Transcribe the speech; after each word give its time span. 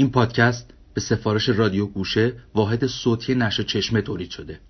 این 0.00 0.10
پادکست 0.10 0.70
به 0.94 1.00
سفارش 1.00 1.48
رادیو 1.48 1.86
گوشه 1.86 2.32
واحد 2.54 2.86
صوتی 2.86 3.34
نشر 3.34 3.62
چشمه 3.62 4.02
تولید 4.02 4.30
شده. 4.30 4.60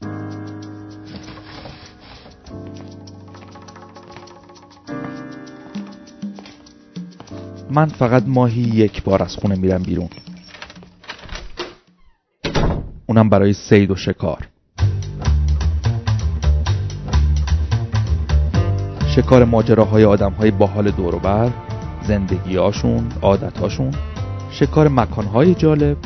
من 7.71 7.87
فقط 7.87 8.25
ماهی 8.27 8.63
یک 8.63 9.03
بار 9.03 9.23
از 9.23 9.37
خونه 9.37 9.55
میرم 9.55 9.83
بیرون. 9.83 10.09
اونم 13.07 13.29
برای 13.29 13.53
سید 13.53 13.91
و 13.91 13.97
شکار. 13.97 14.49
شکار 19.17 19.45
ماجراهای 19.45 20.05
آدمهای 20.05 20.51
باحال 20.51 20.91
دوروبر 20.91 21.51
زندگیهاشون 22.03 23.09
عادتهاشون. 23.23 24.10
شکار 24.51 24.89
مکانهای 24.89 25.55
جالب 25.55 25.97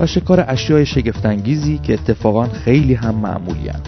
و 0.00 0.06
شکار 0.06 0.44
اشیای 0.48 0.86
شگفتانگیزی 0.86 1.78
که 1.78 1.94
اتفاقا 1.94 2.44
خیلی 2.44 2.94
هم 2.94 3.14
معمولی 3.14 3.68
هن. 3.68 3.80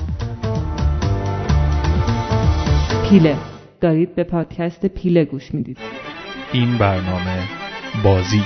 پیله. 3.09 3.37
دارید 3.81 4.15
به 4.15 4.25
پادکست 4.25 4.87
پیله 4.87 5.25
گوش 5.25 5.55
می‌دید. 5.55 5.79
این 6.53 6.79
برنامه 6.79 7.49
بازی. 8.05 8.43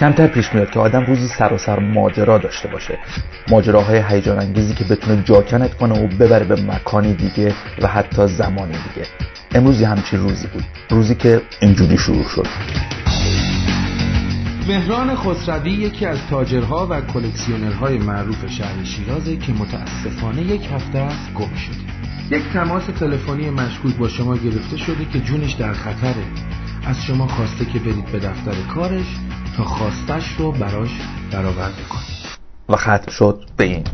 کمتر 0.00 0.26
پیش 0.26 0.54
میاد 0.54 0.70
که 0.70 0.80
آدم 0.80 1.04
روزی 1.04 1.28
سر 1.28 1.52
و 1.52 1.58
سر 1.58 1.78
ماجرا 1.78 2.38
داشته 2.38 2.68
باشه. 2.68 2.98
ماجراهای 3.50 4.02
هیجان 4.08 4.38
انگیزی 4.38 4.74
که 4.74 4.84
بتونه 4.84 5.22
جاکنت 5.22 5.74
کنه 5.74 6.04
و 6.04 6.06
ببره 6.06 6.44
به 6.44 6.62
مکانی 6.62 7.14
دیگه 7.14 7.54
و 7.82 7.86
حتی 7.86 8.26
زمانی 8.26 8.72
دیگه. 8.72 9.06
امروزی 9.54 9.84
همچین 9.84 10.20
روزی 10.20 10.46
بود. 10.46 10.64
روزی 10.90 11.14
که 11.14 11.42
اینجوری 11.60 11.98
شروع 11.98 12.24
شد. 12.24 12.46
مهران 14.68 15.16
خسروی 15.16 15.70
یکی 15.70 16.06
از 16.06 16.18
تاجرها 16.30 16.86
و 16.90 17.00
کلکسیونرهای 17.00 17.98
معروف 17.98 18.46
شهر 18.46 18.84
شیرازه 18.84 19.36
که 19.36 19.52
متاسفانه 19.52 20.42
یک 20.42 20.68
هفته 20.72 20.98
است 20.98 21.34
گم 21.34 21.54
شده. 21.54 22.36
یک 22.36 22.42
تماس 22.52 22.84
تلفنی 23.00 23.50
مشکوک 23.50 23.96
با 23.96 24.08
شما 24.08 24.36
گرفته 24.36 24.76
شده 24.76 25.04
که 25.12 25.20
جونش 25.20 25.52
در 25.52 25.72
خطره. 25.72 26.24
از 26.86 27.04
شما 27.04 27.26
خواسته 27.26 27.64
که 27.64 27.78
برید 27.78 28.06
به 28.12 28.18
دفتر 28.18 28.54
کارش 28.74 29.06
خواستش 29.58 30.34
رو 30.38 30.52
براش 30.52 30.90
برآورده 31.32 31.82
کنید 31.88 32.20
و 32.68 32.76
ختم 32.76 33.10
شد 33.10 33.44
به 33.56 33.64
این. 33.64 33.84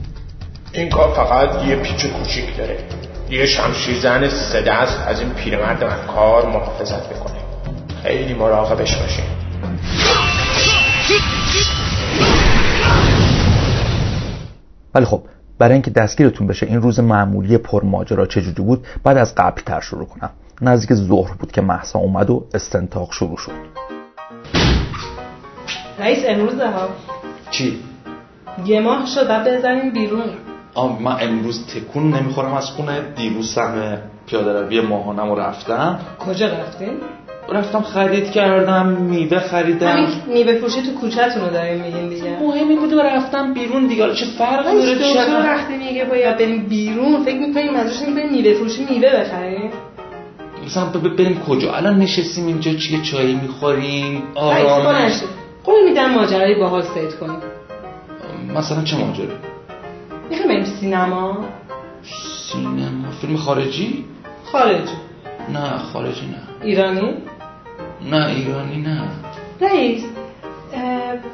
این 0.72 0.88
کار 0.88 1.14
فقط 1.14 1.64
یه 1.64 1.76
پیچ 1.76 2.06
کوچیک 2.06 2.56
داره. 2.56 2.78
یه 3.30 3.46
شمشیر 3.46 3.98
زن 4.00 4.28
سه 4.28 4.62
دست 4.62 4.98
از 5.08 5.20
این 5.20 5.30
پیرمرد 5.30 5.84
من 5.84 6.06
کار 6.14 6.46
محافظت 6.46 7.08
بکنه. 7.08 7.36
خیلی 8.02 8.34
مراقبش 8.34 8.96
باشین 8.96 9.24
ولی 14.94 15.04
خب 15.04 15.22
برای 15.58 15.72
اینکه 15.72 15.90
دستگیرتون 15.90 16.46
بشه 16.46 16.66
این 16.66 16.82
روز 16.82 17.00
معمولی 17.00 17.58
پرماجرا 17.58 18.26
چجوری 18.26 18.62
بود؟ 18.62 18.86
بعد 19.04 19.16
از 19.16 19.34
قبل 19.34 19.62
تر 19.62 19.80
شروع 19.80 20.06
کنم. 20.06 20.30
نزدیک 20.62 20.94
ظهر 20.94 21.32
بود 21.32 21.52
که 21.52 21.60
محسا 21.60 21.98
اومد 21.98 22.30
و 22.30 22.46
استنتاق 22.54 23.12
شروع 23.12 23.36
شد. 23.36 23.85
رئیس 25.98 26.24
امروز 26.28 26.60
ها. 26.60 26.88
چی؟ 27.50 27.78
یه 28.66 28.80
ماه 28.80 29.06
شد 29.06 29.28
بعد 29.28 29.58
بزنیم 29.58 29.90
بیرون. 29.90 30.24
آه 30.74 31.02
من 31.02 31.16
امروز 31.20 31.66
تکون 31.66 32.14
نمی‌خورم 32.14 32.54
از 32.54 32.70
خونه. 32.70 33.00
دیروز 33.16 33.52
سهم 33.52 33.98
پیاده 34.26 34.60
روی 34.60 34.80
ماهانم 34.80 35.30
رو 35.30 35.40
رفتم. 35.40 35.98
کجا 36.26 36.46
رفتین؟ 36.46 36.90
رفتم 37.52 37.80
خرید 37.80 38.30
کردم 38.30 38.86
میوه 38.86 39.38
خریدم. 39.38 39.86
همین 39.86 40.08
میوه 40.26 40.54
فروشی 40.54 40.82
تو 40.82 41.00
کوچه‌تون 41.00 41.42
رو 41.42 41.50
داریم 41.50 41.80
میگین 41.80 42.08
دیگه. 42.08 42.38
مهمی 42.40 42.76
بوده 42.76 42.96
و 42.96 43.00
رفتم 43.00 43.54
بیرون 43.54 43.86
دیگه. 43.86 44.14
چه 44.14 44.26
فرقی 44.38 44.72
داره؟ 44.72 44.94
دکتر 44.94 45.40
وقتی 45.44 45.76
میگه 45.76 46.04
باید 46.04 46.36
بریم 46.36 46.66
بیرون؟ 46.66 47.24
فکر 47.24 47.38
می‌کنیم 47.38 47.72
منظورش 47.74 48.02
اینه 48.02 48.14
بریم 48.14 48.32
میوه 48.32 48.54
فروشی 48.54 48.86
میوه 48.90 49.20
بخریم. 49.20 49.70
مثلا 50.66 50.84
بریم 50.86 51.40
کجا؟ 51.48 51.74
الان 51.74 51.98
نشستیم 51.98 52.46
اینجا 52.46 52.74
چیه 52.74 53.02
چایی 53.02 53.34
می‌خوریم 53.34 54.22
آرامش. 54.34 55.12
قول 55.66 55.84
میدم 55.88 56.10
ماجرای 56.10 56.54
باحال 56.54 56.82
سید 56.82 57.14
کنیم. 57.14 57.38
مثلا 58.54 58.84
چه 58.84 58.96
ماجرا؟ 58.96 59.34
می‌خوایم 60.30 60.48
بریم 60.48 60.64
سینما؟ 60.64 61.44
سینما؟ 62.52 63.10
فیلم 63.20 63.36
خارجی؟ 63.36 64.04
خارجی. 64.52 64.92
نه 65.52 65.78
خارجی 65.78 66.26
نه. 66.26 66.66
ایرانی؟ 66.66 67.14
نه 68.10 68.26
ایرانی 68.26 68.82
نه. 68.82 69.02
رئیس 69.60 70.04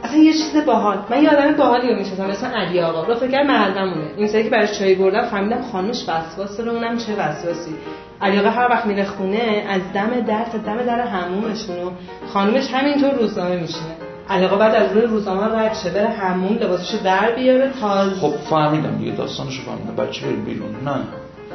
اصلا 0.05 0.19
یه 0.23 0.33
چیز 0.33 0.57
باحال. 0.67 0.99
من 1.11 1.23
یه 1.23 1.31
آدم 1.31 1.53
باحالی 1.57 1.89
رو 1.89 1.99
می‌شناسم 1.99 2.23
اسم 2.23 2.47
علی 2.47 2.81
آقا. 2.81 3.05
رو 3.05 3.15
فکر 3.15 3.43
محلمونه. 3.43 4.11
این 4.17 4.29
سری 4.29 4.45
که 4.45 4.51
براش 4.51 4.79
چای 4.79 4.95
بردم 4.95 5.23
فهمیدم 5.23 5.63
خانمش 5.73 6.09
وسواس 6.09 6.57
داره 6.57 6.71
اونم 6.71 6.99
چه 6.99 7.13
وسواسی. 7.13 7.75
علی 8.21 8.39
آقا 8.39 8.51
هر 8.51 8.69
وقت 8.71 8.87
میره 8.87 9.05
خونه 9.05 9.65
از 9.69 9.81
دم 9.95 10.21
در 10.21 10.45
تا 10.45 10.59
دم 10.59 10.83
در 10.87 11.01
همومشون 11.01 11.77
و 11.77 11.91
خانمش 12.33 12.75
همینطور 12.75 13.11
روزنامه 13.11 13.57
میشینه. 13.57 14.12
علی 14.33 14.45
آقا 14.45 14.57
بعد 14.57 14.75
از 14.75 14.93
روی 14.93 15.03
روزنامه 15.03 15.59
رد 15.59 15.75
شه 15.75 15.91
بره 15.91 16.09
هموم 16.09 16.57
لباسشو 16.57 17.03
در 17.05 17.31
بیاره 17.31 17.73
تا 17.81 18.11
خب 18.11 18.31
فهمیدم 18.51 18.99
دیگه 18.99 19.13
داستانشو 19.13 19.63
فهمیدم. 19.63 19.97
بچه 19.97 20.27
بریم 20.27 20.45
بیرون. 20.45 20.71
نه. 20.85 21.01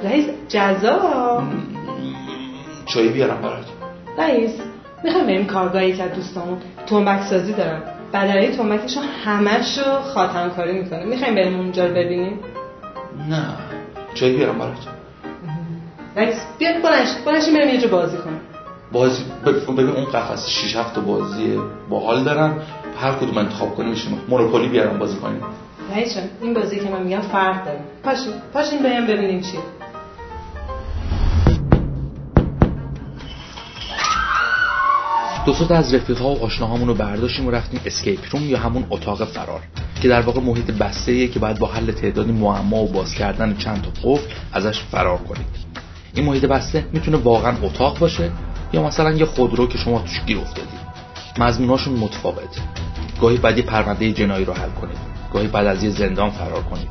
رئیس 0.09 0.25
جزا. 0.49 1.43
چایی 2.85 3.09
بیارم 3.09 3.41
برات. 3.41 3.65
رئیس 4.17 4.51
می‌خوایم 5.03 5.27
بریم 5.27 5.45
کارگاهی 5.45 5.93
که 5.93 6.03
دوستامون 6.03 6.57
تنبک 6.87 7.23
سازی 7.23 7.53
دارم 7.53 7.83
بدره 8.13 8.57
تنبکشون 8.57 9.03
همش 9.25 9.77
رو 9.77 9.99
خاتم 10.01 10.49
کاری 10.49 10.79
می‌کنه. 10.79 11.05
می‌خوایم 11.05 11.35
بریم 11.35 11.59
اونجا 11.59 11.85
رو 11.85 11.91
ببینیم؟ 11.91 12.39
نه. 13.29 13.43
چایی 14.13 14.37
بیارم 14.37 14.57
برات. 14.57 14.77
رئیس 16.15 16.35
بیا 16.57 16.69
بلنش 16.83 17.09
بلنش 17.25 17.49
بریم 17.49 17.69
یه 17.69 17.77
جا 17.77 17.87
بازی 17.87 18.17
کنیم. 18.17 18.36
بازی 18.91 19.23
ببین 19.45 19.89
اون 19.89 20.05
قفس 20.05 20.47
6 20.47 20.75
7 20.75 20.99
بازی 20.99 21.59
باحال 21.89 22.23
دارن. 22.23 22.53
هر 22.97 23.13
کدوم 23.13 23.37
انتخاب 23.37 23.75
کنیم 23.75 23.89
میشیم. 23.89 24.21
مونوپولی 24.27 24.67
بیارم 24.67 24.99
بازی 24.99 25.17
کنیم. 25.17 25.41
رئیس 25.95 26.17
این 26.41 26.53
بازی 26.53 26.79
که 26.79 26.89
من 26.89 27.03
میگم 27.03 27.21
فرق 27.21 27.65
داره. 27.65 27.79
پاشین 28.03 28.33
پاشین 28.53 28.83
بریم 28.83 29.07
ببینیم 29.07 29.41
چیه 29.41 29.59
دو 35.45 35.53
تا 35.53 35.75
از 35.75 35.93
رفیق‌ها 35.93 36.29
و 36.29 36.43
آشناهامون 36.43 36.87
رو 36.87 36.93
برداشتیم 36.93 37.47
و 37.47 37.51
رفتیم 37.51 37.79
اسکیپ 37.85 38.19
روم 38.31 38.49
یا 38.49 38.59
همون 38.59 38.85
اتاق 38.89 39.25
فرار 39.25 39.61
که 40.01 40.07
در 40.07 40.21
واقع 40.21 40.41
محیط 40.41 40.71
بسته 40.71 41.27
که 41.27 41.39
بعد 41.39 41.59
با 41.59 41.67
حل 41.67 41.91
تعدادی 41.91 42.31
معما 42.31 42.77
و 42.77 42.91
باز 42.91 43.13
کردن 43.13 43.57
چند 43.57 43.81
تا 43.81 44.09
قفل 44.09 44.33
ازش 44.53 44.79
فرار 44.79 45.17
کنید 45.17 45.47
این 46.13 46.25
محیط 46.25 46.45
بسته 46.45 46.85
می‌تونه 46.93 47.17
واقعا 47.17 47.53
اتاق 47.61 47.99
باشه 47.99 48.31
یا 48.73 48.83
مثلا 48.83 49.11
یه 49.11 49.25
خودرو 49.25 49.67
که 49.67 49.77
شما 49.77 49.99
توش 49.99 50.21
گیر 50.25 50.37
افتادید 50.37 50.87
مضموناشون 51.39 51.93
متفاوته. 51.93 52.61
گاهی 53.21 53.37
بعد 53.37 53.57
یه 53.57 53.63
پرونده 53.63 54.11
جنایی 54.11 54.45
رو 54.45 54.53
حل 54.53 54.69
کنید. 54.69 54.97
گاهی 55.33 55.47
بعد 55.47 55.67
از 55.67 55.83
یه 55.83 55.89
زندان 55.89 56.29
فرار 56.29 56.63
کنید. 56.63 56.89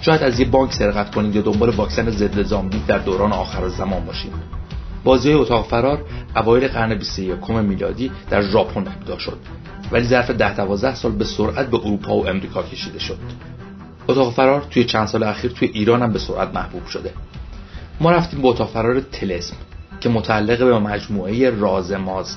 شاید 0.00 0.22
از 0.22 0.40
یه 0.40 0.46
بانک 0.46 0.72
سرقت 0.72 1.14
کنید 1.14 1.36
یا 1.36 1.42
دنبال 1.42 1.68
واکسن 1.68 2.10
ضد 2.10 2.42
زامبی 2.42 2.82
در 2.86 2.98
دوران 2.98 3.32
آخر 3.32 3.68
زمان 3.68 4.04
باشید. 4.04 4.32
بازی 5.04 5.32
های 5.32 5.40
اتاق 5.40 5.66
فرار 5.66 6.04
اوایل 6.36 6.68
قرن 6.68 6.94
21 6.94 7.50
میلادی 7.50 8.10
در 8.30 8.42
ژاپن 8.42 8.80
ابدا 8.80 9.18
شد. 9.18 9.38
ولی 9.92 10.04
ظرف 10.04 10.30
10 10.30 10.56
12 10.56 10.94
سال 10.94 11.12
به 11.12 11.24
سرعت 11.24 11.70
به 11.70 11.76
اروپا 11.76 12.16
و 12.16 12.28
امریکا 12.28 12.62
کشیده 12.62 12.98
شد. 12.98 13.18
اتاق 14.08 14.32
فرار 14.32 14.66
توی 14.70 14.84
چند 14.84 15.06
سال 15.06 15.22
اخیر 15.22 15.50
توی 15.50 15.68
ایران 15.68 16.02
هم 16.02 16.12
به 16.12 16.18
سرعت 16.18 16.54
محبوب 16.54 16.86
شده. 16.86 17.12
ما 18.00 18.10
رفتیم 18.10 18.42
به 18.42 18.48
اتاق 18.48 18.68
فرار 18.68 19.00
تلسم. 19.00 19.56
که 20.04 20.10
متعلق 20.10 20.58
به 20.58 20.78
مجموعه 20.78 21.50
رازماز 21.50 22.36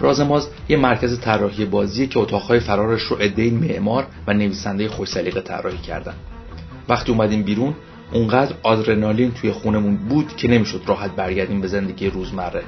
رازماز 0.00 0.48
یه 0.68 0.76
مرکز 0.76 1.20
طراحی 1.20 1.64
بازیه 1.64 2.06
که 2.06 2.18
اتاقهای 2.18 2.60
فرارش 2.60 3.02
رو 3.02 3.16
عده‌ای 3.16 3.50
معمار 3.50 4.06
و 4.26 4.32
نویسنده 4.32 4.88
خوش 4.88 5.08
سلیقه 5.08 5.40
طراحی 5.40 5.78
کردن. 5.78 6.14
وقتی 6.88 7.12
اومدیم 7.12 7.42
بیرون 7.42 7.74
اونقدر 8.12 8.54
آدرنالین 8.62 9.32
توی 9.32 9.52
خونمون 9.52 9.96
بود 9.96 10.36
که 10.36 10.48
نمی‌شد 10.48 10.82
راحت 10.86 11.10
برگردیم 11.10 11.60
به 11.60 11.66
زندگی 11.66 12.10
روزمره. 12.10 12.62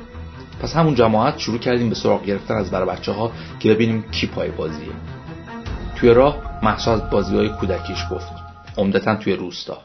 پس 0.62 0.76
همون 0.76 0.94
جماعت 0.94 1.38
شروع 1.38 1.58
کردیم 1.58 1.88
به 1.88 1.94
سراغ 1.94 2.25
گرفتن 2.25 2.55
از 2.55 2.70
برای 2.70 2.88
بچه 2.88 3.12
ها 3.12 3.32
که 3.61 3.75
ببینیم 3.75 4.05
کی 4.11 4.26
پای 4.26 4.50
بازیه. 4.50 4.93
توی 5.97 6.11
راه 6.11 6.37
محسا 6.62 6.93
از 6.93 7.11
بازی 7.11 7.37
های 7.37 7.49
کودکیش 7.49 7.99
گفت. 8.11 8.32
عمدتا 8.76 9.14
توی 9.14 9.32
روستا. 9.32 9.79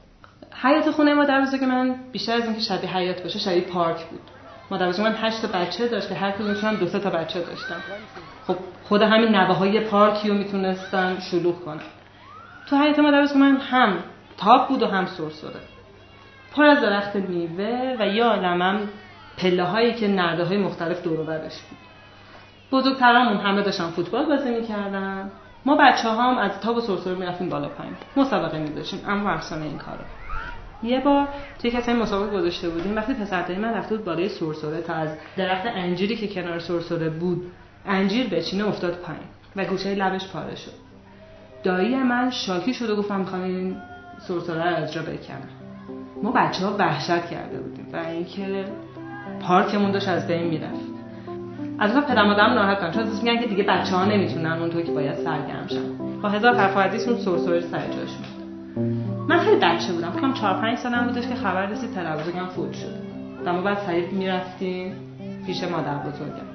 حیات 0.63 0.91
خونه 0.91 1.13
ما 1.13 1.25
در 1.25 1.47
که 1.59 1.65
من 1.65 1.95
بیشتر 2.12 2.35
از 2.35 2.44
اینکه 2.44 2.59
شبیه 2.59 2.97
حیات 2.97 3.23
باشه 3.23 3.39
شبیه 3.39 3.62
پارک 3.62 4.06
بود. 4.06 4.32
ما 4.71 4.77
در 4.77 5.01
من 5.01 5.15
هشت 5.21 5.45
بچه 5.45 5.88
داشت 5.88 6.12
هر 6.12 6.31
کدومشون 6.31 6.69
هم 6.69 6.75
دو 6.75 6.88
سه 6.88 7.00
تا 7.00 7.10
بچه 7.10 7.42
داشتن. 7.42 7.75
خب 8.48 8.56
خود 8.83 9.01
همین 9.01 9.36
نوه 9.36 9.56
های 9.56 9.80
پارکی 9.80 10.30
رو 10.30 10.36
می‌تونستن 10.36 11.19
شلوغ 11.19 11.65
کنن. 11.65 11.80
تو 12.69 12.77
حیات 12.77 13.00
ما 13.00 13.12
در 13.12 13.27
من 13.36 13.57
هم 13.57 13.98
تاپ 14.38 14.68
بود 14.68 14.83
و 14.83 14.88
هم 14.88 15.06
سرسره. 15.06 15.60
پر 16.56 16.63
از 16.63 16.81
درخت 16.81 17.15
میوه 17.15 17.95
و 18.00 18.07
یا 18.07 18.27
عالمم 18.27 18.89
پله 19.38 19.63
هایی 19.63 19.94
که 19.94 20.07
نرده 20.07 20.45
های 20.45 20.57
مختلف 20.57 21.04
دور 21.04 21.24
برش 21.24 21.54
بود. 21.62 21.77
بزرگترامون 22.71 23.38
همه 23.38 23.62
داشتن 23.62 23.89
فوتبال 23.89 24.25
بازی 24.25 24.50
می‌کردن. 24.50 25.31
ما 25.66 25.75
بچه 25.75 26.09
هم 26.09 26.38
از 26.38 26.59
تاب 26.59 26.77
و 26.77 26.81
سرسره 26.81 27.16
می‌رفتیم 27.16 27.50
بالا 27.50 27.69
پایین. 27.69 27.95
مسابقه 28.18 28.57
میذاشیم 28.57 29.06
اما 29.07 29.30
افسانه 29.30 29.66
این 29.66 29.77
کارو 29.77 30.04
یه 30.83 31.00
بار 31.00 31.27
توی 31.62 31.71
کسی 31.71 31.94
مسابقه 31.94 32.38
گذاشته 32.38 32.69
بودیم. 32.69 32.95
وقتی 32.95 33.13
پسر 33.13 33.56
من 33.56 33.74
رفته 33.74 33.95
بود 33.95 34.06
بالای 34.06 34.30
سرسره 34.30 34.81
تا 34.81 34.94
از 34.94 35.09
درخت 35.38 35.65
انجیری 35.65 36.15
که 36.15 36.27
کنار 36.27 36.59
سرسره 36.59 37.09
بود 37.09 37.51
انجیر 37.85 38.27
بچینه 38.27 38.68
افتاد 38.68 38.94
پایین 38.94 39.24
و 39.56 39.65
گوشه 39.65 39.95
لبش 39.95 40.27
پاره 40.27 40.56
شد. 40.56 40.71
دایی 41.63 41.95
من 41.95 42.30
شاکی 42.30 42.74
شد 42.74 42.89
و 42.89 42.95
گفتم 42.95 43.19
می‌خوام 43.19 43.44
این 43.44 43.75
سرسره 44.27 44.62
از 44.62 44.94
جا 44.94 45.01
بکنم 45.01 45.50
ما 46.24 46.31
بچه 46.31 46.65
ها 46.65 46.75
وحشت 46.80 47.25
کرده 47.25 47.57
بودیم 47.57 47.88
و 47.94 47.97
اینکه 47.97 48.65
پارکمون 49.41 49.91
داشت 49.91 50.07
از 50.07 50.27
بین 50.27 50.44
می‌رفت. 50.44 50.94
از 51.80 51.91
اون 51.91 52.01
پدر 52.01 52.24
مادرم 52.24 52.53
ناراحت 52.53 52.80
کردن 52.80 52.94
چون 52.94 53.03
میگن 53.24 53.41
که 53.41 53.47
دیگه 53.47 53.63
بچه 53.63 53.95
ها 53.95 54.06
نمی‌تونن 54.06 54.51
اونطور 54.51 54.81
که 54.81 54.91
باید 54.91 55.15
سرگرم 55.15 55.68
شن. 55.68 56.21
با 56.21 56.30
هزار 56.30 56.56
حرف 56.56 56.77
حدیث 56.77 57.07
اون 57.07 57.18
سرسره 57.18 57.62
سر 57.62 57.80
من 59.27 59.39
خیلی 59.39 59.55
بچه 59.55 59.93
بودم. 59.93 60.09
فکرم 60.09 60.33
4 60.33 60.61
5 60.61 60.77
سالم 60.77 61.07
بودش 61.07 61.27
که 61.27 61.35
خبر 61.35 61.65
رسید 61.65 61.89
بزرگم 61.89 62.45
فوت 62.45 62.73
شد. 62.73 62.95
و 63.45 63.53
ما 63.53 63.61
بعد 63.61 63.77
سریع 63.77 64.09
می‌رفتیم 64.11 64.95
پیش 65.45 65.63
مادر 65.63 65.97
بزرگم. 65.97 66.47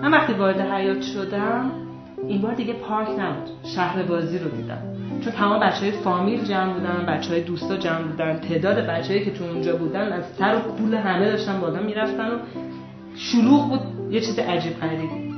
من 0.00 0.10
وقتی 0.10 0.32
وارد 0.32 0.60
حیات 0.60 1.02
شدم 1.02 1.70
این 2.28 2.40
بار 2.40 2.54
دیگه 2.54 2.72
پارک 2.72 3.08
نبود. 3.08 3.50
شهر 3.64 4.02
بازی 4.02 4.38
رو 4.38 4.50
دیدم. 4.50 4.78
چون 5.24 5.32
تمام 5.32 5.60
بچه 5.60 5.80
های 5.80 5.90
فامیل 5.90 6.44
جمع 6.44 6.72
بودن 6.72 7.06
بچه 7.08 7.30
های 7.30 7.42
دوستا 7.42 7.76
جمع 7.76 8.02
بودن 8.02 8.38
تعداد 8.38 8.76
بچه‌ای 8.76 9.24
که 9.24 9.30
تو 9.30 9.44
اونجا 9.44 9.76
بودن 9.76 10.12
از 10.12 10.24
سر 10.38 10.56
و 10.56 10.60
کول 10.60 10.94
همه 10.94 11.30
داشتن 11.30 11.60
بالا 11.60 11.80
می‌رفتن 11.80 12.28
و 12.28 12.38
شلوغ 13.16 13.68
بود. 13.68 14.12
یه 14.12 14.20
چیز 14.20 14.38
عجیب 14.38 14.80
غریبی 14.80 15.32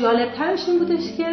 جالب 0.00 0.32
ترش 0.32 0.68
این 0.68 0.78
بودش 0.78 1.16
که 1.16 1.26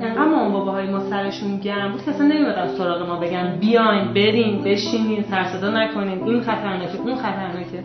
انقدر 0.00 0.24
مامان 0.24 0.52
باباهای 0.52 0.90
ما 0.90 1.00
سرشون 1.00 1.56
گرم 1.56 1.92
بود 1.92 2.04
که 2.04 2.10
اصلا 2.10 2.26
نمی‌دادن 2.26 2.66
سراغ 2.66 3.08
ما 3.08 3.16
بگن 3.20 3.56
بیاین 3.60 4.14
برین 4.14 4.64
بشینین 4.64 5.22
سرصدا 5.22 5.70
نکنین. 5.70 6.22
این 6.24 6.40
خطرناکه 6.40 6.98
اون 6.98 7.16
خطرناکه. 7.16 7.82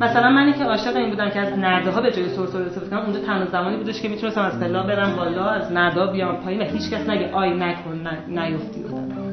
مثلا 0.00 0.30
منی 0.30 0.52
که 0.52 0.64
عاشق 0.64 0.96
این 0.96 1.10
بودم 1.10 1.30
که 1.30 1.40
از 1.40 1.58
نرده 1.58 1.90
ها 1.90 2.00
به 2.00 2.12
جای 2.12 2.28
سرسره 2.28 2.66
استفاده 2.66 2.90
کنم 2.90 2.98
اونجا 2.98 3.20
تنها 3.20 3.44
زمانی 3.44 3.76
بودش 3.76 4.02
که 4.02 4.08
می‌تونستم 4.08 4.40
از 4.40 4.60
پلا 4.60 4.82
برم 4.82 5.16
بالا 5.16 5.50
از 5.50 5.72
نرده 5.72 6.06
بیام 6.12 6.36
پایین 6.36 6.60
و 6.60 6.64
هیچ 6.64 6.90
کس 6.90 7.08
نگه 7.08 7.32
آی 7.32 7.50
نکن 7.50 8.08
نیفتی 8.28 8.84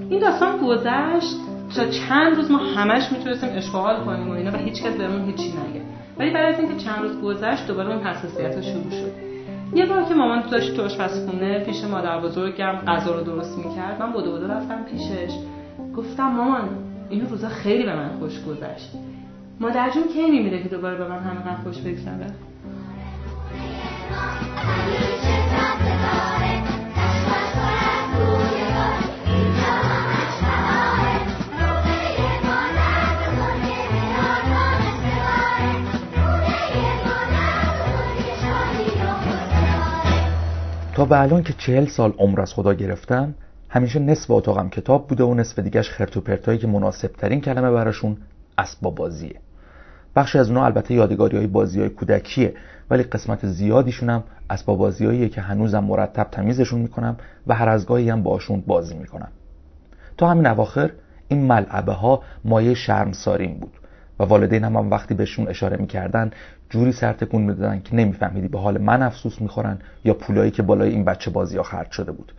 این 0.09 0.19
داستان 0.19 0.57
گذشت. 0.57 1.35
تا 1.75 1.85
چند 1.85 2.35
روز 2.35 2.51
ما 2.51 2.57
همش 2.57 3.11
می‌تونستیم 3.11 3.49
اشغال 3.55 4.03
کنیم 4.05 4.29
و 4.29 4.31
اینا 4.31 4.51
و 4.51 4.55
هیچ 4.55 4.83
کس 4.83 4.97
بهمون 4.97 5.25
هیچی 5.25 5.49
نگه. 5.49 5.81
ولی 6.17 6.29
بعد 6.29 6.53
از 6.53 6.59
اینکه 6.59 6.75
چند 6.75 7.01
روز 7.01 7.21
گذشت 7.21 7.67
دوباره 7.67 7.89
اون 7.89 8.03
حساسیت 8.03 8.61
شروع 8.61 8.91
شد. 8.91 9.32
یه 9.75 9.85
بار 9.85 10.03
که 10.03 10.13
مامان 10.13 10.49
داشت 10.49 10.75
تو 10.75 10.81
آشپزخونه 10.81 11.59
پیش 11.59 11.83
مادر 11.83 12.19
بزرگم 12.19 12.73
غذا 12.87 13.15
رو 13.15 13.23
درست 13.23 13.57
می‌کرد 13.57 14.01
من 14.01 14.11
بودو 14.11 14.31
بودو 14.31 14.47
رفتم 14.47 14.83
پیشش. 14.83 15.33
گفتم 15.97 16.27
مامان 16.27 16.69
این 17.09 17.29
روزا 17.29 17.49
خیلی 17.49 17.83
به 17.83 17.95
من 17.95 18.09
خوش 18.19 18.43
گذشت. 18.43 18.91
مادر 19.59 19.89
جون 19.89 20.03
کی 20.03 20.31
میمیره 20.31 20.63
که 20.63 20.69
دوباره 20.69 20.97
به 20.97 21.07
من 21.07 21.19
همه 21.19 21.63
خوش 21.63 21.77
بگذره؟ 21.77 22.27
تا 40.93 41.05
به 41.05 41.21
الان 41.21 41.43
که 41.43 41.53
چهل 41.53 41.85
سال 41.85 42.13
عمر 42.17 42.41
از 42.41 42.53
خدا 42.53 42.73
گرفتم 42.73 43.35
همیشه 43.69 43.99
نصف 43.99 44.31
اتاقم 44.31 44.69
کتاب 44.69 45.07
بوده 45.07 45.23
و 45.23 45.33
نصف 45.33 45.59
دیگهش 45.59 45.89
خرت 45.89 46.17
و 46.17 46.21
پرتایی 46.21 46.59
که 46.59 46.67
مناسب 46.67 47.07
ترین 47.07 47.41
کلمه 47.41 47.71
براشون 47.71 48.17
اسباب 48.57 48.95
بازیه. 48.95 49.35
بخشی 50.15 50.39
از 50.39 50.49
اونها 50.49 50.65
البته 50.65 50.93
یادگاری 50.93 51.37
های 51.37 51.47
بازی 51.47 51.79
های 51.79 51.89
کودکیه 51.89 52.53
ولی 52.89 53.03
قسمت 53.03 53.45
زیادیشون 53.45 54.09
هم 54.09 54.23
اسباب 54.49 54.77
بازیاییه 54.77 55.29
که 55.29 55.41
هنوزم 55.41 55.83
مرتب 55.83 56.27
تمیزشون 56.31 56.79
می‌کنم 56.79 57.17
و 57.47 57.55
هر 57.55 57.69
از 57.69 57.85
گاهی 57.85 58.09
هم 58.09 58.23
باشون 58.23 58.63
بازی 58.67 58.95
می‌کنم. 58.95 59.31
تا 60.17 60.29
همین 60.29 60.47
اواخر 60.47 60.91
این 61.27 61.47
ملعبه 61.47 61.93
ها 61.93 62.21
مایه 62.45 62.73
شرمساریم 62.73 63.57
بود 63.59 63.73
و 64.19 64.23
والدینم 64.23 64.77
هم 64.77 64.91
وقتی 64.91 65.13
بهشون 65.13 65.47
اشاره 65.47 65.77
می‌کردن 65.77 66.31
جوری 66.73 66.91
سر 66.91 67.13
تکون 67.13 67.41
می‌دادن 67.41 67.79
که 67.79 67.95
نمیفهمیدی 67.95 68.47
به 68.47 68.59
حال 68.59 68.77
من 68.77 69.01
افسوس 69.01 69.41
می‌خورن 69.41 69.77
یا 70.03 70.13
پولایی 70.13 70.51
که 70.51 70.63
بالای 70.63 70.89
این 70.89 71.05
بچه 71.05 71.31
بازی 71.31 71.57
ها 71.57 71.63
خرج 71.63 71.91
شده 71.91 72.11
بود. 72.11 72.31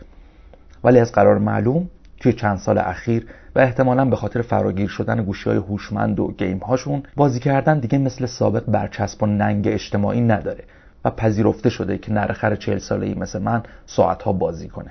ولی 0.85 0.99
از 0.99 1.13
قرار 1.13 1.39
معلوم 1.39 1.89
توی 2.21 2.33
چند 2.33 2.59
سال 2.59 2.79
اخیر 2.79 3.27
و 3.55 3.59
احتمالا 3.59 4.05
به 4.05 4.17
خاطر 4.17 4.43
فراگیر 4.43 4.89
شدن 4.89 5.23
گوشی 5.23 5.51
های 5.51 5.59
هوشمند 5.59 6.21
و 6.21 6.33
گیم 6.39 6.59
هاشون 6.59 7.03
بازی 7.17 7.41
کردن 7.41 7.79
دیگه 7.79 7.99
مثل 7.99 8.27
سابق 8.27 8.65
برچسب 8.65 9.23
و 9.23 9.27
ننگ 9.27 9.69
اجتماعی 9.69 10.21
نداره 10.21 10.65
و 11.05 11.11
پذیرفته 11.11 11.71
شده 11.71 11.99
که 11.99 12.13
نرخر 12.13 12.55
چهل 12.55 12.79
ساله 12.79 13.07
ای 13.07 13.15
مثل 13.15 13.43
من 13.43 13.63
ساعتها 13.87 14.33
بازی 14.33 14.69
کنه. 14.69 14.91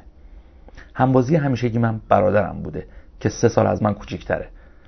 همبازی 0.94 1.36
همیشگی 1.36 1.80
من 1.80 2.02
برادرم 2.10 2.60
بوده 2.64 2.86
که 3.20 3.30
سه 3.30 3.48
سال 3.48 3.68
از 3.68 3.84
من 3.84 3.94
کوچیکتره. 3.94 4.48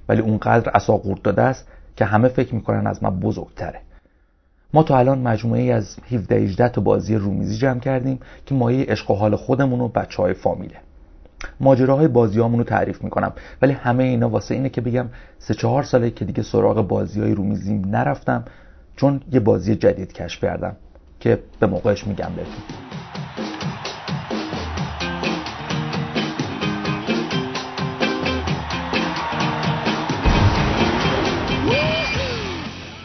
ولی 0.10 0.22
اونقدر 0.22 0.72
اصا 0.74 1.02
داده 1.24 1.42
است 1.42 1.68
که 1.96 2.06
همه 2.06 2.28
فکر 2.28 2.56
می‌کنن 2.56 2.88
از 2.88 3.04
من 3.04 3.19
بزرگتره. 3.19 3.85
ما 4.75 4.83
تا 4.83 4.98
الان 4.98 5.19
مجموعه 5.19 5.62
ای 5.62 5.72
از 5.72 5.98
17 6.12 6.36
18 6.36 6.69
تا 6.69 6.81
بازی 6.81 7.16
رومیزی 7.16 7.57
جمع 7.57 7.80
کردیم 7.80 8.19
که 8.45 8.56
مایه 8.56 8.86
عشق 8.86 9.12
و 9.12 9.13
حال 9.13 9.36
خودمون 9.36 9.81
و 9.81 9.88
بچه 9.88 10.24
های 10.24 10.33
فامیله. 10.33 10.75
ماجراهای 11.60 12.07
بازیامون 12.07 12.60
رو 12.60 12.66
تعریف 12.66 13.04
می‌کنم 13.04 13.33
ولی 13.62 13.74
همه 13.74 14.04
اینا 14.04 14.30
واسه 14.30 14.56
اینه 14.56 14.69
که 14.69 14.81
بگم 14.81 15.06
سه 15.39 15.54
چهار 15.54 15.83
ساله 15.83 16.12
که 16.12 16.25
دیگه 16.25 16.44
سراغ 16.44 16.88
بازی 16.88 17.22
های 17.22 17.33
رومیزیم 17.33 17.81
نرفتم 17.86 18.45
چون 18.95 19.22
یه 19.31 19.39
بازی 19.39 19.75
جدید 19.75 20.13
کشف 20.13 20.42
کردم 20.42 20.75
که 21.19 21.39
به 21.60 21.68
موقعش 21.68 22.07
میگم 22.07 22.31
بهتون 22.36 23.55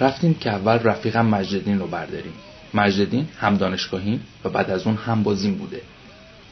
رفتیم 0.00 0.34
که 0.34 0.50
اول 0.50 0.78
رفیقم 0.78 1.26
مجددین 1.26 1.78
رو 1.78 1.86
برداریم. 1.86 2.32
مجددین 2.74 3.28
هم 3.38 3.56
دانشگاهیم 3.56 4.20
و 4.44 4.48
بعد 4.48 4.70
از 4.70 4.86
اون 4.86 4.96
هم 4.96 5.22
بازیم 5.22 5.54
بوده. 5.54 5.80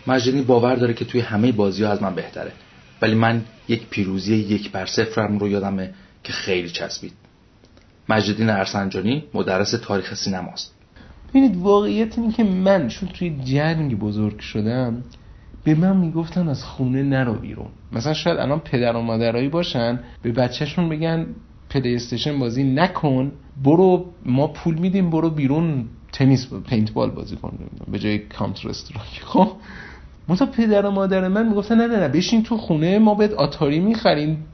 مجددین 0.06 0.44
باور 0.44 0.74
داره 0.74 0.94
که 0.94 1.04
توی 1.04 1.20
همه 1.20 1.52
بازی 1.52 1.84
ها 1.84 1.92
از 1.92 2.02
من 2.02 2.14
بهتره. 2.14 2.52
ولی 3.02 3.14
من 3.14 3.44
یک 3.68 3.86
پیروزی 3.86 4.36
یک 4.36 4.70
بر 4.70 4.86
صفرم 4.86 5.38
رو 5.38 5.48
یادمه 5.48 5.94
که 6.24 6.32
خیلی 6.32 6.70
چسبید. 6.70 7.12
مجددین 8.08 8.50
ارسنجانی 8.50 9.24
مدرس 9.34 9.70
تاریخ 9.70 10.14
سینماست. 10.14 10.74
ببینید 11.28 11.56
واقعیت 11.56 12.18
اینه 12.18 12.32
که 12.32 12.44
من 12.44 12.88
چون 12.88 13.08
توی 13.08 13.36
جنگ 13.44 13.98
بزرگ 13.98 14.38
شدم 14.38 15.02
به 15.64 15.74
من 15.74 15.96
می‌گفتن 15.96 16.48
از 16.48 16.64
خونه 16.64 17.02
نرو 17.02 17.34
بیرون. 17.34 17.68
مثلا 17.92 18.14
شاید 18.14 18.38
الان 18.38 18.60
پدر 18.60 18.96
و 18.96 19.02
مادرایی 19.02 19.48
باشن 19.48 20.00
به 20.22 20.32
بچهشون 20.32 20.88
بگن 20.88 21.26
PlayStation 21.70 22.38
بازی 22.38 22.64
نکن. 22.64 23.32
برو 23.64 24.04
ما 24.26 24.46
پول 24.46 24.74
میدیم 24.74 25.10
برو 25.10 25.30
بیرون 25.30 25.84
تنیس 26.12 26.46
paintball 26.66 27.10
بازی 27.10 27.36
کن. 27.36 27.58
به 27.92 27.98
جای 27.98 28.18
Counter-Strike 28.18 29.22
خب؟ 29.24 29.48
مثلا 30.28 30.46
پدر 30.46 30.86
و 30.86 30.90
مادر 30.90 31.28
من 31.28 31.48
می‌گفتن 31.48 31.74
نه 31.74 31.86
نه 31.86 31.96
نه 31.96 32.08
بشین 32.08 32.42
تو 32.42 32.56
خونه 32.56 32.98
ما 32.98 33.14
بهت 33.14 33.32
آتاری 33.32 33.80
می‌خریم 33.80 34.44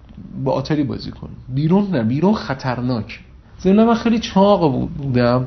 با 0.45 0.53
آتاری 0.53 0.85
بازی 0.85 1.11
کن. 1.11 1.29
بیرون 1.49 1.91
نه 1.91 2.03
بیرون 2.03 2.35
خطرناک. 2.35 3.21
ضمنا 3.59 3.85
من 3.85 3.95
خیلی 3.95 4.19
چاق 4.19 4.89
بودم 4.97 5.47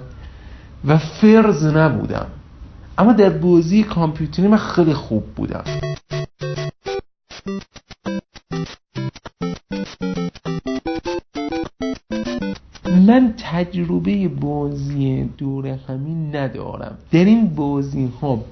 و 0.86 0.98
فرز 0.98 1.66
نبودم. 1.66 2.28
اما 2.98 3.14
در 3.14 3.30
بازی 3.30 3.84
کامپیوتری 3.84 4.48
من 4.48 4.58
خیلی 4.58 4.94
خوب 4.94 5.24
بودم. 5.36 5.64
من 13.08 13.34
تجربه 13.52 14.28
بازی 14.28 15.30
دور 15.38 15.68
همین 15.68 16.36
ندارم. 16.36 16.98
در 17.12 17.26
این 17.26 17.48
بازی 17.50 18.10
ها 18.22 18.44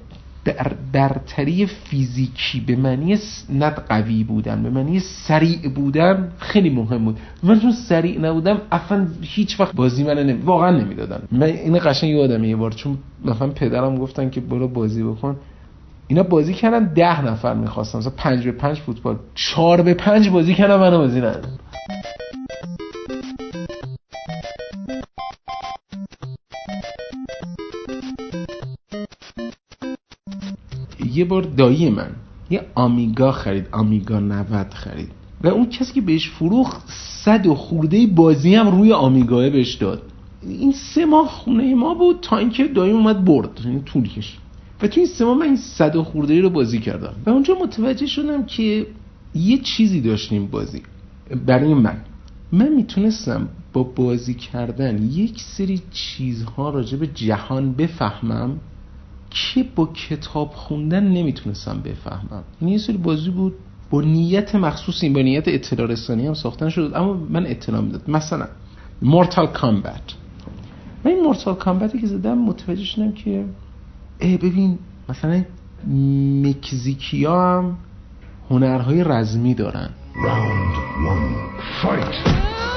برتری 0.92 1.66
فیزیکی 1.66 2.60
به 2.60 2.76
معنی 2.76 3.18
ند 3.54 3.84
قوی 3.88 4.24
بودن 4.24 4.62
به 4.62 4.70
معنی 4.70 5.00
سریع 5.00 5.68
بودن 5.74 6.32
خیلی 6.38 6.70
مهم 6.70 7.04
بود. 7.04 7.18
من 7.42 7.60
چون 7.60 7.72
سریع 7.72 8.20
نبودم 8.20 8.60
اصلا 8.72 9.06
هیچ 9.22 9.60
وقت 9.60 9.74
بازی 9.74 10.04
من 10.04 10.18
نمی... 10.18 10.32
واقعا 10.32 10.70
نمی‌دادن. 10.70 11.22
من 11.32 11.42
این 11.42 11.78
قشنگ 11.78 12.10
یادم 12.10 12.44
یه 12.44 12.56
بار 12.56 12.72
چون 12.72 12.98
مثلا 13.24 13.48
پدرم 13.48 13.98
گفتن 13.98 14.30
که 14.30 14.40
برو 14.40 14.68
بازی 14.68 15.02
بکن. 15.02 15.36
اینا 16.06 16.22
بازی 16.22 16.54
کردن 16.54 16.92
ده 16.94 17.24
نفر 17.24 17.54
می‌خواستم 17.54 17.98
مثلا 17.98 18.12
پنج 18.16 18.44
به 18.44 18.52
پنج 18.52 18.76
فوتبال. 18.76 19.16
چهار 19.34 19.82
به 19.82 19.94
پنج 19.94 20.28
بازی 20.28 20.54
کردن 20.54 20.76
منو 20.76 20.98
بازی 20.98 21.18
ندادن. 21.18 21.58
یه 31.16 31.24
بار 31.24 31.42
دایی 31.42 31.90
من 31.90 32.10
یه 32.50 32.66
آمیگا 32.74 33.32
خرید 33.32 33.66
آمیگا 33.72 34.20
90 34.20 34.74
خرید. 34.74 35.08
و 35.44 35.48
اون 35.48 35.66
کسی 35.66 35.92
که 35.92 36.00
بهش 36.00 36.30
فروخت 36.30 36.82
صد 37.24 37.46
و 37.46 37.54
خورده 37.54 38.06
بازی 38.06 38.54
هم 38.54 38.78
روی 38.78 38.92
آمیگاه 38.92 39.50
بهش 39.50 39.74
داد. 39.74 40.02
این 40.42 40.72
سه 40.72 41.06
ماه 41.06 41.28
خونه 41.28 41.74
ما 41.74 41.94
بود 41.94 42.18
تا 42.22 42.36
اینکه 42.36 42.68
دایی 42.68 42.92
اومد 42.92 43.24
برد 43.24 43.60
این 43.64 43.82
طول 43.82 44.08
کشید. 44.08 44.40
و 44.82 44.88
تو 44.88 45.00
این 45.00 45.06
سه 45.06 45.24
ماه 45.24 45.38
من 45.38 45.46
این 45.46 45.56
صد 45.56 45.96
و 45.96 46.04
خورده 46.04 46.40
رو 46.40 46.50
بازی 46.50 46.78
کردم. 46.78 47.14
و 47.26 47.30
اونجا 47.30 47.54
متوجه 47.54 48.06
شدم 48.06 48.44
که 48.44 48.86
یه 49.34 49.58
چیزی 49.58 50.00
داشتیم 50.00 50.46
بازی. 50.46 50.82
برای 51.46 51.74
من. 51.74 51.96
من 52.52 52.68
می‌تونستم 52.68 53.48
با 53.72 53.82
بازی 53.82 54.34
کردن 54.34 55.02
یک 55.02 55.42
سری 55.42 55.80
چیزها 55.90 56.70
راجع 56.70 56.98
به 56.98 57.06
جهان 57.06 57.72
بفهمم. 57.72 58.60
که 59.36 59.64
با 59.76 59.86
کتاب 59.86 60.48
خوندن 60.48 61.04
نمی‌تونستم 61.04 61.80
بفهمم. 61.84 62.42
این 62.60 62.70
یه 62.70 62.78
سری 62.78 62.96
بازی 62.96 63.30
بود 63.30 63.54
با 63.90 64.00
نیت 64.00 64.54
مخصوصی 64.54 65.08
با 65.08 65.20
نیت 65.20 65.48
اطلاع 65.48 65.88
رسانی 65.88 66.26
هم 66.26 66.34
ساختن 66.34 66.68
شد. 66.68 66.92
اما 66.94 67.12
من 67.30 67.46
اطلاع 67.46 67.80
می‌داد. 67.80 68.10
مثلا 68.10 68.46
مورتال 69.02 69.46
کامبت 69.46 70.02
من 71.04 71.10
این 71.10 71.22
مورتال 71.22 71.54
کامبتی 71.54 71.98
که 71.98 72.06
زدم 72.06 72.38
متوجه 72.38 72.84
شدم 72.84 73.12
که 73.12 73.44
ای 74.18 74.36
ببین 74.36 74.78
مثلا 75.08 75.44
مکزیکیا 76.42 77.58
هم 77.58 77.76
هنرهای 78.50 79.04
رزمی 79.04 79.54
دارن. 79.54 79.90
Round 80.14 80.76
one, 81.06 81.36
fight! 81.82 82.75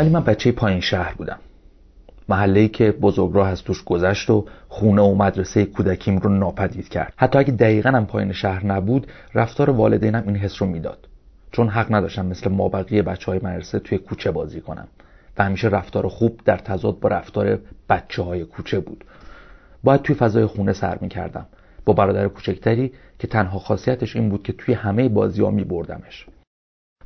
ولی 0.00 0.10
من 0.10 0.24
بچه 0.24 0.52
پایین 0.52 0.80
شهر 0.80 1.14
بودم. 1.14 1.38
محله‌ای 2.28 2.68
که 2.68 2.92
بزرگراه 2.92 3.48
از 3.48 3.62
توش 3.62 3.84
گذشت 3.84 4.30
و 4.30 4.46
خونه 4.68 5.02
و 5.02 5.14
مدرسه 5.14 5.64
کودکیم 5.64 6.18
رو 6.18 6.30
ناپدید 6.30 6.88
کرد. 6.88 7.12
حتی 7.16 7.38
اگه 7.38 7.52
دقیقا 7.52 7.90
هم 7.90 8.06
پایین 8.06 8.32
شهر 8.32 8.66
نبود 8.66 9.06
رفتار 9.34 9.70
والدینم 9.70 10.22
این 10.26 10.36
حس 10.36 10.62
رو 10.62 10.68
می‌داد. 10.68 11.08
چون 11.52 11.68
حق 11.68 11.94
نداشتم 11.94 12.26
مثل 12.26 12.50
مابقی 12.50 13.02
بچه 13.02 13.26
های 13.26 13.40
مدرسه 13.42 13.78
توی 13.78 13.98
کوچه 13.98 14.30
بازی 14.30 14.60
کنم. 14.60 14.88
و 15.38 15.44
همیشه 15.44 15.68
رفتار 15.68 16.08
خوب 16.08 16.40
در 16.44 16.56
تضاد 16.56 17.00
با 17.00 17.08
رفتار 17.08 17.58
بچه 17.88 18.22
های 18.22 18.44
کوچه 18.44 18.80
بود. 18.80 19.04
باید 19.84 20.02
توی 20.02 20.14
فضای 20.16 20.46
خونه 20.46 20.72
سر 20.72 20.98
می 21.00 21.08
کردم 21.08 21.46
با 21.84 21.92
برادر 21.92 22.28
کوچکتری 22.28 22.92
که 23.18 23.26
تنها 23.26 23.58
خاصیتش 23.58 24.16
این 24.16 24.28
بود 24.28 24.42
که 24.42 24.52
توی 24.52 24.74
همه 24.74 25.08
بازی 25.08 25.42
ها 25.42 25.50
می 25.50 25.64
بردمش 25.64 26.26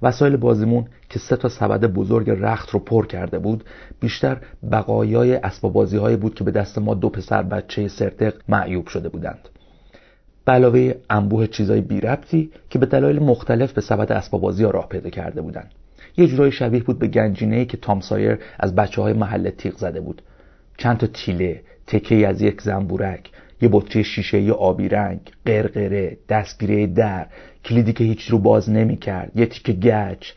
وسایل 0.03 0.37
بازیمون 0.37 0.85
که 1.09 1.19
سه 1.19 1.37
تا 1.37 1.49
سبد 1.49 1.85
بزرگ 1.85 2.31
رخت 2.31 2.71
رو 2.71 2.81
پر 2.81 3.07
کرده 3.07 3.39
بود 3.39 3.65
بیشتر 4.01 4.37
بقایای 4.73 5.35
اسباب 5.35 5.73
بازی 5.73 5.97
هایی 5.97 6.17
بود 6.17 6.35
که 6.35 6.45
به 6.45 6.51
دست 6.51 6.79
ما 6.79 6.95
دو 6.95 7.09
پسر 7.09 7.43
بچه 7.43 7.89
سرتق 7.89 8.35
معیوب 8.49 8.87
شده 8.87 9.09
بودند. 9.09 9.49
علاوه 10.47 10.95
انبوه 11.11 11.47
چیزای 11.47 11.81
بی 11.81 12.01
ربطی 12.01 12.51
که 12.71 12.79
به 12.79 12.87
دلایل 12.87 13.19
مختلف 13.23 13.73
به 13.73 13.81
سبد 13.81 14.13
اسباب 14.13 14.41
بازی 14.41 14.65
ها 14.65 14.71
راه 14.71 14.89
پیدا 14.89 15.11
کرده 15.11 15.43
بودند. 15.43 15.71
یه 16.17 16.27
جورایی 16.27 16.53
شبیه 16.53 16.83
بود 16.83 16.99
به 16.99 17.07
گنجینه 17.07 17.65
که 17.65 17.77
تام 17.77 18.01
سایر 18.01 18.39
از 18.61 18.75
بچه 18.75 19.03
های 19.03 19.13
محله 19.13 19.51
تیغ 19.51 19.77
زده 19.77 20.01
بود. 20.01 20.23
چند 20.79 20.99
تا 20.99 21.07
تیله 21.07 21.63
تکه 21.87 22.29
از 22.29 22.43
یک 22.43 22.61
زنبورک 22.61 23.31
یه 23.61 23.69
بطری 23.73 24.05
شیشه 24.05 24.41
یا 24.41 24.55
آبی 24.55 24.89
رنگ 24.89 25.21
قرقره 25.47 26.17
دستگیره 26.29 26.87
در 26.87 27.27
کلیدی 27.65 27.93
که 27.93 28.05
هیچ 28.05 28.23
رو 28.23 28.39
باز 28.39 28.71
نمی 28.71 28.97
کرد 28.97 29.33
یه 29.35 29.47
تیکه 29.47 29.73
گچ. 29.73 30.33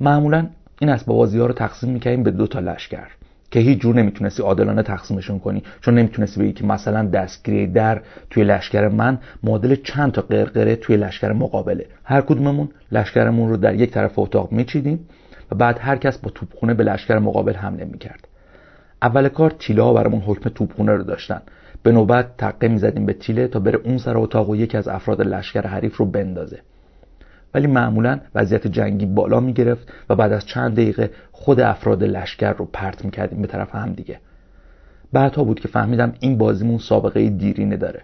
معمولا 0.00 0.46
این 0.80 0.90
اسباب 0.90 1.16
بازی 1.16 1.38
ها 1.38 1.46
رو 1.46 1.52
تقسیم 1.52 1.90
می‌کردیم 1.90 2.22
به 2.22 2.30
دو 2.30 2.46
تا 2.46 2.60
لشکر 2.60 3.06
که 3.50 3.60
هیچ 3.60 3.78
جور 3.78 3.94
نمی‌تونستی 3.94 4.42
عادلانه 4.42 4.82
تقسیمشون 4.82 5.38
کنی. 5.38 5.62
چون 5.80 5.94
نمی‌تونستی 5.94 6.40
بگی 6.40 6.52
که 6.52 6.66
مثلا 6.66 7.06
دستگیره 7.06 7.66
در 7.66 8.02
توی 8.30 8.44
لشکر 8.44 8.88
من 8.88 9.18
معادل 9.42 9.74
چند 9.74 10.12
تا 10.12 10.22
قرقره 10.22 10.76
توی 10.76 10.96
لشکر 10.96 11.32
مقابله. 11.32 11.86
هر 12.04 12.20
کدوممون 12.20 12.68
لشکرمون 12.92 13.48
رو 13.48 13.56
در 13.56 13.74
یک 13.74 13.90
طرف 13.90 14.18
اتاق 14.18 14.52
میچیدیم 14.52 15.08
و 15.50 15.54
بعد 15.54 15.78
هر 15.80 15.96
کس 15.96 16.18
با 16.18 16.30
توپخونه 16.30 16.74
به 16.74 16.84
لشکر 16.84 17.18
مقابل 17.18 17.54
حمله 17.54 17.84
می‌کرد. 17.84 18.28
اول 19.02 19.28
کار 19.28 19.50
تیله 19.50 19.82
ها 19.82 19.92
برامون 19.92 20.20
حکم 20.20 20.50
توپخونه 20.50 20.92
رو 20.92 21.02
داشتن. 21.02 21.42
به 21.82 21.92
نوبت 21.92 22.36
تقه 22.36 22.68
می‌زدیم 22.68 23.06
به 23.06 23.12
تیله 23.12 23.48
تا 23.48 23.60
بره 23.60 23.78
اون 23.84 23.98
سر 23.98 24.18
اتاق 24.18 24.50
و 24.50 24.56
یکی 24.56 24.76
از 24.76 24.88
افراد 24.88 25.20
لشکر 25.20 25.66
حریف 25.66 25.96
رو 25.96 26.06
بندازه. 26.06 26.58
ولی 27.54 27.66
معمولا 27.66 28.20
وضعیت 28.34 28.66
جنگی 28.66 29.06
بالا 29.06 29.40
می 29.40 29.52
گرفت 29.52 29.92
و 30.08 30.16
بعد 30.16 30.32
از 30.32 30.46
چند 30.46 30.72
دقیقه 30.72 31.10
خود 31.32 31.60
افراد 31.60 32.04
لشکر 32.04 32.52
رو 32.52 32.64
پرت 32.72 33.04
می 33.04 33.10
کردیم 33.10 33.42
به 33.42 33.46
طرف 33.46 33.74
هم 33.74 33.92
دیگه. 33.92 34.18
بعدها 35.12 35.44
بود 35.44 35.60
که 35.60 35.68
فهمیدم 35.68 36.12
این 36.20 36.38
بازیمون 36.38 36.78
سابقه 36.78 37.28
دیرینه 37.28 37.76
داره 37.76 38.02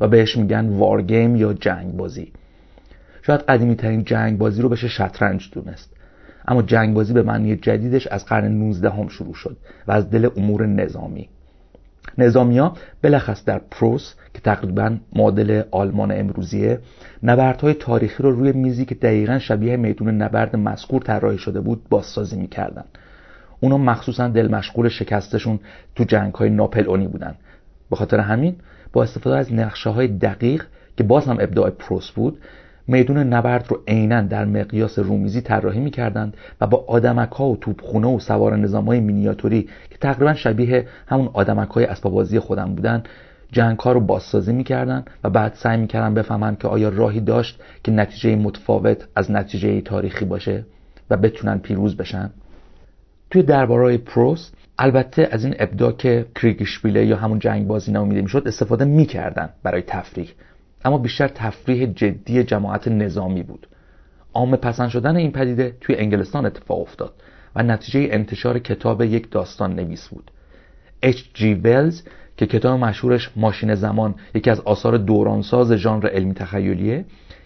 و 0.00 0.08
بهش 0.08 0.36
میگن 0.36 0.68
وارگیم 0.68 1.36
یا 1.36 1.52
جنگ 1.52 1.96
بازی 1.96 2.32
شاید 3.22 3.40
قدیمی 3.40 3.76
ترین 3.76 4.04
جنگ 4.04 4.38
بازی 4.38 4.62
رو 4.62 4.68
بشه 4.68 4.88
شطرنج 4.88 5.50
دونست. 5.52 5.92
اما 6.48 6.62
جنگ 6.62 6.94
بازی 6.94 7.12
به 7.12 7.22
معنی 7.22 7.56
جدیدش 7.56 8.06
از 8.06 8.26
قرن 8.26 8.52
19 8.52 8.90
هم 8.90 9.08
شروع 9.08 9.34
شد 9.34 9.56
و 9.86 9.92
از 9.92 10.10
دل 10.10 10.28
امور 10.36 10.66
نظامی. 10.66 11.28
نظامیا 12.18 12.72
بلخص 13.02 13.44
در 13.44 13.60
پروس 13.70 14.14
که 14.34 14.40
تقریبا 14.40 14.96
معادل 15.12 15.62
آلمان 15.70 16.12
امروزیه 16.12 16.78
نبردهای 17.22 17.74
تاریخی 17.74 18.22
رو 18.22 18.30
روی 18.30 18.52
میزی 18.52 18.84
که 18.84 18.94
دقیقا 18.94 19.38
شبیه 19.38 19.76
میدون 19.76 20.22
نبرد 20.22 20.56
مذکور 20.56 21.02
طراحی 21.02 21.38
شده 21.38 21.60
بود 21.60 21.88
بازسازی 21.90 22.36
می‌کردن. 22.36 22.84
اونا 23.60 23.78
مخصوصا 23.78 24.28
دل 24.28 24.48
مشغول 24.48 24.88
شکستشون 24.88 25.60
تو 25.94 26.04
جنگ 26.04 26.34
های 26.34 26.50
ناپلئونی 26.50 27.08
بودن. 27.08 27.34
به 27.90 27.96
خاطر 27.96 28.20
همین 28.20 28.56
با 28.92 29.02
استفاده 29.02 29.36
از 29.36 29.52
نقشه 29.52 29.90
های 29.90 30.08
دقیق 30.08 30.64
که 30.96 31.04
باز 31.04 31.26
هم 31.26 31.36
ابداع 31.40 31.70
پروس 31.70 32.10
بود 32.10 32.38
میدون 32.88 33.18
نبرد 33.18 33.66
رو 33.68 33.82
عینا 33.88 34.20
در 34.20 34.44
مقیاس 34.44 34.98
رومیزی 34.98 35.40
طراحی 35.40 35.80
می‌کردند 35.80 36.36
و 36.60 36.66
با 36.66 36.84
آدمک 36.88 37.30
ها 37.30 37.48
و 37.48 37.56
توپخونه 37.56 38.06
و 38.06 38.18
سوار 38.18 38.56
نظام 38.56 38.84
های 38.84 39.00
مینیاتوری 39.00 39.62
که 39.90 39.98
تقریبا 40.00 40.34
شبیه 40.34 40.86
همون 41.06 41.30
آدمک 41.32 41.68
های 41.68 41.84
اسبابازی 41.84 42.38
خودم 42.38 42.74
بودن 42.74 43.02
جنگ 43.52 43.78
ها 43.78 43.92
رو 43.92 44.00
بازسازی 44.00 44.52
می‌کردن 44.52 45.04
و 45.24 45.30
بعد 45.30 45.54
سعی 45.54 45.76
می‌کردن 45.76 46.14
بفهمن 46.14 46.56
که 46.56 46.68
آیا 46.68 46.88
راهی 46.88 47.20
داشت 47.20 47.60
که 47.84 47.92
نتیجه 47.92 48.36
متفاوت 48.36 49.08
از 49.16 49.30
نتیجه 49.30 49.80
تاریخی 49.80 50.24
باشه 50.24 50.64
و 51.10 51.16
بتونن 51.16 51.58
پیروز 51.58 51.96
بشن. 51.96 52.30
توی 53.30 53.42
دربارای 53.42 53.98
پروس 53.98 54.50
البته 54.78 55.28
از 55.30 55.44
این 55.44 55.54
ابدا 55.58 55.92
که 55.92 56.26
کریگشپیله 56.34 57.06
یا 57.06 57.16
همون 57.16 57.38
جنگ 57.38 57.66
بازی 57.66 57.92
نامیده 57.92 58.22
می‌شد 58.22 58.42
استفاده 58.46 58.84
می‌کردن 58.84 59.48
برای 59.62 59.82
تفریح. 59.82 60.28
اما 60.86 60.98
بیشتر 60.98 61.28
تفریح 61.28 61.86
جدی 61.86 62.44
جماعت 62.44 62.88
نظامی 62.88 63.42
بود. 63.42 63.66
عام 64.34 64.56
پسند 64.56 64.88
شدن 64.88 65.16
این 65.16 65.32
پدیده 65.32 65.76
توی 65.80 65.96
انگلستان 65.96 66.46
اتفاق 66.46 66.80
افتاد 66.80 67.14
و 67.56 67.62
نتیجه 67.62 68.08
انتشار 68.10 68.58
کتاب 68.58 69.02
یک 69.02 69.30
داستان 69.30 69.74
نویس 69.74 70.08
بود. 70.08 70.30
H.G. 71.06 71.42
Wells 71.64 71.94
که 72.36 72.46
کتاب 72.46 72.80
مشهورش 72.80 73.30
ماشین 73.36 73.74
زمان 73.74 74.14
یکی 74.34 74.50
از 74.50 74.60
آثار 74.60 74.96
دورانساز 74.96 75.72
ژانر 75.72 76.06
علمی 76.06 76.34
تخیلیه 76.34 77.04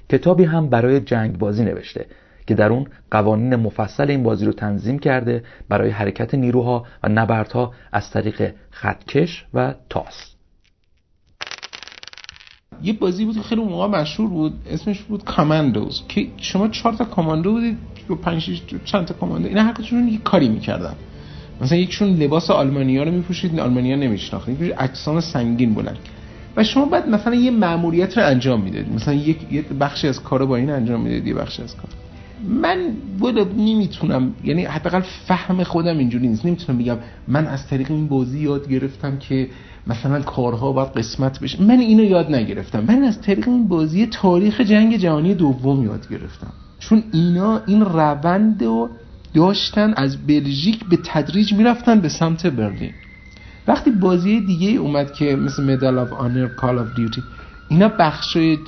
کتابی 0.08 0.44
هم 0.44 0.68
برای 0.68 1.00
جنگ 1.00 1.38
بازی 1.38 1.64
نوشته 1.64 2.06
که 2.46 2.54
در 2.54 2.68
اون 2.68 2.86
قوانین 3.10 3.56
مفصل 3.56 4.10
این 4.10 4.22
بازی 4.22 4.46
رو 4.46 4.52
تنظیم 4.52 4.98
کرده 4.98 5.42
برای 5.68 5.90
حرکت 5.90 6.34
نیروها 6.34 6.86
و 7.02 7.08
نبردها 7.08 7.72
از 7.92 8.10
طریق 8.10 8.54
خطکش 8.70 9.46
و 9.54 9.74
تاس. 9.88 10.39
یه 12.82 12.92
بازی 12.92 13.24
بود 13.24 13.34
که 13.34 13.42
خیلی 13.42 13.60
موقع 13.60 13.86
مشهور 13.86 14.28
بود 14.28 14.52
اسمش 14.70 15.02
بود 15.02 15.24
کاماندوز 15.24 16.02
که 16.08 16.26
شما 16.36 16.68
چهار 16.68 16.94
تا 16.94 17.04
کاماندو 17.04 17.52
بودید 17.52 17.78
و 18.10 18.14
پنج 18.14 18.62
چند 18.84 19.04
تا 19.04 19.14
کاماندو 19.14 19.48
اینا 19.48 19.62
هر 19.62 19.72
کدومشون 19.72 20.08
یه 20.08 20.18
کاری 20.18 20.48
می‌کردن. 20.48 20.94
مثلا 21.60 21.78
یکشون 21.78 22.08
لباس 22.08 22.50
آلمانیا 22.50 23.02
رو 23.02 23.10
میپوشید 23.10 23.60
آلمانیا 23.60 23.96
نمیشناختید 23.96 24.62
یکیش 24.62 24.76
اجسام 24.78 25.20
سنگین 25.20 25.74
بلند 25.74 25.98
و 26.56 26.64
شما 26.64 26.84
بعد 26.84 27.08
مثلا 27.08 27.34
یه 27.34 27.50
مأموریت 27.50 28.18
رو 28.18 28.26
انجام 28.26 28.60
می‌دادید. 28.60 28.94
مثلا 28.94 29.14
یک 29.14 29.68
بخشی 29.80 30.08
از 30.08 30.22
کارو 30.22 30.46
با 30.46 30.56
این 30.56 30.70
انجام 30.70 31.00
می‌دادید 31.00 31.26
یه 31.26 31.34
بخشی 31.34 31.62
از 31.62 31.76
کار 31.76 31.99
من 32.48 32.78
بود 33.18 33.38
نمی‌تونم 33.38 34.34
یعنی 34.44 34.64
حداقل 34.64 35.00
فهم 35.00 35.62
خودم 35.64 35.98
اینجوری 35.98 36.28
نیست. 36.28 36.46
نمی‌تونم 36.46 36.78
بگم 36.78 36.96
من 37.28 37.46
از 37.46 37.66
طریق 37.66 37.90
این 37.90 38.08
بازی 38.08 38.38
یاد 38.38 38.68
گرفتم 38.68 39.18
که 39.18 39.48
مثلا 39.86 40.20
کارها 40.20 40.72
باید 40.72 40.88
قسمت 40.88 41.40
بشه. 41.40 41.62
من 41.62 41.78
اینو 41.78 42.04
یاد 42.04 42.34
نگرفتم. 42.34 42.84
من 42.88 43.02
از 43.02 43.20
طریق 43.20 43.48
این 43.48 43.68
بازی 43.68 44.06
تاریخ 44.06 44.60
جنگ 44.60 44.96
جهانی 44.96 45.34
دوم 45.34 45.84
یاد 45.84 46.08
گرفتم. 46.08 46.52
چون 46.78 47.02
اینا 47.12 47.60
این 47.66 47.80
روند 47.80 48.64
رو 48.64 48.88
داشتن 49.34 49.94
از 49.96 50.26
بلژیک 50.26 50.84
به 50.84 50.98
تدریج 51.04 51.52
می‌رفتن 51.52 52.00
به 52.00 52.08
سمت 52.08 52.46
برلین. 52.46 52.92
وقتی 53.68 53.90
بازی 53.90 54.40
دیگه 54.40 54.68
اومد 54.70 55.12
که 55.12 55.36
مثل 55.36 55.72
Medal 55.72 55.98
of 55.98 56.12
Honor 56.12 56.46
Call 56.46 56.78
of 56.78 56.86
Duty 56.96 57.22
اینا 57.70 57.88
بخشای 57.88 58.58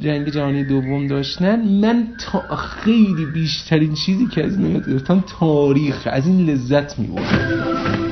جنگ 0.00 0.28
جهانی 0.28 0.64
دوم 0.64 1.06
داشتن. 1.06 1.60
من 1.80 2.08
تا 2.18 2.56
خیلی 2.56 3.26
بیشترین 3.34 3.94
چیزی 3.94 4.26
که 4.26 4.44
از 4.44 4.58
اینا 4.58 4.68
یاد 4.68 4.88
گرفتم 4.90 5.24
تاریخ 5.40 6.08
از 6.10 6.26
این 6.26 6.50
لذت 6.50 6.98
میبردم. 6.98 8.11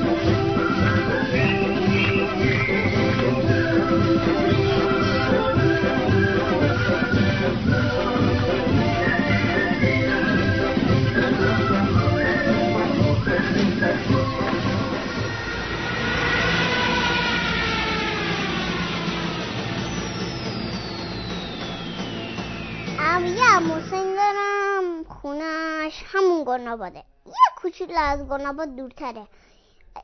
همون 26.13 26.43
گناباده. 26.43 27.03
یه 27.25 27.33
کوچولو 27.55 27.97
از 27.97 28.27
گناباد 28.27 28.75
دورتره. 28.75 29.27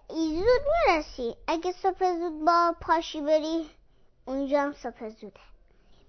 زود 0.09 0.61
می‌رسی. 0.87 1.35
اگه 1.47 1.71
صبح 1.71 2.13
زود 2.19 2.45
با 2.45 2.75
پاشی 2.81 3.21
بری 3.21 3.69
اونجا 4.25 4.61
هم 4.61 4.73
صبح 4.73 5.09
زوده. 5.09 5.39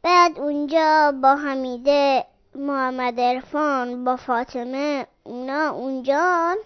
بعد 0.03 0.39
اونجا 0.39 1.13
با 1.23 1.35
حمیده 1.35 2.25
محمد 2.55 3.21
ارفان 3.21 4.05
با 4.05 4.17
فاطمه 4.17 5.07
اونا 5.25 5.71
اونجا 5.71 6.57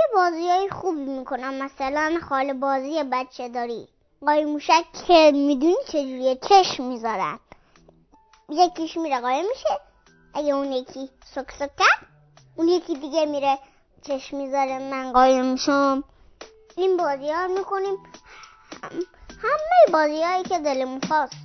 یه 0.00 0.06
بازی 0.14 0.48
های 0.48 0.70
خوبی 0.70 1.04
می‌کنن. 1.04 1.62
مثلا 1.62 2.18
خال 2.28 2.52
بازی 2.52 3.02
بچه 3.02 3.48
داری. 3.48 3.88
قای 4.26 4.44
موشک 4.44 4.84
که 5.06 5.32
می‌دونی 5.34 5.76
چجوریه؟ 5.88 6.36
چشم 6.36 6.84
می‌ذارن. 6.84 7.38
یکیش 8.48 8.96
میره 8.96 9.20
قایم 9.20 9.44
میشه. 9.48 9.89
اگه 10.34 10.54
اون 10.54 10.72
یکی 10.72 11.10
سک 11.34 11.52
سک 11.58 11.70
اون 12.56 12.68
یکی 12.68 12.94
دیگه 12.94 13.26
میره 13.26 13.58
چشم 14.02 14.36
می‌ذاره 14.36 14.78
من 14.78 15.12
قایم 15.12 15.56
شم 15.56 16.04
این 16.76 16.96
بازی 16.96 17.30
ها 17.30 17.48
می‌کنیم 17.48 17.96
همه 19.42 19.92
بازی 19.92 20.22
هایی 20.22 20.42
که 20.42 20.58
دلمون 20.58 21.00
خواست. 21.00 21.36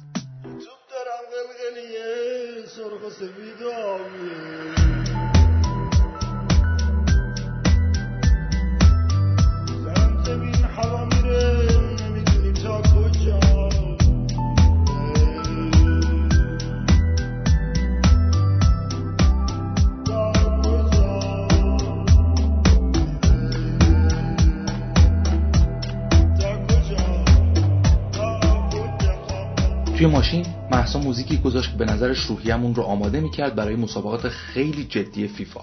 توی 29.97 30.07
ماشین 30.07 30.45
محسا 30.71 30.99
موزیکی 30.99 31.37
گذاشت 31.37 31.71
که 31.71 31.77
به 31.77 31.85
نظرش 31.85 32.19
روحیمون 32.19 32.75
رو 32.75 32.83
آماده 32.83 33.19
می‌کرد 33.19 33.55
برای 33.55 33.75
مسابقات 33.75 34.29
خیلی 34.29 34.83
جدی 34.83 35.27
فیفا. 35.27 35.61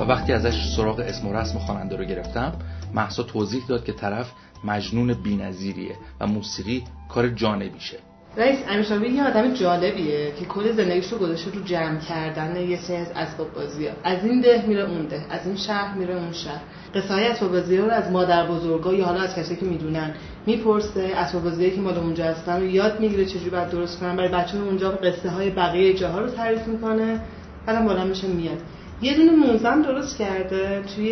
و 0.00 0.04
وقتی 0.04 0.32
ازش 0.32 0.74
سراغ 0.76 1.00
اسم 1.00 1.28
و 1.28 1.32
رسم 1.32 1.58
خواننده 1.58 1.96
رو 1.96 2.04
گرفتم 2.04 2.52
محسا 2.94 3.22
توضیح 3.22 3.62
داد 3.68 3.84
که 3.84 3.92
طرف 3.92 4.32
مجنون 4.64 5.14
بینظیریه 5.14 5.96
و 6.20 6.26
موسیقی 6.26 6.84
کار 7.08 7.28
جانبیشه. 7.28 7.98
رئیس 8.36 8.58
امیرشاوی 8.68 9.08
یه 9.08 9.24
آدم 9.24 9.54
جالبیه 9.54 10.32
که 10.38 10.44
کل 10.44 10.72
زندگیش 10.72 11.12
رو 11.12 11.18
گذاشته 11.18 11.50
رو 11.50 11.62
جمع 11.64 11.98
کردن 11.98 12.56
یه 12.56 12.80
سری 12.80 12.96
از 12.96 13.10
اسباب 13.14 13.54
بازی 13.54 13.86
ها. 13.86 13.94
از 14.04 14.24
این 14.24 14.40
ده 14.40 14.64
میره 14.66 14.82
اون 14.82 15.06
ده 15.06 15.26
از 15.30 15.46
این 15.46 15.56
شهر 15.56 15.94
میره 15.98 16.14
اون 16.14 16.32
شهر. 16.32 16.60
قصه 16.94 17.14
های 17.14 17.26
اسباب 17.26 17.52
بازی 17.52 17.76
رو 17.76 17.90
از 17.90 18.10
مادر 18.10 18.46
بزرگا 18.46 18.94
یا 18.94 19.04
حالا 19.04 19.20
از 19.20 19.34
کسی 19.34 19.56
که 19.56 19.66
می‌دونن 19.66 20.14
می‌پرسه 20.46 21.12
اسباب 21.16 21.44
بازی 21.44 21.70
که 21.70 21.80
مال 21.80 21.98
اونجا 21.98 22.24
هستن 22.24 22.60
رو 22.60 22.66
یاد 22.66 23.00
می‌گیره 23.00 23.24
چجوری 23.24 23.50
باید 23.50 23.70
درست 23.70 24.00
کنن. 24.00 24.16
برای 24.16 24.28
بچه 24.28 24.58
اونجا 24.58 24.90
قصه 24.90 25.30
های 25.30 25.50
بقیه 25.50 25.94
جاها 25.94 26.20
رو 26.20 26.30
تعریف 26.30 26.66
می‌کنه 26.66 27.20
بعدم 27.66 27.84
بالا 27.84 28.04
میشه 28.04 28.26
میاد. 28.26 28.58
یه 29.02 29.16
دونه 29.16 29.32
موزه 29.32 29.82
درست 29.82 30.18
کرده 30.18 30.82
توی 30.96 31.06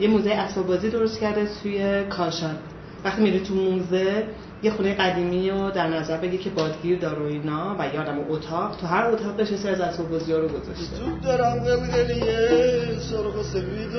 یه 0.00 0.08
موزه 0.08 0.30
اسباب 0.30 0.66
بازی 0.66 0.90
درست 0.90 1.20
کرده 1.20 1.48
توی 1.62 2.04
کاشان. 2.04 2.56
وقتی 3.04 3.22
میری 3.22 3.40
تو 3.40 3.54
موزه 3.54 4.24
یه 4.62 4.70
خونه 4.70 4.94
قدیمی 4.94 5.50
رو 5.50 5.70
در 5.70 5.88
نظر 5.88 6.16
بگی 6.16 6.38
که 6.38 6.50
بادگیر 6.50 6.98
داره 6.98 7.18
و 7.18 7.26
اینا 7.26 7.76
و 7.78 7.94
یه 7.94 8.00
آدم 8.00 8.18
اتاق 8.28 8.76
تو 8.76 8.86
هر 8.86 9.04
اتاقش 9.04 9.54
سر 9.54 9.70
از 9.70 9.80
اسباب 9.80 10.10
بازی 10.10 10.32
رو 10.32 10.48
گذاشته. 10.48 10.96
تو 10.96 11.28
دارم 11.28 11.58
قلقلیه 11.58 12.98
سرخ 12.98 13.42
سفید 13.42 13.96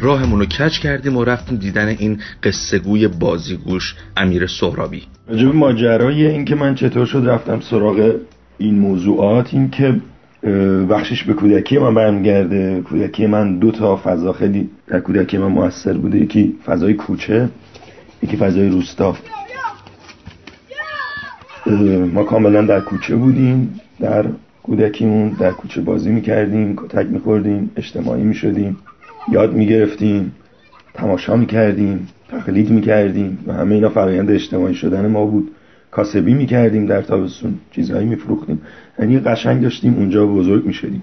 راهمون 0.00 0.40
رو 0.40 0.46
کچ 0.46 0.78
کردیم 0.78 1.16
و 1.16 1.24
رفتیم 1.24 1.58
دیدن 1.58 1.88
این 1.88 2.20
قصه 2.42 2.78
گوی 2.78 3.08
بازیگوش 3.08 3.94
امیر 4.16 4.46
سهرابی. 4.46 5.02
راجب 5.28 5.54
ماجرای 5.54 6.26
این 6.26 6.44
که 6.44 6.54
من 6.54 6.74
چطور 6.74 7.06
شد 7.06 7.22
رفتم 7.26 7.60
سراغ 7.60 8.14
این 8.58 8.78
موضوعات 8.78 9.54
این 9.54 9.70
که 9.70 10.00
بخشش 10.90 11.24
به 11.24 11.32
کودکی 11.32 11.78
من 11.78 11.94
برمیگرده. 11.94 12.80
کودکی 12.80 13.26
من 13.26 13.58
دو 13.58 13.70
تا 13.70 13.96
فضا 13.96 14.32
خیلی 14.32 14.70
در 14.86 15.00
کودکی 15.00 15.38
من 15.38 15.46
موثر 15.46 15.92
بوده. 15.92 16.18
یکی 16.18 16.54
فضای 16.66 16.94
کوچه 16.94 17.48
یکی 18.22 18.36
فضای 18.36 18.68
روستا. 18.68 19.16
ما 22.12 22.24
کاملا 22.24 22.62
در 22.62 22.80
کوچه 22.80 23.16
بودیم 23.16 23.80
در 24.00 24.24
کودکیمون 24.62 25.28
در 25.28 25.50
کوچه 25.50 25.80
بازی 25.80 26.10
می‌کردیم 26.10 26.76
کتک 26.76 27.06
میخوردیم 27.06 27.70
اجتماعی 27.76 28.22
می‌شدیم 28.22 28.76
یاد 29.32 29.54
می‌گرفتیم 29.54 30.32
تماشا 30.94 31.36
می‌کردیم 31.36 32.08
تقلید 32.28 32.70
می‌کردیم 32.70 33.38
و 33.46 33.52
همه 33.52 33.74
اینا 33.74 33.88
فرایند 33.88 34.30
اجتماعی 34.30 34.74
شدن 34.74 35.06
ما 35.06 35.26
بود. 35.26 35.50
کاسبی 35.90 36.34
می‌کردیم 36.34 36.86
در 36.86 37.02
تابستون. 37.02 37.54
چیزهایی 37.70 38.06
میفروختیم. 38.06 38.60
یعنی 38.98 39.18
قشنگ 39.18 39.62
داشتیم 39.62 39.94
اونجا 39.94 40.26
بزرگ 40.26 40.66
می‌شدیم. 40.66 41.02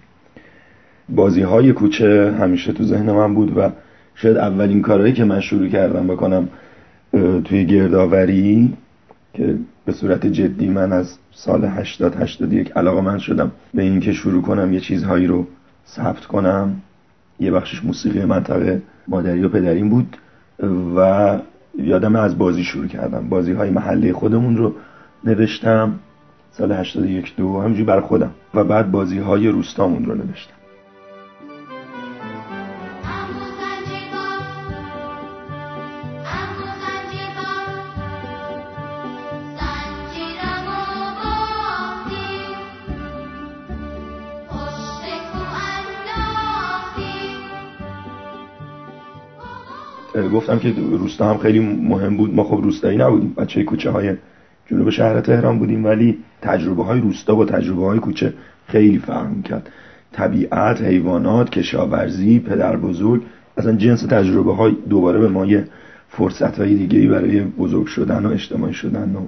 بازی 1.09 1.41
های 1.41 1.73
کوچه 1.73 2.35
همیشه 2.39 2.73
تو 2.73 2.83
ذهن 2.83 3.11
من 3.11 3.33
بود 3.33 3.57
و 3.57 3.69
شاید 4.15 4.37
اولین 4.37 4.81
کارهایی 4.81 5.13
که 5.13 5.25
من 5.25 5.39
شروع 5.39 5.67
کردم 5.67 6.07
بکنم 6.07 6.49
توی 7.43 7.65
گردآوری 7.65 8.73
که 9.33 9.55
به 9.85 9.91
صورت 9.91 10.25
جدی 10.25 10.67
من 10.67 10.93
از 10.93 11.17
سال 11.31 11.65
80 11.65 12.15
81 12.15 12.71
علاقه 12.77 13.01
من 13.01 13.17
شدم 13.17 13.51
به 13.73 13.81
اینکه 13.81 14.13
شروع 14.13 14.41
کنم 14.41 14.73
یه 14.73 14.79
چیزهایی 14.79 15.27
رو 15.27 15.47
ثبت 15.87 16.25
کنم. 16.25 16.81
یه 17.39 17.51
بخشش 17.51 17.83
موسیقی 17.83 18.25
منطقه 18.25 18.81
مادری 19.07 19.43
و 19.43 19.49
پدریم 19.49 19.89
بود 19.89 20.17
و 20.95 21.39
یادم 21.77 22.15
از 22.15 22.37
بازی 22.37 22.63
شروع 22.63 22.87
کردم. 22.87 23.29
بازی 23.29 23.51
های 23.51 23.69
محلی 23.69 24.13
خودمون 24.13 24.57
رو 24.57 24.73
نوشتم. 25.23 25.99
سال 26.51 26.71
81 26.71 27.35
دو 27.35 27.59
همینجوری 27.61 27.83
بر 27.83 28.01
خودم 28.01 28.31
و 28.53 28.63
بعد 28.63 28.91
بازی 28.91 29.17
های 29.17 29.47
روستامون 29.47 30.05
رو 30.05 30.15
نوشتم. 30.15 30.53
گفتم 50.33 50.59
که 50.59 50.73
روستا 50.91 51.29
هم 51.29 51.37
خیلی 51.37 51.59
مهم 51.59 52.17
بود. 52.17 52.35
ما 52.35 52.43
خب 52.43 52.59
روستایی 52.63 52.97
نبودیم. 52.97 53.33
بچه 53.37 53.63
کوچه 53.63 53.91
های 53.91 54.15
جنوب 54.69 54.89
شهر 54.89 55.21
تهران 55.21 55.59
بودیم 55.59 55.85
ولی 55.85 56.17
تجربه 56.41 56.83
های 56.83 57.01
روستا 57.01 57.35
با 57.35 57.45
تجربه 57.45 57.85
های 57.85 57.99
کوچه 57.99 58.33
خیلی 58.67 58.97
فرق 58.97 59.27
می‌کرد. 59.27 59.69
طبیعت، 60.11 60.81
حیوانات، 60.81 61.49
کشاورزی، 61.49 62.39
پدر 62.39 62.77
بزرگ 62.77 63.21
اصلا 63.57 63.75
جنس 63.75 64.01
تجربه 64.01 64.53
های 64.53 64.75
دوباره 64.89 65.19
به 65.19 65.27
ما 65.27 65.45
یه 65.45 65.67
فرصت 66.09 66.59
های 66.59 66.75
دیگه 66.75 67.09
برای 67.09 67.41
بزرگ 67.41 67.85
شدن 67.85 68.25
و 68.25 68.31
اجتماعی 68.31 68.73
شدن 68.73 69.15
و 69.15 69.19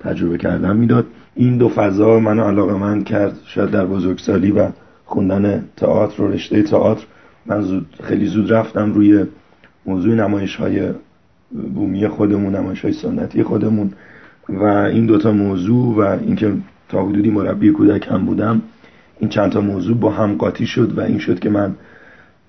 تجربه 0.00 0.38
کردن 0.38 0.76
می‌داد. 0.76 1.06
این 1.34 1.56
دو 1.58 1.68
فضا 1.68 2.18
منو 2.18 2.44
علاقه 2.44 2.74
من 2.74 3.04
کرد 3.04 3.38
شاید 3.44 3.70
در 3.70 3.86
بزرگسالی 3.86 4.50
و 4.50 4.68
خوندن 5.04 5.64
تئاتر 5.76 6.22
و 6.22 6.32
رشته 6.32 6.62
تئاتر. 6.62 7.04
من 7.46 7.62
زود 7.62 7.86
خیلی 8.02 8.26
زود 8.26 8.52
رفتم 8.52 8.92
روی 8.92 9.24
موضوع 9.86 10.14
نمایش 10.14 10.56
های 10.56 10.90
بومی 11.74 12.08
خودمون 12.08 12.56
نمایش 12.56 12.80
های 12.80 12.92
سنتی 12.92 13.42
خودمون. 13.42 13.92
و 14.48 14.64
این 14.64 15.06
دوتا 15.06 15.32
موضوع 15.32 15.94
و 15.94 16.00
اینکه 16.00 16.52
تا 16.88 17.06
حدودی 17.06 17.30
مربی 17.30 17.70
کودک 17.70 18.08
هم 18.10 18.26
بودم 18.26 18.62
این 19.20 19.30
چند 19.30 19.52
تا 19.52 19.60
موضوع 19.60 19.96
با 19.96 20.10
هم 20.10 20.36
قاطی 20.36 20.66
شد 20.66 20.98
و 20.98 21.00
این 21.00 21.18
شد 21.18 21.38
که 21.38 21.50
من 21.50 21.74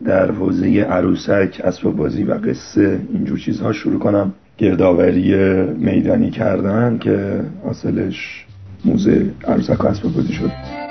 در 0.05 0.31
حوزه 0.31 0.67
عروسک 0.67 1.61
اسباب 1.63 1.95
بازی 1.95 2.23
و 2.23 2.33
قصه 2.33 2.99
اینجور 3.13 3.39
چیزها 3.39 3.73
شروع 3.73 3.99
کنم. 3.99 4.33
گردآوری 4.57 5.35
میدانی 5.73 6.31
کردن 6.31 6.97
که 6.97 7.41
حاصلش 7.63 8.45
موزه 8.85 9.25
عروسک 9.47 9.83
و 9.83 9.87
اسباب 9.87 10.13
بازی 10.13 10.33
شد. 10.33 10.86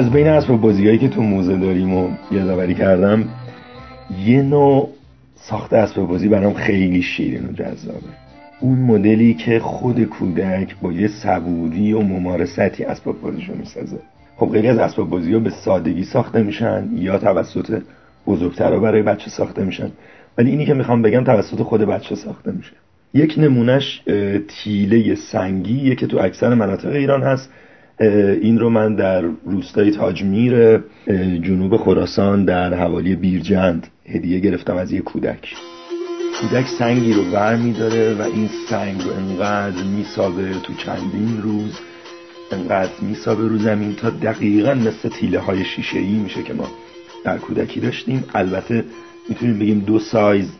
از 0.00 0.10
بین 0.10 0.26
اسباب 0.26 0.60
بازیهایی 0.60 0.98
که 0.98 1.08
تو 1.08 1.22
موزه 1.22 1.56
داریم 1.56 1.94
و 1.94 2.08
یادآوری 2.30 2.74
کردم 2.74 3.24
یه 4.26 4.42
نوع 4.42 4.88
ساخت 5.34 5.72
اسباب 5.72 6.08
بازی 6.08 6.28
برام 6.28 6.54
خیلی 6.54 7.02
شیرین 7.02 7.48
و 7.48 7.52
جذابه. 7.52 8.10
اون 8.60 8.78
مدلی 8.78 9.34
که 9.34 9.58
خود 9.58 10.04
کودک 10.04 10.76
با 10.82 10.92
یه 10.92 11.08
صبوری 11.08 11.92
و 11.92 12.00
ممارستی 12.00 12.84
اسباب 12.84 13.20
بازیشو 13.20 13.54
می‌سازه. 13.54 13.98
خب 14.36 14.52
خیلی 14.52 14.68
از 14.68 14.78
اسباب 14.78 15.10
بازی 15.10 15.32
ها 15.32 15.38
به 15.38 15.50
سادگی 15.50 16.04
ساخته 16.04 16.42
میشن 16.42 16.88
یا 16.94 17.18
توسط 17.18 17.82
بزرگترها 18.26 18.78
برای 18.78 19.02
بچه 19.02 19.30
ساخته 19.30 19.64
میشن. 19.64 19.90
ولی 20.38 20.50
اینی 20.50 20.66
که 20.66 20.74
می‌خوام 20.74 21.02
بگم 21.02 21.24
توسط 21.24 21.62
خود 21.62 21.80
بچه 21.80 22.14
ساخته 22.14 22.52
میشه. 22.52 22.72
یک 23.14 23.34
نمونهش 23.38 24.02
تیله 24.48 25.14
سنگیه 25.14 25.94
که 25.94 26.06
تو 26.06 26.18
اکثر 26.18 26.54
مناطق 26.54 26.92
ایران 26.92 27.22
هست. 27.22 27.50
این 28.00 28.58
رو 28.58 28.70
من 28.70 28.94
در 28.94 29.20
روستای 29.44 29.90
تاجمیر 29.90 30.78
جنوب 31.42 31.76
خراسان 31.76 32.44
در 32.44 32.74
حوالی 32.74 33.16
بیرجند 33.16 33.86
هدیه 34.06 34.40
گرفتم 34.40 34.76
از 34.76 34.92
یه 34.92 35.00
کودک. 35.00 35.54
کودک 36.40 36.66
سنگی 36.78 37.12
رو 37.12 37.22
ور 37.22 37.56
میداره 37.56 38.14
و 38.14 38.22
این 38.22 38.48
سنگ 38.68 39.02
رو 39.02 39.12
انقدر 39.12 39.82
میسابه 39.82 40.52
تو 40.62 40.74
چندین 40.74 41.42
روز 41.42 41.78
انقدر 42.52 42.92
میسابه 43.02 43.48
رو 43.48 43.58
زمین 43.58 43.94
تا 43.94 44.10
دقیقا 44.10 44.74
مثل 44.74 45.08
تیله 45.08 45.38
های 45.38 45.64
شیشه 45.64 45.98
ای 45.98 46.18
میشه 46.18 46.42
که 46.42 46.54
ما 46.54 46.68
در 47.24 47.38
کودکی 47.38 47.80
داشتیم. 47.80 48.24
البته 48.34 48.84
می‌تونیم 49.28 49.58
بگیم 49.58 49.78
دو 49.78 49.98
سایز 49.98 50.52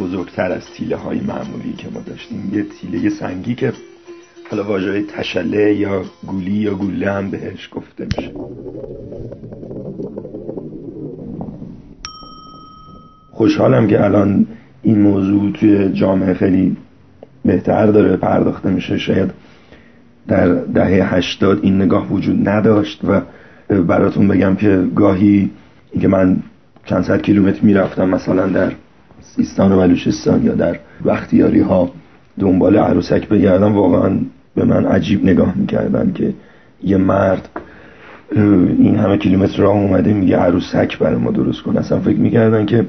بزرگتر 0.00 0.52
از 0.52 0.66
تیله 0.66 0.96
های 0.96 1.20
معمولی 1.20 1.72
که 1.78 1.88
ما 1.94 2.00
داشتیم. 2.00 2.50
یه 2.54 2.62
تیله 2.80 3.10
سنگی 3.10 3.54
که 3.54 3.72
حالا 4.50 4.64
واژه 4.64 5.02
تشله 5.02 5.74
یا 5.74 6.02
گولی 6.26 6.50
یا 6.50 6.74
گوله 6.74 7.12
هم 7.12 7.30
بهش 7.30 7.68
گفته 7.72 8.04
میشه. 8.04 8.32
خوشحالم 13.30 13.86
که 13.86 14.04
الان 14.04 14.46
این 14.82 15.00
موضوع 15.00 15.52
توی 15.52 15.92
جامعه 15.92 16.34
خیلی 16.34 16.76
بهتر 17.44 17.86
داره 17.86 18.16
پرداخته 18.16 18.70
میشه. 18.70 18.98
شاید 18.98 19.30
در 20.28 20.54
دهه 20.54 21.14
هشتاد 21.14 21.58
این 21.62 21.82
نگاه 21.82 22.12
وجود 22.12 22.48
نداشت 22.48 23.00
و 23.04 23.20
براتون 23.68 24.28
بگم 24.28 24.56
که 24.56 24.84
گاهی 24.94 25.50
اینکه 25.92 26.08
من 26.08 26.36
چند 26.84 27.04
صد 27.04 27.22
کیلومتر 27.22 27.60
می‌رفتم 27.62 28.08
مثلا 28.08 28.46
در 28.46 28.72
سیستان 29.20 29.72
و 29.72 29.76
بلوچستان 29.76 30.44
یا 30.44 30.54
در 30.54 30.78
وقتیاری 31.04 31.60
ها 31.60 31.90
دنبال 32.38 32.76
عروسک 32.76 33.28
بگردم 33.28 33.74
واقعا 33.74 34.10
به 34.54 34.64
من 34.64 34.86
عجیب 34.86 35.24
نگاه 35.24 35.52
می‌کردن 35.56 36.12
که 36.14 36.32
یه 36.82 36.96
مرد 36.96 37.48
این 38.78 38.96
همه 38.96 39.16
کیلومتر 39.16 39.62
راه 39.62 39.76
اومده 39.76 40.12
میگه 40.12 40.36
عروسک 40.36 40.98
برای 40.98 41.16
ما 41.16 41.30
درست 41.30 41.62
کن 41.62 41.76
اصلا 41.76 42.00
فکر 42.00 42.18
می‌کردن 42.18 42.66
که 42.66 42.86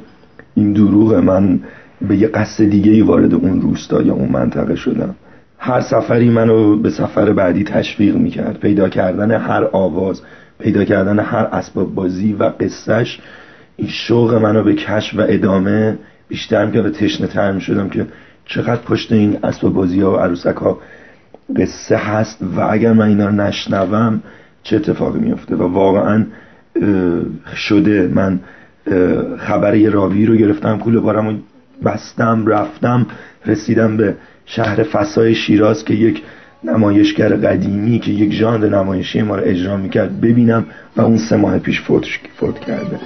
این 0.56 0.74
دروغ 0.74 1.14
من 1.14 1.60
به 2.08 2.18
یه 2.18 2.28
قصد 2.28 2.64
دیگه 2.64 2.92
ای 2.92 3.02
وارد 3.02 3.34
اون 3.34 3.62
روستا 3.62 4.02
یا 4.02 4.14
اون 4.14 4.30
منطقه 4.32 4.76
شدم. 4.76 5.16
هر 5.58 5.82
سفری 5.82 6.30
منو 6.30 6.78
به 6.78 6.90
سفر 6.90 7.34
بعدی 7.34 7.64
تشویق 7.64 8.16
می‌کرد. 8.16 8.60
پیدا 8.60 8.90
کردن 8.90 9.32
هر 9.32 9.64
آواز 9.72 10.22
پیدا 10.60 10.84
کردن 10.84 11.20
هر 11.20 11.48
اسباب 11.52 11.96
بازی 11.96 12.34
و 12.34 12.44
قصهش 12.44 13.20
این 13.78 13.88
شوق 13.88 14.34
منو 14.34 14.64
به 14.64 14.74
کشف 14.74 15.20
و 15.20 15.26
ادامه 15.28 15.98
بیشتر 16.28 16.66
می‌کرد 16.66 16.86
و 16.86 16.90
تشنه 16.90 17.28
تر 17.28 17.52
می‌شدم 17.52 17.90
که 17.90 18.06
چقدر 18.46 18.82
پشت 18.82 19.12
این 19.12 19.38
اسباب 19.44 19.74
بازی 19.74 20.02
ها 20.02 20.14
و 20.14 20.16
عروسک 20.16 20.56
ها 20.56 20.80
قصه 21.58 21.98
هست 21.98 22.40
و 22.58 22.62
اگر 22.62 22.94
من 22.94 23.08
اینا 23.08 23.26
رو 23.26 23.32
نشنوم 23.32 24.24
چه 24.64 24.76
اتفاقی 24.76 25.20
میفته 25.20 25.56
و 25.56 25.64
واقعا 25.64 26.26
شده. 27.56 28.12
من 28.14 28.40
خبر 29.38 29.76
یه 29.76 29.90
راوی 29.90 30.26
رو 30.26 30.36
گرفتم 30.36 30.78
کوله 30.78 31.00
بارم 31.00 31.28
و 31.28 31.34
بستم 31.86 32.48
رفتم 32.48 33.06
رسیدم 33.46 33.98
به 33.98 34.16
شهر 34.46 34.84
فسای 34.84 35.36
شیراز 35.36 35.86
که 35.86 35.94
یک 35.94 36.24
نمایشگر 36.64 37.36
قدیمی 37.36 38.00
که 38.00 38.12
یک 38.12 38.34
ژانر 38.34 38.70
نمایشی 38.70 39.22
ما 39.22 39.36
رو 39.36 39.44
اجرا 39.46 39.78
می‌کرد 39.78 40.22
ببینم 40.22 40.66
و 40.98 41.02
اون 41.02 41.18
سه 41.18 41.36
ماه 41.36 41.60
پیش 41.60 41.82
فوت, 41.82 42.06
فوت 42.38 42.60
کرده. 42.60 43.00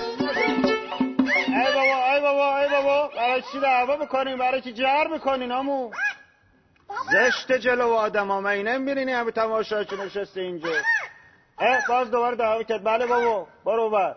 برای 3.40 3.52
چی 3.52 3.60
دعوا 3.60 3.96
می‌کنین؟ 3.96 4.38
برای 4.38 4.62
چی 4.62 4.74
جر 4.74 5.08
می‌کنین 5.08 5.52
همون 5.52 5.92
زشت 7.12 7.52
جلو 7.52 7.94
آدم 7.94 8.28
ها 8.28 8.42
من 8.42 8.56
نمیبینینی 8.58 9.12
همه 9.12 9.32
تماشاچی 9.32 9.96
نشسته 9.96 10.42
اینجا. 10.42 10.70
اه 11.60 11.82
باز 11.90 12.12
دوباره 12.12 12.36
دعوا 12.36 12.64
کرد. 12.64 12.84
بله 12.84 13.06
بابا 13.06 13.48
برو 13.66 13.90
بر 13.90 14.16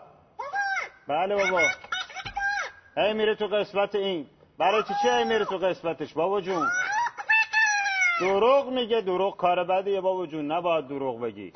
بله 1.07 1.35
بابا. 1.35 1.61
ای 2.97 3.13
میره 3.13 3.35
تو 3.35 3.47
قسمت 3.47 3.95
این. 3.95 4.27
برای 4.57 4.83
چی 4.83 4.93
چی 5.01 5.09
ای 5.09 5.23
میره 5.23 5.45
تو 5.45 5.57
قسمتش 5.57 6.13
بابا 6.13 6.41
جون؟ 6.41 6.69
دروغ 8.19 8.69
میگه 8.69 9.01
دروغ 9.01 9.37
کار 9.37 9.63
بدیه 9.63 10.01
بابا 10.01 10.25
جون. 10.25 10.51
نباید 10.51 10.87
دروغ 10.87 11.21
بگی. 11.21 11.53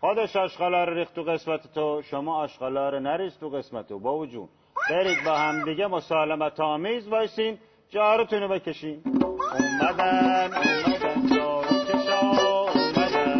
خودش 0.00 0.36
آشغالا 0.36 0.84
رو 0.84 0.94
ریخت 0.94 1.14
تو 1.14 1.22
قسمت 1.22 1.74
تو 1.74 2.02
شما 2.10 2.36
آشغالا 2.42 2.88
رو 2.88 3.00
نریز 3.00 3.38
تو 3.38 3.48
قسمت 3.48 3.88
تو 3.88 3.98
بابا 3.98 4.26
جون. 4.26 4.48
برید 4.90 5.18
با 5.24 5.38
هم 5.38 5.64
دیگه 5.64 5.86
مسالمت 5.86 6.60
آمیز 6.60 7.08
وایسین 7.08 7.54
جاروتون 7.90 8.40
رو 8.40 8.48
بکشین. 8.48 8.98
اومدن 9.04 10.50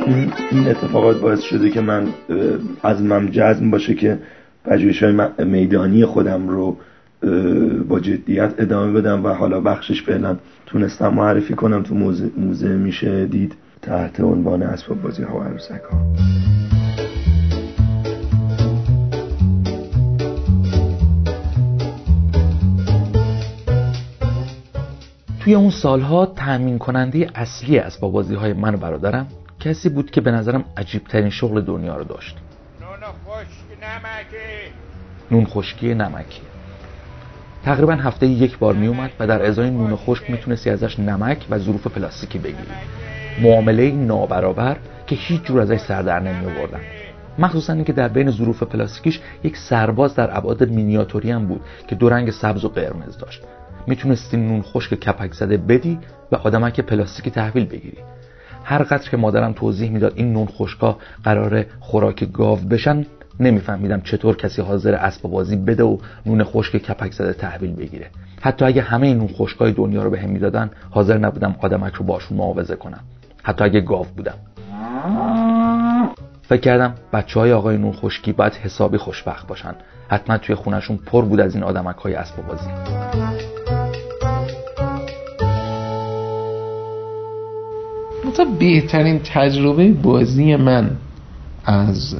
این, 0.06 0.32
این 0.50 0.68
اتفاقات 0.68 1.20
باعث 1.20 1.40
شده 1.40 1.70
که 1.70 1.80
من 1.80 2.08
عزمم 2.82 3.30
جزم 3.30 3.70
باشه 3.70 3.94
که 3.94 4.18
پژوهش 4.64 5.02
های 5.02 5.44
میدانی 5.44 6.04
خودم 6.04 6.48
رو 6.48 6.76
با 7.88 8.00
جدیت 8.00 8.54
ادامه 8.58 8.92
بدم 9.00 9.24
و 9.24 9.28
حالا 9.28 9.60
بخشش 9.60 10.02
فعلا 10.02 10.36
تونستم 10.66 11.14
معرفی 11.14 11.54
کنم. 11.54 11.82
تو 11.82 11.94
موزه, 11.94 12.30
موزه 12.36 12.68
میشه 12.68 13.26
دید 13.26 13.54
تحت 13.82 14.20
عنوان 14.20 14.62
اسباب 14.62 15.02
بازی 15.02 15.22
ها 15.22 15.38
و 15.38 15.42
عروسک 15.42 15.82
ها 15.90 15.98
توی 25.46 25.54
اون 25.54 25.70
سالها 25.70 26.26
تأمین 26.26 26.78
کننده 26.78 27.26
اصلی 27.34 27.78
اسباب 27.78 28.12
بازی 28.12 28.34
های 28.34 28.52
من 28.52 28.74
و 28.74 28.76
برادرم 28.76 29.26
کسی 29.60 29.88
بود 29.88 30.10
که 30.10 30.20
به 30.20 30.30
نظرم 30.30 30.64
عجیب 30.76 31.04
ترین 31.04 31.30
شغل 31.30 31.60
دنیا 31.60 31.96
رو 31.96 32.04
داشت. 32.04 32.36
نون 35.30 35.46
خشکی 35.46 35.94
نمکی. 35.94 36.40
تقریبا 37.64 37.92
هفته 37.92 38.26
یک 38.26 38.58
بار 38.58 38.74
می 38.74 38.86
اومد 38.86 39.10
و 39.20 39.26
در 39.26 39.46
ازای 39.46 39.70
نون 39.70 39.96
خشک 39.96 40.30
می‌تونستی 40.30 40.70
ازش 40.70 40.98
نمک 40.98 41.46
و 41.50 41.58
ظروف 41.58 41.86
پلاستیکی 41.86 42.38
بگیری. 42.38 42.76
معامله 43.42 43.92
نابرابر 43.92 44.76
که 45.06 45.16
هیچ 45.16 45.42
جور 45.42 45.60
ازش 45.60 45.80
سر 45.80 46.02
در 46.02 46.20
نمی 46.20 46.46
آوردن. 46.46 46.80
مخصوصا 47.38 47.72
اینکه 47.72 47.92
در 47.92 48.08
بین 48.08 48.30
ظروف 48.30 48.62
پلاستیکیش 48.62 49.20
یک 49.44 49.56
سرباز 49.56 50.14
در 50.14 50.36
ابعاد 50.36 50.68
مینیاتوری 50.68 51.30
هم 51.30 51.46
بود 51.46 51.60
که 51.88 51.94
دو 51.94 52.08
رنگ 52.08 52.30
سبز 52.30 52.64
و 52.64 52.68
قرمز 52.68 53.18
داشت. 53.18 53.42
می‌تونستی 53.86 54.36
نون 54.36 54.62
خشک 54.62 54.94
کپک 54.94 55.32
زده 55.32 55.56
بدی 55.56 55.98
و 56.32 56.36
آدمک 56.36 56.80
پلاستیکی 56.80 57.30
تحویل 57.30 57.66
بگیری. 57.66 57.98
هر 58.64 58.82
قدر 58.82 59.10
که 59.10 59.16
مادرم 59.16 59.52
توضیح 59.52 59.90
می‌داد 59.90 60.12
این 60.16 60.32
نون 60.32 60.46
خشکا 60.46 60.98
قرار 61.24 61.64
خوراک 61.80 62.32
گاو 62.32 62.56
بشن 62.56 63.06
نمیفهمیدم 63.40 64.00
چطور 64.00 64.36
کسی 64.36 64.62
حاضر 64.62 64.94
اسباب 64.94 65.32
بازی 65.32 65.56
بده 65.56 65.82
و 65.82 65.98
نون 66.26 66.44
خشک 66.44 66.76
کپک 66.76 67.12
زده 67.12 67.32
تحویل 67.32 67.74
بگیره. 67.74 68.06
حتی 68.40 68.64
اگه 68.64 68.82
همه 68.82 69.14
نون 69.14 69.28
خشکای 69.28 69.72
دنیا 69.72 70.02
رو 70.02 70.10
بهم 70.10 70.30
می‌دادن 70.30 70.70
حاضر 70.90 71.18
نبودم 71.18 71.56
آدمک 71.60 71.94
رو 71.94 72.04
باشون 72.04 72.38
معاوضه 72.38 72.76
کنم. 72.76 73.00
حتی 73.42 73.64
اگه 73.64 73.80
گاو 73.80 74.06
بودم. 74.16 74.34
فکر 76.42 76.60
کردم 76.60 76.94
بچه 77.12 77.40
های 77.40 77.52
آقای 77.52 77.78
نور 77.78 77.94
خشکی 77.96 78.32
باید 78.32 78.52
حسابی 78.52 78.98
خوشبخت 78.98 79.46
باشن. 79.46 79.74
حتما 80.08 80.38
توی 80.38 80.54
خونشون 80.54 80.96
پر 80.96 81.24
بود 81.24 81.40
از 81.40 81.54
این 81.54 81.64
آدمک 81.64 81.96
های 81.96 82.14
اسب 82.14 82.46
بازی. 82.46 82.70
مثلا 88.26 88.44
بهترین 88.58 89.18
تجربه 89.18 89.92
بازی 89.92 90.56
من 90.56 90.90
از 91.64 92.16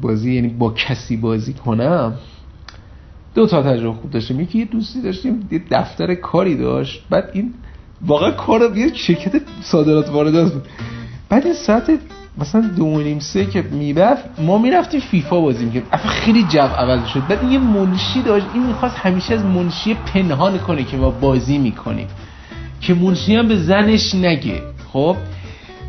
بازی 0.00 0.34
یعنی 0.34 0.48
با 0.48 0.70
کسی 0.70 1.16
بازی 1.16 1.52
کنم 1.52 2.14
دو 3.34 3.46
تا 3.46 3.62
تجربه 3.62 4.00
خوب 4.00 4.10
داشتیم. 4.10 4.40
یکی 4.40 4.58
یه 4.58 4.64
دوستی 4.64 5.02
داشتیم 5.02 5.48
یه 5.50 5.62
دفتر 5.70 6.14
کاری 6.14 6.56
داشت. 6.56 7.04
بعد 7.10 7.30
این 7.32 7.54
واقعا 8.06 8.30
کار 8.30 8.76
یه 8.76 8.94
شرکت 8.94 9.40
صادرات 9.60 10.08
واردات 10.08 10.52
بود. 10.52 10.62
بعد 11.28 11.44
این 11.44 11.54
ساعت 11.54 11.90
مثلا 12.38 12.60
دو 12.76 12.98
نیم 12.98 13.18
سه 13.18 13.46
که 13.46 13.62
می‌رفت 13.62 14.24
ما 14.40 14.58
می‌رفتیم 14.58 15.00
فیفا 15.00 15.40
بازی 15.40 15.64
می‌کرد 15.64 15.82
اصلا 15.92 16.10
خیلی 16.10 16.42
جو 16.42 16.60
عوض 16.60 17.06
شد. 17.06 17.26
بعد 17.28 17.52
یه 17.52 17.58
منشی 17.58 18.22
داشت. 18.22 18.46
این 18.54 18.66
می‌خواست 18.66 18.96
همیشه 18.96 19.34
از 19.34 19.44
منشی 19.44 19.94
پنهان 19.94 20.58
کنه 20.58 20.84
که 20.84 20.96
ما 20.96 21.10
بازی 21.10 21.58
می‌کنیم. 21.58 22.06
که 22.80 22.94
منشی 22.94 23.36
هم 23.36 23.48
به 23.48 23.56
زنش 23.56 24.14
نگه. 24.14 24.62
خب؟ 24.92 25.16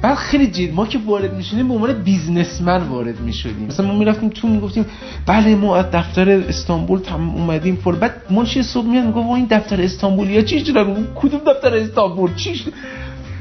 بعد 0.02 0.16
خیلی 0.16 0.48
جد 0.48 0.74
ما 0.74 0.86
که 0.86 1.00
وارد 1.06 1.34
می‌شدیم 1.34 1.68
به 1.68 1.74
عنوان 1.74 1.94
بیزنسمن 2.04 2.84
وارد 2.84 3.20
می‌شدیم. 3.20 3.68
مثلا 3.68 3.88
ما 3.88 4.00
می‌رفتیم 4.00 4.30
تو 4.30 4.48
می‌گفتیم 4.48 4.86
بله 5.26 5.56
ما 5.56 5.78
از 5.78 5.86
دفتر 5.92 6.30
استانبول 6.30 7.00
تم 7.00 7.30
اومدیم 7.30 7.76
فور 7.76 7.96
بعد 7.96 8.14
منشی 8.32 8.64
صبح 8.64 8.88
میاد 8.88 9.06
میگه 9.06 9.18
این 9.18 9.48
دفتر 9.50 9.82
استانبولیا 9.82 10.42
چیش 10.42 10.62
دارن 10.62 11.08
کدوم 11.16 11.40
دفتر 11.40 11.76
استانبول؟ 11.76 12.36
چیش 12.36 12.66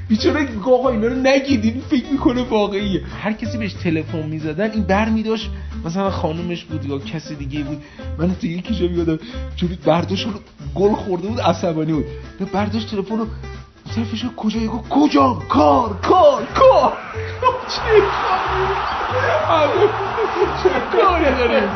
بیچاره 0.09 0.49
آقا 0.65 0.89
اینا 0.89 1.07
رو 1.07 1.15
نگید 1.15 1.65
این 1.65 1.81
فکر 1.91 2.05
می‌کنه 2.13 2.43
واقعیه. 2.43 3.03
هر 3.23 3.33
کسی 3.33 3.59
بهش 3.59 3.73
تلفن 3.73 4.27
می‌زدن 4.27 4.71
این 4.71 4.83
بر 4.83 5.09
میداشت. 5.09 5.51
مثلا 5.85 6.11
خانومش 6.11 6.65
بود 6.65 6.85
یا 6.85 6.99
کسی 6.99 7.35
دیگه 7.35 7.61
بود. 7.61 7.83
من 8.19 8.35
تو 8.35 8.47
یکی 8.47 8.75
جا 8.75 8.89
میادم 8.89 9.19
جوری 9.57 9.79
برداشت 9.85 10.27
گل 10.75 10.93
خورده 10.93 11.29
بود 11.29 11.41
عصبانی 11.41 11.93
بود. 11.93 12.05
برداشت 12.53 12.91
تلفن 12.91 13.19
رو 13.19 13.27
طرفش 13.99 14.25
کجا 14.37 14.61
یکو 14.61 14.79
کجا 14.91 15.39
کار. 15.49 15.89
کار 16.03 16.43
کار. 16.55 16.93
چه 17.69 17.81
کاری؟ 19.41 19.89
چه 20.63 20.71
کاری 20.93 21.25
داریم 21.39 21.69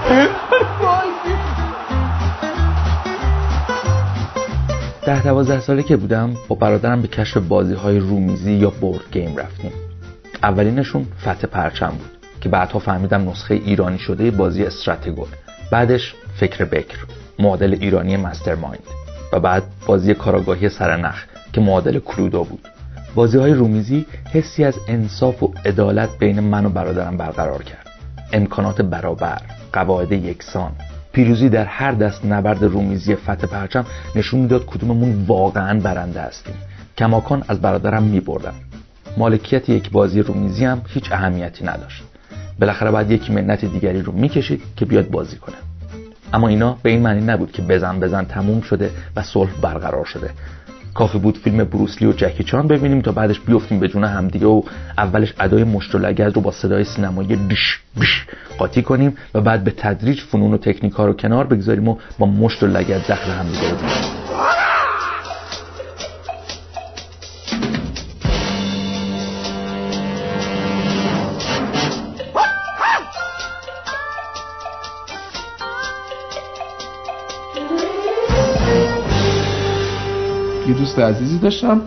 ده 5.07 5.23
دوازده 5.23 5.61
ساله 5.61 5.83
که 5.83 5.97
بودم 5.97 6.35
با 6.49 6.57
برادرم 6.57 7.03
به 7.03 7.09
کشف 7.09 7.37
بازی 7.37 7.75
های 7.75 7.99
رومیزی 7.99 8.53
یا 8.53 8.71
بورد 8.71 9.13
گیم 9.13 9.37
رفتیم. 9.37 9.73
اولینشون 10.43 11.07
فتح 11.21 11.47
پرچم 11.47 11.89
بود 11.89 12.11
که 12.41 12.49
بعدها 12.49 12.79
فهمیدم 12.79 13.29
نسخه 13.29 13.55
ایرانی 13.55 13.99
شده 13.99 14.31
بازی 14.31 14.65
استراتگو 14.65 15.27
بعدش 15.71 16.15
فکر 16.37 16.65
بکر 16.65 16.99
معادل 17.39 17.77
ایرانی 17.81 18.17
مستر 18.17 18.55
مایند 18.55 18.85
و 19.33 19.41
بعد 19.41 19.63
بازی 19.87 20.15
کاراگاهی 20.15 20.69
سرنخ. 20.69 21.32
که 21.53 21.61
معادل 21.61 21.99
کلودو 21.99 22.45
بود. 22.45 22.69
بازی 23.15 23.39
های 23.39 23.53
رومیزی 23.53 24.07
حسی 24.31 24.65
از 24.65 24.75
انصاف 24.89 25.43
و 25.43 25.53
عدالت 25.65 26.19
بین 26.19 26.41
من 26.41 26.67
و 26.67 26.69
برادرم 26.69 27.17
برقرار 27.17 27.63
کرد. 27.63 27.87
امکانات 28.33 28.83
برابر 28.83 29.43
قواعد 29.73 30.13
یکسان. 30.13 30.73
پیروزی 31.13 31.49
در 31.49 31.65
هر 31.65 31.93
دست 31.93 32.25
نبرد 32.25 32.63
رومیزی 32.63 33.15
فتح 33.15 33.47
پرچم 33.47 33.87
نشون 34.17 34.41
می‌داد 34.41 34.67
کدوممون 34.67 35.25
واقعا 35.27 35.81
برنده 35.81 36.21
هستیم. 36.21 36.55
کماکان 36.99 37.45
از 37.49 37.61
برادرم 37.61 38.03
میبردم 38.03 38.55
مالکیت 39.17 39.69
یک 39.69 39.91
بازی 39.91 40.23
رومیزی 40.23 40.65
هم 40.65 40.83
هیچ 40.89 41.13
اهمیتی 41.13 41.65
نداشت. 41.65 42.03
بالاخره 42.61 42.91
باید 42.91 43.11
یکی 43.11 43.33
منت 43.33 43.65
دیگری 43.65 44.03
رو 44.03 44.13
می‌کشید 44.13 44.63
که 44.77 44.85
بیاد 44.85 45.11
بازی 45.11 45.37
کنه. 45.37 45.57
اما 46.33 46.49
اینا 46.49 46.79
به 46.83 46.91
این 46.91 47.03
معنی 47.03 47.21
نبود 47.21 47.53
که 47.53 47.63
بزن 47.63 48.01
بزن 48.01 48.25
تموم 48.25 48.61
شده 48.61 48.91
و 49.17 49.23
صلح 49.23 49.51
برقرار 49.63 50.05
شده. 50.05 50.31
کافی 50.95 51.19
بود 51.19 51.39
فیلم 51.39 51.65
بروسلی 51.65 52.09
و 52.09 52.13
جکی 52.13 52.45
چان 52.45 52.69
ببینیم 52.69 53.01
تا 53.01 53.13
بعدش 53.13 53.41
بیفتیم 53.41 53.81
به 53.81 53.89
جون 53.89 54.05
همدیگه 54.05 54.47
و 54.47 54.63
اولش 54.99 55.35
ادای 55.41 55.65
مشت 55.65 55.95
و 55.95 55.99
رو 55.99 56.41
با 56.41 56.51
صدای 56.51 56.85
سینمایی 56.85 57.37
بیش 57.37 57.81
بیش 58.01 58.27
قاطی 58.59 58.83
کنیم 58.83 59.17
و 59.35 59.41
بعد 59.41 59.65
به 59.65 59.71
تدریج 59.71 60.21
فنون 60.21 60.55
و 60.55 60.57
تکنیک 60.57 60.93
ها 60.93 61.07
رو 61.07 61.13
کنار 61.13 61.47
بگذاریم 61.47 61.89
و 61.89 61.97
با 62.19 62.27
مشت 62.27 62.63
و 62.63 62.67
لگد 62.67 63.05
زخم 63.05 63.31
همدیگه 63.31 63.71
رو 63.71 64.22
یه 80.73 80.79
دوست 80.79 80.99
عزیزی 80.99 81.39
داشتم 81.39 81.81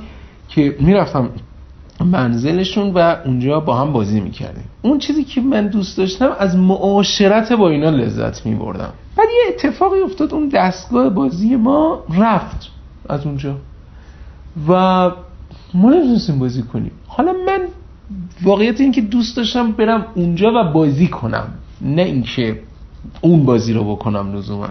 که 0.50 0.76
می‌رفتم 0.80 1.30
منزلشون 2.00 2.94
و 2.94 3.16
اونجا 3.26 3.60
با 3.60 3.76
هم 3.76 3.94
بازی 3.94 4.20
می‌کردیم. 4.20 4.64
اون 4.82 5.00
چیزی 5.00 5.24
که 5.24 5.42
من 5.42 5.68
دوست 5.68 5.98
داشتم 5.98 6.32
از 6.40 6.56
معاشرت 6.56 7.54
با 7.54 7.70
اینا 7.70 7.90
لذت 7.90 8.46
میبردم. 8.46 8.94
بعد 9.18 9.28
یه 9.28 9.54
اتفاقی 9.54 10.00
افتاد 10.00 10.34
اون 10.34 10.50
دستگاه 10.50 11.10
بازی 11.10 11.56
ما 11.56 12.04
رفت 12.18 12.72
از 13.10 13.26
اونجا. 13.26 13.56
و 14.68 14.74
ما 15.74 15.90
نمی‌تونستیم 15.90 16.40
بازی 16.40 16.64
کنیم. 16.64 16.92
حالا 17.08 17.34
من 17.48 17.60
واقعیت 18.44 18.82
این 18.82 18.92
که 18.92 19.02
دوست 19.02 19.38
داشتم 19.38 19.72
برم 19.72 20.06
اونجا 20.16 20.52
و 20.56 20.72
بازی 20.74 21.08
کنم 21.08 21.48
نه 21.82 22.02
اینکه 22.02 22.60
اون 23.22 23.46
بازی 23.46 23.74
رو 23.74 23.96
بکنم 23.96 24.36
لزوما. 24.36 24.68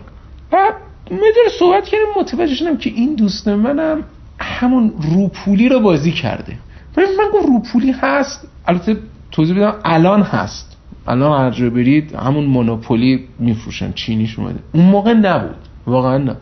مدر 1.10 1.50
صحبت 1.58 1.84
کردیم 1.84 2.06
متوجه 2.20 2.54
شدم 2.54 2.76
که 2.76 2.90
این 2.90 3.14
دوست 3.14 3.48
منم 3.48 4.04
همون 4.38 4.92
روپولی 5.14 5.68
رو 5.68 5.80
بازی 5.80 6.12
کرده. 6.12 6.58
من 6.96 7.04
گفت 7.34 7.46
روپولی 7.46 7.90
هست. 7.90 8.48
البته 8.66 8.96
توضیح 9.30 9.56
بدم 9.56 9.74
الان 9.84 10.22
هست. 10.22 10.76
الان 11.06 11.40
هر 11.40 11.50
جا 11.50 11.70
برید 11.70 12.14
همون 12.14 12.44
مونوپولی 12.44 13.28
میفروشن 13.38 13.92
چینیش 13.92 14.38
اومده. 14.38 14.58
اون 14.72 14.84
موقع 14.84 15.12
نبود. 15.12 15.56
واقعا 15.86 16.18
نه. 16.18 16.36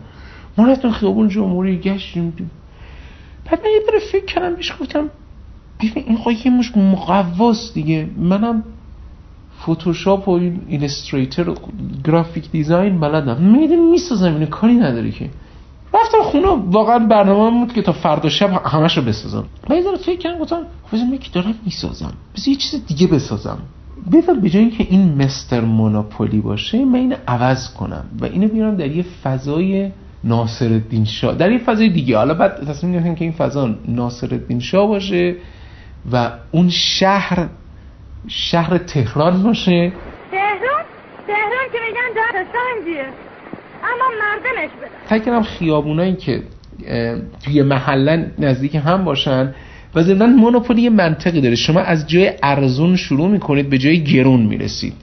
ما 0.58 0.66
رفتیم 0.66 0.90
خیابون 0.90 1.28
جمهوری 1.28 1.78
گشتیم. 1.78 2.50
بعد 3.44 3.60
من 3.64 3.70
یه 3.70 3.80
بره 3.88 3.98
فکر 4.12 4.24
کردم 4.24 4.54
بیش 4.54 4.72
گفتم 4.80 5.10
ببین 5.80 6.04
این 6.06 6.16
خواهی 6.16 6.50
مش 6.50 6.76
مقواست 6.76 7.74
دیگه. 7.74 8.08
منم 8.16 8.64
فتوشاپ 9.62 10.28
و 10.28 10.30
این 10.30 10.60
ایلستریتر 10.68 11.48
و 11.48 11.54
گرافیک 12.04 12.50
دیزاین 12.50 13.00
بلدم. 13.00 13.36
می‌دونی 13.42 13.90
می‌سازم 13.90 14.34
اینو 14.34 14.46
کاری 14.46 14.74
نداری 14.74 15.12
که. 15.12 15.30
رفتم 15.94 16.22
خونه 16.22 16.46
واقعا 16.70 16.98
برنامه 16.98 17.58
بود 17.64 17.74
که 17.74 17.82
تا 17.82 17.92
فردا 17.92 18.28
شب 18.28 18.50
همش 18.66 18.96
رو 18.96 19.04
بسازم. 19.04 19.44
و 19.70 19.74
یه 19.74 19.82
فکر 19.96 20.18
کردم 20.18 20.38
گفتم 20.38 20.62
بزن 20.92 21.18
که 21.18 21.30
دارم 21.32 21.54
می‌سازم. 21.64 22.12
بس 22.36 22.48
یه 22.48 22.54
چیز 22.54 22.86
دیگه 22.86 23.06
بسازم. 23.06 23.58
بذار 24.12 24.34
به 24.34 24.50
جای 24.50 24.62
اینکه 24.62 24.86
این 24.90 25.22
مستر 25.22 25.60
مونوپولی 25.60 26.40
باشه 26.40 26.84
من 26.84 26.98
اینو 26.98 27.16
عوض 27.28 27.74
کنم 27.74 28.04
و 28.20 28.24
اینو 28.24 28.48
بیارم 28.48 28.76
در 28.76 28.90
یه 28.90 29.04
فضای 29.22 29.90
ناصر 30.24 30.64
الدین 30.64 31.04
شاه. 31.04 31.34
در 31.34 31.52
یه 31.52 31.58
فضای 31.58 31.88
دیگه. 31.88 32.16
حالا 32.16 32.34
بعد 32.34 32.64
تصمیم 32.64 32.92
گرفتم 32.92 33.14
که 33.14 33.24
این 33.24 33.32
فضا 33.32 33.74
ناصر 33.88 34.34
الدین 34.34 34.60
شاه 34.60 34.86
باشه 34.86 35.36
و 36.12 36.30
اون 36.52 36.68
شهر 36.68 37.48
شهر 38.28 38.78
تهران 38.78 39.42
باشه؟ 39.42 39.92
تهران؟ 40.30 40.84
تهران 41.26 41.66
که 41.72 41.78
میگن 41.88 42.14
در 42.16 42.44
سنگیه. 42.52 43.06
اما 43.84 44.04
مردمش 44.20 44.70
بده. 44.76 44.90
فکر 45.08 45.24
کنم 45.24 45.42
خیابونایی 45.42 46.16
که 46.16 46.42
توی 47.44 47.62
محله 47.62 48.30
نزدیک 48.38 48.74
هم 48.74 49.04
باشن 49.04 49.54
و 49.94 50.02
ضمن 50.02 50.34
مونوپولی 50.34 50.88
منطقی 50.88 51.40
داره. 51.40 51.54
شما 51.54 51.80
از 51.80 52.08
جای 52.08 52.32
ارزون 52.42 52.96
شروع 52.96 53.28
می‌کنید 53.28 53.70
به 53.70 53.78
جای 53.78 54.04
گرون 54.04 54.42
می‌رسید. 54.42 54.94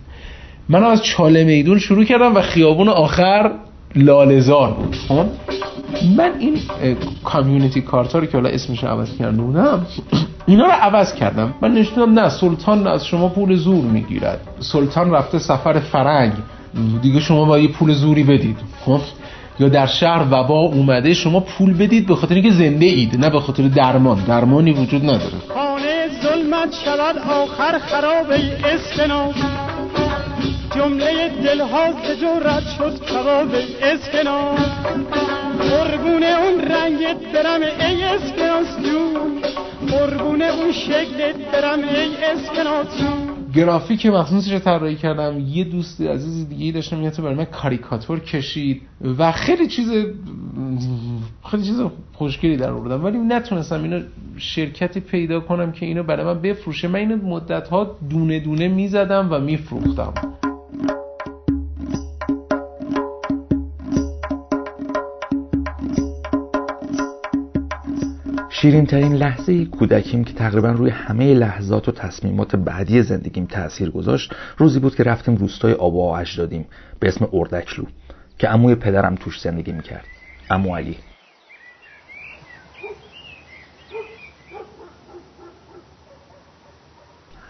من 0.69 0.84
از 0.84 1.03
چاله 1.03 1.43
میدون 1.43 1.79
شروع 1.79 2.03
کردم 2.03 2.36
و 2.36 2.41
خیابون 2.41 2.89
آخر 2.89 3.51
لالزار 3.95 4.71
بود 4.71 4.95
خب؟ 5.08 5.25
من 6.17 6.32
این 6.39 6.58
کامیونیتی 7.23 7.82
کارتا 7.82 8.19
رو 8.19 8.25
که 8.25 8.38
حالا 8.38 8.49
اسمش 8.49 8.84
عوض 8.84 9.17
کرده 9.17 9.41
بودم 9.41 9.86
اینا 10.45 10.65
رو 10.65 10.71
عوض 10.71 11.13
کردم. 11.13 11.54
من 11.62 11.73
نشونم 11.73 12.19
نه 12.19 12.30
سلطان 12.30 12.88
از 12.88 13.06
شما 13.06 13.30
پول 13.30 13.56
زور 13.56 13.86
می‌گیرد. 13.86 14.39
سلطان 14.60 15.12
رفته 15.12 15.39
سفر 15.39 15.80
فرنگ. 15.80 16.34
دیگه 17.02 17.19
شما 17.19 17.45
با 17.45 17.60
یه 17.60 17.67
پول 17.67 17.93
زوری 17.93 18.23
بدید. 18.23 18.58
خب؟ 18.86 18.99
یا 19.60 19.69
در 19.69 19.86
شهر 19.86 20.25
وبا 20.32 20.60
اومده 20.60 21.13
شما 21.13 21.39
پول 21.39 21.73
بدید 21.73 22.08
به 22.08 22.15
خاطر 22.15 22.36
اینکه 22.36 22.52
زنده 22.52 22.86
اید 22.86 23.19
نه 23.19 23.30
به 23.30 23.39
خاطر 23.39 23.67
درمان. 23.67 24.23
درمانی 24.28 24.71
وجود 24.71 25.04
نداره. 25.04 25.38
خانه 25.56 26.08
ظلمت 26.23 26.73
شود 26.86 27.15
آخر 27.17 27.80
خراب 27.80 28.30
ای 28.32 28.52
اسکناس 28.73 29.36
جمله 30.75 31.30
دلها 31.30 31.93
رد 32.39 32.63
شد 32.78 33.06
کباب 33.06 33.56
اسکناس. 33.82 34.60
قربون 35.71 36.23
اون 36.23 36.62
رنگت 36.62 37.17
برم 37.34 37.62
ای 37.62 38.04
اسکناس 38.04 38.78
جون. 38.84 39.41
قربون 39.91 40.41
اون 40.41 40.71
شکلت 40.71 41.36
برم 41.52 41.80
ای 41.80 42.25
اسکناس 42.25 42.88
جون. 42.97 43.38
گرافیک 43.55 44.05
مخصوصش 44.05 44.51
رو 44.51 44.59
طراحی 44.59 44.95
کردم. 44.95 45.39
یه 45.39 45.63
دوست 45.63 46.01
عزیز 46.01 46.49
دیگه 46.49 46.65
ای 46.65 46.71
داشتم 46.71 47.01
یه 47.01 47.09
تو 47.09 47.21
برای 47.21 47.35
من 47.35 47.45
کاریکاتور 47.45 48.19
کشید 48.19 48.81
و 49.17 49.31
خیلی 49.31 49.67
چیز 49.67 49.89
خیلی 51.51 51.63
چیز 51.63 51.81
خوشگلی 52.13 52.57
در 52.57 52.69
آوردم. 52.71 53.05
ولی 53.05 53.17
نتونستم 53.17 53.83
اینو 53.83 54.01
شرکتی 54.38 54.99
پیدا 54.99 55.39
کنم 55.39 55.71
که 55.71 55.85
اینو 55.85 56.03
برای 56.03 56.25
من 56.25 56.41
بفروشه. 56.41 56.88
من 56.88 56.99
اینو 56.99 57.15
مدت 57.15 57.67
ها 57.67 57.97
دونه 58.09 58.39
دونه 58.39 58.67
می‌زدم 58.67 59.27
و 59.31 59.39
میفروختم. 59.39 60.13
شیرین 68.62 68.86
ترین 68.86 69.13
لحظه 69.13 69.65
کودکیم 69.65 70.24
که 70.24 70.34
تقریبا 70.34 70.72
روی 70.72 70.89
همه 70.89 71.34
لحظات 71.34 71.89
و 71.89 71.91
تصمیمات 71.91 72.56
بعدی 72.56 73.02
زندگیم 73.02 73.45
تاثیر 73.45 73.89
گذاشت 73.89 74.34
روزی 74.58 74.80
بود 74.80 74.95
که 74.95 75.04
رفتیم 75.04 75.36
روستای 75.36 75.74
آبا 75.74 76.12
و 76.12 76.17
اجدادیم 76.17 76.65
به 77.00 77.08
اسم 77.08 77.28
اردکلو 77.34 77.86
که 78.38 78.48
عموی 78.48 78.76
پدرم 78.76 79.15
توش 79.15 79.41
زندگی 79.41 79.72
می‌کرد 79.72 80.08
عمو 80.50 80.76
علی. 80.76 80.98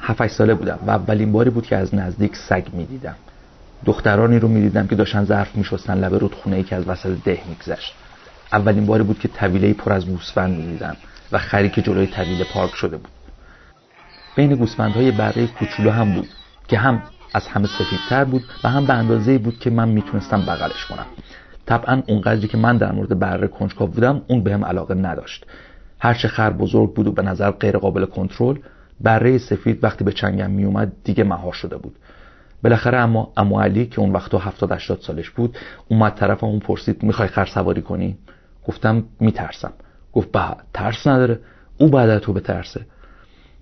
هفت 0.01 0.27
ساله 0.27 0.53
بودم 0.53 0.79
و 0.87 0.89
اولین 0.89 1.31
باری 1.31 1.49
بود 1.49 1.67
که 1.67 1.75
از 1.75 1.95
نزدیک 1.95 2.35
سگ 2.35 2.67
می‌دیدم. 2.73 3.15
دخترانی 3.85 4.39
رو 4.39 4.47
می‌دیدم 4.47 4.87
که 4.87 4.95
داشتن 4.95 5.23
ظرف 5.23 5.55
میشستن 5.55 5.97
لبه 5.97 6.17
رودخونه 6.17 6.55
ای 6.55 6.63
که 6.63 6.75
از 6.75 6.87
وسط 6.87 7.09
ده 7.25 7.39
میگذشت. 7.49 8.08
اولین 8.53 8.85
باری 8.85 9.03
بود 9.03 9.19
که 9.19 9.27
طویله 9.27 9.73
پر 9.73 9.93
از 9.93 10.05
گوسفند 10.05 10.57
می‌دیدم 10.57 10.97
و 11.31 11.37
خری 11.37 11.69
که 11.69 11.81
جلوی 11.81 12.07
طویله 12.07 12.43
پارک 12.53 12.75
شده 12.75 12.97
بود. 12.97 13.11
بین 14.35 14.55
گوسفندهای 14.55 15.11
بره 15.11 15.47
کوچولو 15.47 15.91
هم 15.91 16.13
بود 16.13 16.27
که 16.67 16.77
هم 16.77 17.01
از 17.33 17.47
همه 17.47 17.67
سفیدتر 17.67 18.23
بود 18.25 18.43
و 18.63 18.69
هم 18.69 18.85
به 18.85 18.93
اندازه 18.93 19.37
بود 19.37 19.59
که 19.59 19.69
من 19.69 19.89
می‌تونستم 19.89 20.41
بغلش 20.41 20.85
کنم. 20.85 21.05
طبعا 21.65 22.03
اونقدری 22.07 22.47
که 22.47 22.57
من 22.57 22.77
در 22.77 22.91
مورد 22.91 23.19
بره 23.19 23.47
کنجکاو 23.47 23.87
بودم 23.87 24.21
اون 24.27 24.43
بهم 24.43 24.65
علاقه 24.65 24.95
نداشت. 24.95 25.45
هرچه 25.99 26.27
خر 26.27 26.49
بزرگ 26.49 26.93
بود 26.93 27.07
و 27.07 27.11
به 27.11 27.21
نظر 27.21 27.51
غیر 27.51 27.77
قابل 27.77 28.05
کنترل 28.05 28.57
بره 29.01 29.37
سفید 29.37 29.83
وقتی 29.83 30.03
به 30.03 30.11
چنگم 30.11 30.51
میومد 30.51 30.91
دیگه 31.03 31.23
مهار 31.23 31.53
شده 31.53 31.77
بود. 31.77 31.95
بالاخره 32.63 32.97
اما 32.97 33.33
امو 33.37 33.59
علی 33.59 33.85
که 33.85 33.99
اون 33.99 34.11
وقتا 34.11 34.37
70 34.37 34.71
80 34.71 34.99
سالش 35.01 35.29
بود 35.29 35.57
اومد 35.87 36.15
طرف 36.15 36.43
اون 36.43 36.59
پرسید 36.59 37.03
می‌خوای 37.03 37.27
خر 37.27 37.45
سواری 37.45 37.81
کنی؟ 37.81 38.17
گفتم 38.69 39.03
میترسم. 39.19 39.73
گفت 40.13 40.31
به 40.31 40.41
ترس 40.73 41.07
نداره. 41.07 41.39
او 41.77 41.87
بعد 41.87 42.19
تو 42.19 42.33
بترسه. 42.33 42.85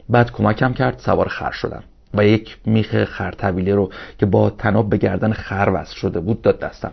بعد 0.10 0.32
کمکم 0.32 0.74
کرد 0.74 1.00
سوار 1.00 1.28
خر 1.28 1.52
شدم 1.52 1.84
و 2.13 2.26
یک 2.26 2.58
میخ 2.65 3.04
خر 3.04 3.32
طویله 3.32 3.76
رو 3.76 3.91
که 4.20 4.26
با 4.26 4.50
تناب 4.50 4.89
به 4.89 4.98
گردن 4.98 5.34
خر 5.34 5.72
وصل 5.74 5.96
شده 5.96 6.20
بود 6.20 6.41
داد 6.41 6.60
دستم. 6.60 6.91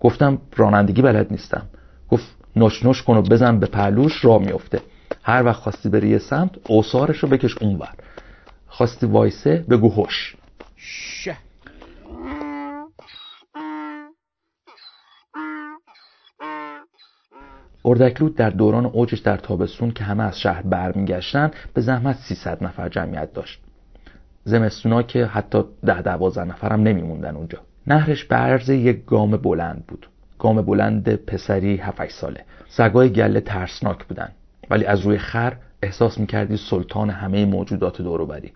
گفتم 0.00 0.38
رانندگی 0.56 1.02
بلد 1.02 1.26
نیستم. 1.30 1.62
گفت 2.10 2.26
نوش 2.56 2.84
نوش 2.84 3.02
کن 3.02 3.16
و 3.16 3.22
بزن 3.22 3.58
به 3.58 3.66
پهلوش 3.66 4.24
را 4.24 4.38
میفته 4.38 4.80
هر 5.22 5.44
وقت 5.44 5.60
خواستی 5.60 5.88
بری 5.88 6.08
یه 6.08 6.18
سمت 6.18 6.50
اوسارش 6.66 7.18
رو 7.18 7.28
بکش 7.28 7.58
اونور. 7.58 7.94
خواستی 8.68 9.06
وایسه 9.06 9.64
بگو 9.70 9.88
هوش. 9.88 10.36
اردکلود 17.90 18.36
در 18.36 18.50
دوران 18.50 18.86
اوجش 18.86 19.18
در 19.18 19.36
تابستون 19.36 19.90
که 19.90 20.04
همه 20.04 20.24
از 20.24 20.40
شهر 20.40 20.62
برمیگشتن 20.62 21.50
به 21.74 21.80
زحمت 21.80 22.16
300 22.16 22.64
نفر 22.64 22.88
جمعیت 22.88 23.32
داشت. 23.32 23.60
زمستونا 24.44 25.02
که 25.02 25.26
حتی 25.26 25.62
ده 25.86 26.02
دوازده 26.02 26.44
نفرم 26.44 26.82
نمیموندن 26.82 27.36
اونجا. 27.36 27.58
نهرش 27.86 28.24
به 28.24 28.36
عرض 28.36 28.68
یک 28.68 29.04
گام 29.04 29.30
بلند 29.30 29.84
بود. 29.88 30.08
گام 30.38 30.62
بلند 30.62 31.14
پسری 31.14 31.76
7 31.76 32.10
ساله. 32.10 32.44
سگای 32.68 33.10
گله 33.10 33.40
ترسناک 33.40 34.04
بودن. 34.04 34.28
ولی 34.70 34.84
از 34.84 35.00
روی 35.00 35.18
خر 35.18 35.52
احساس 35.82 36.18
می‌کردی 36.18 36.56
سلطان 36.56 37.10
همه 37.10 37.44
موجودات 37.44 38.02
دوروبری. 38.02 38.52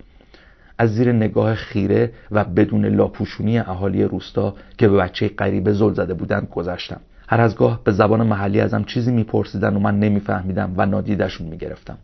از 0.79 0.95
زیر 0.95 1.13
نگاه 1.13 1.55
خیره 1.55 2.13
و 2.31 2.45
بدون 2.45 2.87
لاپوشونی 2.87 3.59
اهالی 3.59 4.05
روستا 4.05 4.55
که 4.79 4.89
به 4.89 4.97
بچه 4.97 5.29
غریبه 5.29 5.73
زل 5.73 5.93
زده 5.93 6.15
بودند 6.15 6.49
گذشتم. 6.49 7.01
هر 7.29 7.41
از 7.41 7.57
گاه 7.57 7.85
به 7.85 7.93
زبان 7.93 8.27
محلی 8.27 8.61
ازم 8.61 8.85
چیزی 8.85 9.13
میپرسیدن 9.13 9.77
و 9.77 9.79
من 9.79 9.99
نمیفهمیدم 9.99 10.75
و 10.77 10.87
نادیدشون 10.87 11.47
می‌گرفتم. 11.47 11.99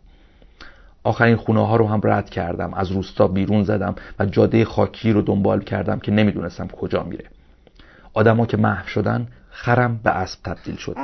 آخرین 1.03 1.35
خونه 1.35 1.67
ها 1.67 1.75
رو 1.75 1.87
هم 1.87 2.01
رد 2.03 2.29
کردم 2.29 2.73
از 2.73 2.91
روستا 2.91 3.27
بیرون 3.27 3.63
زدم 3.63 3.95
و 4.19 4.25
جاده 4.25 4.65
خاکی 4.65 5.11
رو 5.11 5.21
دنبال 5.21 5.63
کردم 5.63 5.99
که 5.99 6.11
نمی‌دونستم 6.11 6.67
کجا 6.67 7.03
میره. 7.03 7.25
آدما 8.13 8.45
که 8.45 8.57
محو 8.57 8.87
شدن 8.87 9.27
خرم 9.49 9.99
به 10.03 10.09
اسب 10.09 10.39
تبدیل 10.43 10.75
شد. 10.75 10.97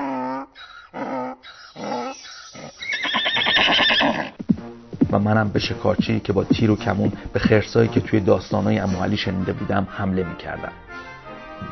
و 5.12 5.20
منم 5.20 5.50
به 5.50 5.60
شکارچی 5.60 6.20
که 6.20 6.34
با 6.34 6.44
تیر 6.44 6.72
و 6.72 6.76
کمون 6.76 7.12
به 7.34 7.40
خرسایی 7.40 7.88
که 7.88 8.00
توی 8.00 8.20
داستانهای 8.20 8.80
اموالی 8.80 9.18
شنیده 9.18 9.54
بودم 9.54 9.88
حمله 9.92 10.24
می‌کردم. 10.24 10.72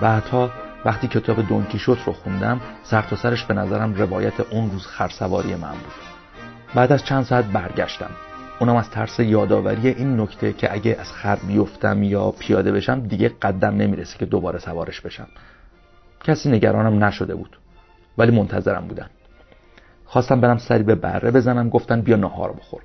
بعدها 0.02 0.50
وقتی 0.86 1.08
کتاب 1.08 1.48
دونکیشوت 1.48 2.04
رو 2.06 2.14
خوندم 2.14 2.62
سر 2.84 3.02
تا 3.02 3.16
سرش 3.16 3.46
به 3.46 3.54
نظرم 3.54 3.94
روایت 3.94 4.40
اون 4.40 4.72
روز 4.72 4.86
خرسواری 4.86 5.56
من 5.56 5.72
بود. 5.72 5.94
بعد 6.76 6.92
از 6.92 7.06
چند 7.06 7.24
ساعت 7.24 7.46
برگشتم. 7.46 8.10
اونم 8.60 8.76
از 8.76 8.90
ترس 8.90 9.20
یادآوری 9.20 9.88
این 9.88 10.20
نکته 10.20 10.54
که 10.54 10.74
اگه 10.74 10.98
از 11.00 11.12
خر 11.12 11.36
بیفتم 11.48 12.04
یا 12.04 12.32
پیاده 12.32 12.72
بشم 12.72 13.00
دیگه 13.00 13.30
قدم 13.30 13.76
نمی‌رسه 13.76 14.18
که 14.18 14.26
دوباره 14.26 14.60
سوارش 14.60 15.02
بشم. 15.02 15.28
کسی 16.24 16.50
نگرانم 16.50 17.04
نشده 17.04 17.36
بود 17.36 17.58
ولی 18.18 18.32
منتظرم 18.32 18.88
بودن. 18.88 19.10
خواستم 20.06 20.42
برم 20.42 20.58
سری 20.58 20.84
به 20.84 20.96
بره 20.96 21.32
بزنم 21.32 21.70
گفتن 21.70 22.02
بیا 22.02 22.18
نهار 22.18 22.52
بخور. 22.52 22.82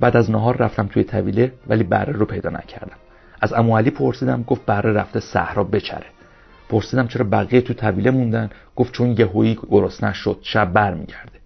بعد 0.00 0.16
از 0.16 0.30
نهار 0.30 0.56
رفتم 0.56 0.86
توی 0.86 1.04
طویله 1.04 1.52
ولی 1.66 1.84
بره 1.84 2.12
رو 2.12 2.26
پیدا 2.26 2.50
نکردم. 2.50 2.96
از 3.40 3.52
امو 3.52 3.76
علی 3.76 3.90
پرسیدم 3.90 4.42
گفت 4.42 4.66
بره 4.66 4.92
رفته 4.92 5.20
صحرا 5.20 5.64
بچره. 5.64 6.06
پرسیدم 6.70 7.06
چرا 7.06 7.24
بقیه 7.24 7.60
تو 7.60 7.74
طویله 7.74 8.10
موندن؟ 8.10 8.50
گفت 8.76 8.92
چون 8.92 9.14
یهویی 9.18 9.58
گرسنه 9.70 10.12
شد 10.12 10.38
شب 10.42 10.72
برمیگرده. 10.72 11.38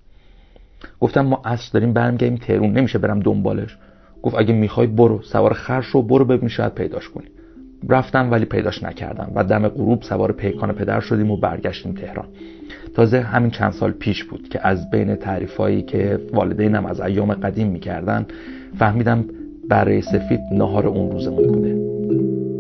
گفتم 1.00 1.20
ما 1.20 1.42
اصل 1.44 1.70
داریم 1.72 1.92
برمیگردیم 1.92 2.37
تهرون 2.37 2.72
نمیشه 2.72 2.98
برم 2.98 3.20
دنبالش. 3.20 3.76
گفت 4.22 4.37
اگه 4.38 4.54
می‌خوای 4.54 4.87
برو 4.87 5.22
سوار 5.22 5.52
خر 5.52 5.96
و 5.96 6.02
برو 6.02 6.24
ببین 6.24 6.48
شاید 6.48 6.74
پیداش 6.74 7.08
کنی. 7.08 7.26
رفتم 7.88 8.30
ولی 8.30 8.44
پیداش 8.44 8.82
نکردم 8.82 9.32
و 9.34 9.44
دم 9.44 9.68
غروب 9.68 10.02
سوار 10.02 10.32
پیکان 10.32 10.72
پدر 10.72 11.00
شدیم 11.00 11.30
و 11.30 11.37
برگشتیم 11.37 11.92
تهران. 11.92 12.26
تازه 12.94 13.20
همین 13.20 13.50
چند 13.50 13.72
سال 13.72 13.92
پیش 13.92 14.24
بود 14.24 14.48
که 14.48 14.66
از 14.68 14.90
بین 14.90 15.16
تعریفایی 15.16 15.82
که 15.82 16.20
والدینم 16.32 16.87
از 16.87 17.00
ایام 17.00 17.34
قدیم 17.34 17.68
می‌کردن 17.68 18.26
فهمیدم 18.78 19.24
برای 19.68 20.02
سفید 20.02 20.40
نهار 20.52 20.87
اون 20.87 21.10
روزمون 21.10 21.46
بوده. 21.46 21.94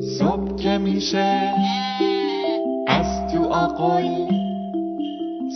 صبح 0.00 0.56
که 0.56 0.78
میشه 0.78 1.53
از 2.86 3.32
تو 3.32 3.44
آقای 3.44 4.28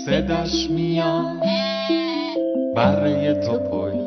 صداش 0.06 0.70
میاد. 0.70 1.42
برای 2.76 3.34
تو 3.34 3.58
پای 3.58 3.98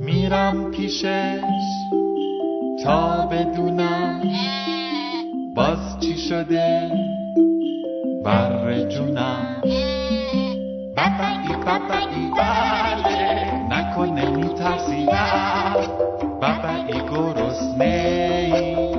میرم 0.00 0.70
پیشش 0.70 1.40
تا 2.84 3.26
بدونم 3.26 4.20
باز 5.54 6.00
چی 6.00 6.16
شده. 6.16 6.90
بر 8.24 8.88
جونم. 8.88 9.62
بابایی 10.96 11.64
بابایی 11.66 12.30
بله. 12.36 13.52
نکنه 13.70 14.30
میترسی. 14.30 15.04
نه. 15.04 15.88
بابایی 16.40 17.00
گرسنه 17.10 18.50
ای. 18.54 18.95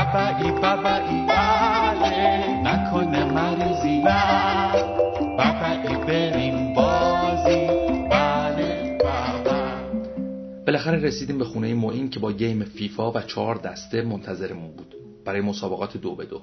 بابایی 0.00 0.50
بابایی 0.50 1.26
بله 1.26 2.46
نکنه 2.62 3.24
مریضی 3.24 3.98
نه 3.98 4.72
بابایی 5.20 5.96
بریم 6.06 6.74
بازی 6.74 7.66
بله 8.10 8.98
بابا 8.98 9.72
بالاخره 10.66 10.98
رسیدیم 10.98 11.38
به 11.38 11.44
خونه 11.44 11.74
معین 11.74 12.10
که 12.10 12.20
با 12.20 12.32
گیم 12.32 12.64
فیفا 12.64 13.12
و 13.12 13.20
چهار 13.20 13.54
دسته 13.54 14.02
منتظرمون 14.02 14.70
بود. 14.76 14.94
برای 15.24 15.40
مسابقات 15.40 15.96
دو 15.96 16.14
به 16.14 16.24
دو. 16.24 16.42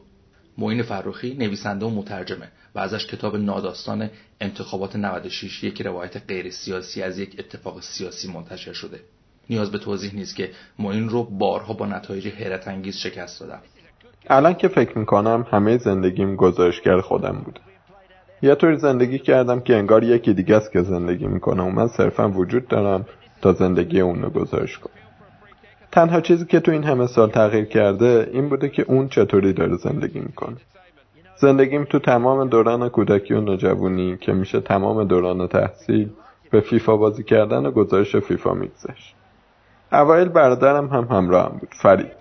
معین 0.57 0.83
فرخی 0.83 1.33
نویسنده 1.33 1.85
و 1.85 1.89
مترجمه 1.89 2.47
و 2.75 2.79
ازش 2.79 3.05
کتاب 3.05 3.35
ناداستان 3.35 4.09
انتخابات 4.41 4.95
96 4.95 5.63
یک 5.63 5.81
روایت 5.81 6.17
غیر 6.27 6.51
سیاسی 6.51 7.03
از 7.03 7.19
یک 7.19 7.35
اتفاق 7.39 7.81
سیاسی 7.81 8.31
منتشر 8.31 8.73
شده. 8.73 8.99
نیاز 9.49 9.71
به 9.71 9.77
توضیح 9.77 10.15
نیست 10.15 10.35
که 10.35 10.49
معین 10.79 11.09
رو 11.09 11.23
بارها 11.23 11.73
با 11.73 11.85
نتایج 11.85 12.27
حیرت 12.27 12.67
انگیز 12.67 12.97
شکست 12.97 13.39
دادم 13.39 13.59
الان 14.29 14.53
که 14.53 14.67
فکر 14.67 14.97
می‌کنم 14.97 15.45
همه 15.51 15.77
زندگیم 15.77 16.35
گزارشگر 16.35 17.01
خودم 17.01 17.41
بود. 17.45 17.59
یه 18.41 18.55
طوری 18.55 18.77
زندگی 18.77 19.19
کردم 19.19 19.59
که 19.59 19.75
انگار 19.75 20.03
یکی 20.03 20.33
دیگه 20.33 20.55
است 20.55 20.71
که 20.71 20.81
زندگی 20.81 21.27
می‌کنه 21.27 21.63
و 21.63 21.69
من 21.69 21.87
صرفا 21.87 22.29
وجود 22.29 22.67
دارم 22.67 23.05
تا 23.41 23.53
زندگی 23.53 24.01
اون 24.01 24.21
رو 24.21 24.29
گزارش 24.29 24.77
کنم. 24.77 24.93
تنها 25.91 26.21
چیزی 26.21 26.45
که 26.45 26.59
تو 26.59 26.71
این 26.71 26.83
همه 26.83 27.07
سال 27.07 27.29
تغییر 27.29 27.65
کرده 27.65 28.29
این 28.33 28.49
بوده 28.49 28.69
که 28.69 28.85
اون 28.87 29.09
چطوری 29.09 29.53
داره 29.53 29.77
زندگی 29.77 30.19
می‌کنه. 30.19 30.57
زندگیم 31.39 31.83
تو 31.83 31.99
تمام 31.99 32.49
دوران 32.49 32.89
کودکی 32.89 33.33
و 33.33 33.41
نوجوانی 33.41 34.17
که 34.17 34.33
میشه 34.33 34.61
تمام 34.61 35.03
دوران 35.03 35.47
تحصیل 35.47 36.09
به 36.51 36.61
فیفا 36.61 36.97
بازی 36.97 37.23
کردن 37.23 37.65
و 37.65 37.71
گزارش 37.71 38.15
فیفا 38.15 38.53
میگذشت. 38.53 39.16
اوایل 39.91 40.29
برادرم 40.29 40.87
هم 40.87 41.03
همراهم 41.03 41.57
بود 41.57 41.69
فرید. 41.81 42.11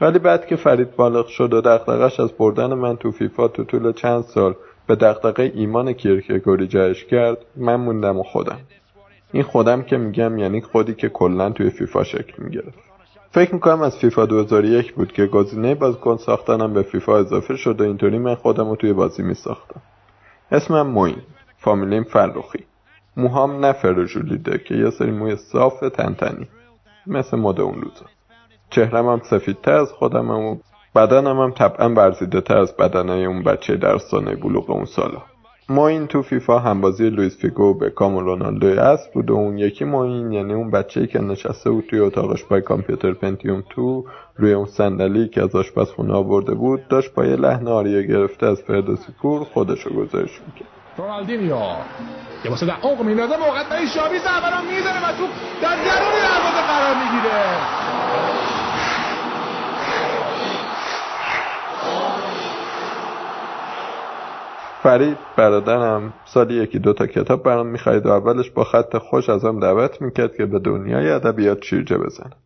ولی 0.00 0.18
بعد 0.18 0.46
که 0.46 0.56
فرید 0.56 0.96
بالغ 0.96 1.26
شد 1.26 1.54
و 1.54 1.60
دغدغش 1.60 2.20
از 2.20 2.32
بردن 2.32 2.74
من 2.74 2.96
تو 2.96 3.10
فیفا 3.10 3.48
تو 3.48 3.64
طول 3.64 3.92
چند 3.92 4.22
سال 4.22 4.54
به 4.86 4.94
دغدغه 4.96 5.52
ایمان 5.54 5.92
کیرکگوری 5.92 6.66
جهش 6.66 7.04
کرد 7.04 7.38
من 7.56 7.76
موندم 7.76 8.18
و 8.18 8.22
خودم. 8.22 8.58
این 9.32 9.42
خودم 9.42 9.82
که 9.82 9.96
میگم 9.96 10.38
یعنی 10.38 10.60
خودی 10.60 10.94
که 10.94 11.08
کلا 11.08 11.50
توی 11.50 11.70
فیفا 11.70 12.04
شکل 12.04 12.42
می‌گرفت. 12.42 12.78
فکر 13.30 13.54
می‌کنم 13.54 13.82
از 13.82 13.96
فیفا 13.96 14.26
2001 14.26 14.94
بود 14.94 15.12
که 15.12 15.26
گزینه 15.26 15.74
بازیکن 15.74 16.16
ساختنم 16.16 16.72
به 16.72 16.82
فیفا 16.82 17.18
اضافه 17.18 17.56
شد 17.56 17.80
و 17.80 17.84
اینطوری 17.84 18.18
من 18.18 18.34
خودم 18.34 18.68
رو 18.68 18.76
توی 18.76 18.92
بازی 18.92 19.22
میساختم. 19.22 19.82
اسمم 20.52 20.86
موین 20.86 21.16
فامیلیم 21.58 22.02
فرخی. 22.02 22.64
موهام 23.16 23.64
نه 23.64 23.72
فرژولیده 23.72 24.58
که 24.58 24.74
یه 24.74 24.90
سری 24.90 25.10
موی 25.10 25.36
صاف 25.36 25.80
تنتنی. 25.80 26.48
مثل 27.06 27.36
مد 27.36 27.60
اون 27.60 27.80
روزا. 27.80 28.06
چهرم 28.70 29.08
هم 29.08 29.20
سفیدتر 29.24 29.72
از 29.72 29.92
خودم 29.92 30.30
و 30.30 30.56
بدنم 30.94 31.40
هم 31.40 31.50
طبعا 31.50 31.88
برزیده 31.88 32.40
تر 32.40 32.56
از 32.56 32.76
بدنه 32.76 33.12
اون 33.12 33.42
بچه 33.42 33.76
در 33.76 33.98
سانه 33.98 34.36
بلوغ 34.36 34.70
اون 34.70 34.84
سالا. 34.84 35.22
ما 35.68 35.88
این 35.88 36.06
تو 36.06 36.22
فیفا 36.22 36.58
همبازی 36.58 37.10
لویس 37.10 37.36
فیگو 37.36 37.74
به 37.74 37.90
کام 37.90 38.14
و 38.14 38.20
رونالدو 38.20 38.80
است 38.80 39.12
بود 39.14 39.30
و 39.30 39.34
اون 39.34 39.58
یکی 39.58 39.84
ما 39.84 40.04
این 40.04 40.32
یعنی 40.32 40.52
اون 40.52 40.70
بچه 40.70 41.06
که 41.06 41.18
نشسته 41.18 41.70
بود 41.70 41.84
توی 41.90 41.98
اتاقش 41.98 42.44
پای 42.44 42.60
کامپیوتر 42.60 43.12
پنتیوم 43.12 43.64
تو 43.70 44.04
روی 44.36 44.52
اون 44.52 44.66
صندلی 44.66 45.28
که 45.28 45.42
از 45.42 45.56
آشپزخونه 45.56 46.14
آورده 46.14 46.54
بود 46.54 46.88
داشت 46.88 47.14
با 47.14 47.24
یه 47.24 47.36
لحن 47.36 47.68
آریه 47.68 48.02
گرفته 48.02 48.46
از 48.46 48.62
فردوسی 48.62 49.12
پور 49.22 49.44
خودشو 49.44 49.94
گذاشت 49.94 50.40
می‌کرد. 50.46 50.73
رونالدینیو. 50.96 51.58
که 52.42 52.50
واسه 52.50 52.66
در 52.66 52.76
عمق 52.82 53.02
میندازه 53.02 53.36
موقع 53.36 53.86
شابی 53.94 54.18
زبرا 54.18 54.60
می‌زنه 54.60 55.08
و 55.08 55.12
تو 55.12 55.26
در 55.62 55.76
درون 55.76 56.12
دروازه 56.12 56.62
قرار 56.66 56.94
می‌گیره. 56.94 57.44
فرید 64.82 65.18
برادرم 65.36 66.12
سالی 66.24 66.54
یکی 66.62 66.78
دو 66.78 66.92
تا 66.92 67.06
کتاب 67.06 67.42
برام 67.42 67.66
می‌خرید 67.66 68.06
و 68.06 68.10
اولش 68.10 68.50
با 68.50 68.64
خط 68.64 68.96
خوش 68.96 69.28
ازم 69.28 69.60
دعوت 69.60 70.02
می‌کرد 70.02 70.36
که 70.36 70.46
به 70.46 70.58
دنیای 70.58 71.10
ادبیات 71.10 71.62
شیرجه 71.62 71.98
بزنم. 71.98 72.36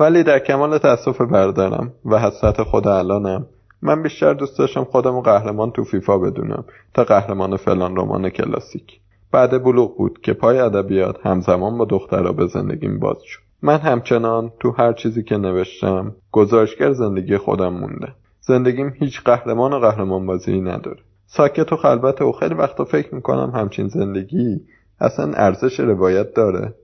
ولی 0.00 0.22
در 0.22 0.38
کمال 0.38 0.78
تاسف 0.78 1.20
برادرم 1.20 1.92
و 2.04 2.18
حسرت 2.18 2.62
خود 2.62 2.88
الانم 2.88 3.46
من 3.82 4.02
بیشتر 4.02 4.34
دوست 4.34 4.58
داشتم 4.58 4.84
خودم 4.84 5.20
قهرمان 5.20 5.70
تو 5.70 5.84
فیفا 5.84 6.18
بدونم 6.18 6.64
تا 6.94 7.04
قهرمان 7.04 7.56
فلان 7.56 7.96
رمان 7.96 8.30
کلاسیک. 8.30 9.00
بعد 9.32 9.64
بلوغ 9.64 9.96
بود 9.96 10.20
که 10.20 10.32
پای 10.32 10.58
ادبیات 10.58 11.26
همزمان 11.26 11.78
با 11.78 11.84
دخترها 11.84 12.32
به 12.32 12.46
زندگیم 12.46 12.98
باز 12.98 13.22
شد. 13.22 13.40
من 13.62 13.78
همچنان 13.78 14.52
تو 14.60 14.70
هر 14.70 14.92
چیزی 14.92 15.22
که 15.22 15.36
نوشتم 15.36 16.14
گزارشگر 16.32 16.92
زندگی 16.92 17.36
خودم 17.36 17.72
مونده. 17.72 18.08
زندگیم 18.40 18.92
هیچ 18.98 19.22
قهرمان 19.24 19.72
و 19.72 19.78
قهرمان 19.78 20.26
بازی 20.26 20.60
نداره. 20.60 21.00
ساکت 21.26 21.72
و 21.72 21.76
خلوت 21.76 22.22
و 22.22 22.32
خیلی 22.32 22.54
وقتا 22.54 22.84
فکر 22.84 23.14
می‌کنم 23.14 23.50
همچین 23.54 23.88
زندگی 23.88 24.60
اصلا 25.00 25.32
ارزش 25.32 25.80
روایت 25.80 26.34
داره. 26.34 26.74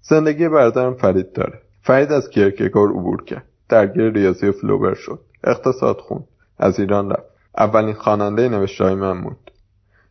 زندگی 0.00 0.48
برادرم 0.48 0.94
فرید 0.94 1.32
داره. 1.32 1.60
فرید 1.82 2.12
از 2.12 2.30
کیرکگور 2.30 2.90
عبور 2.90 3.24
کرد. 3.24 3.44
درگیر 3.68 4.10
ریاضی 4.10 4.52
فلوبر 4.52 4.94
شد. 4.94 5.20
اقتصاد 5.44 5.96
خوند 5.96 6.24
از 6.58 6.80
ایران 6.80 7.10
رفت. 7.10 7.34
اولین 7.58 7.94
خواننده 7.94 8.48
نوشتههای 8.48 8.94
من 8.94 9.12
موند 9.12 9.50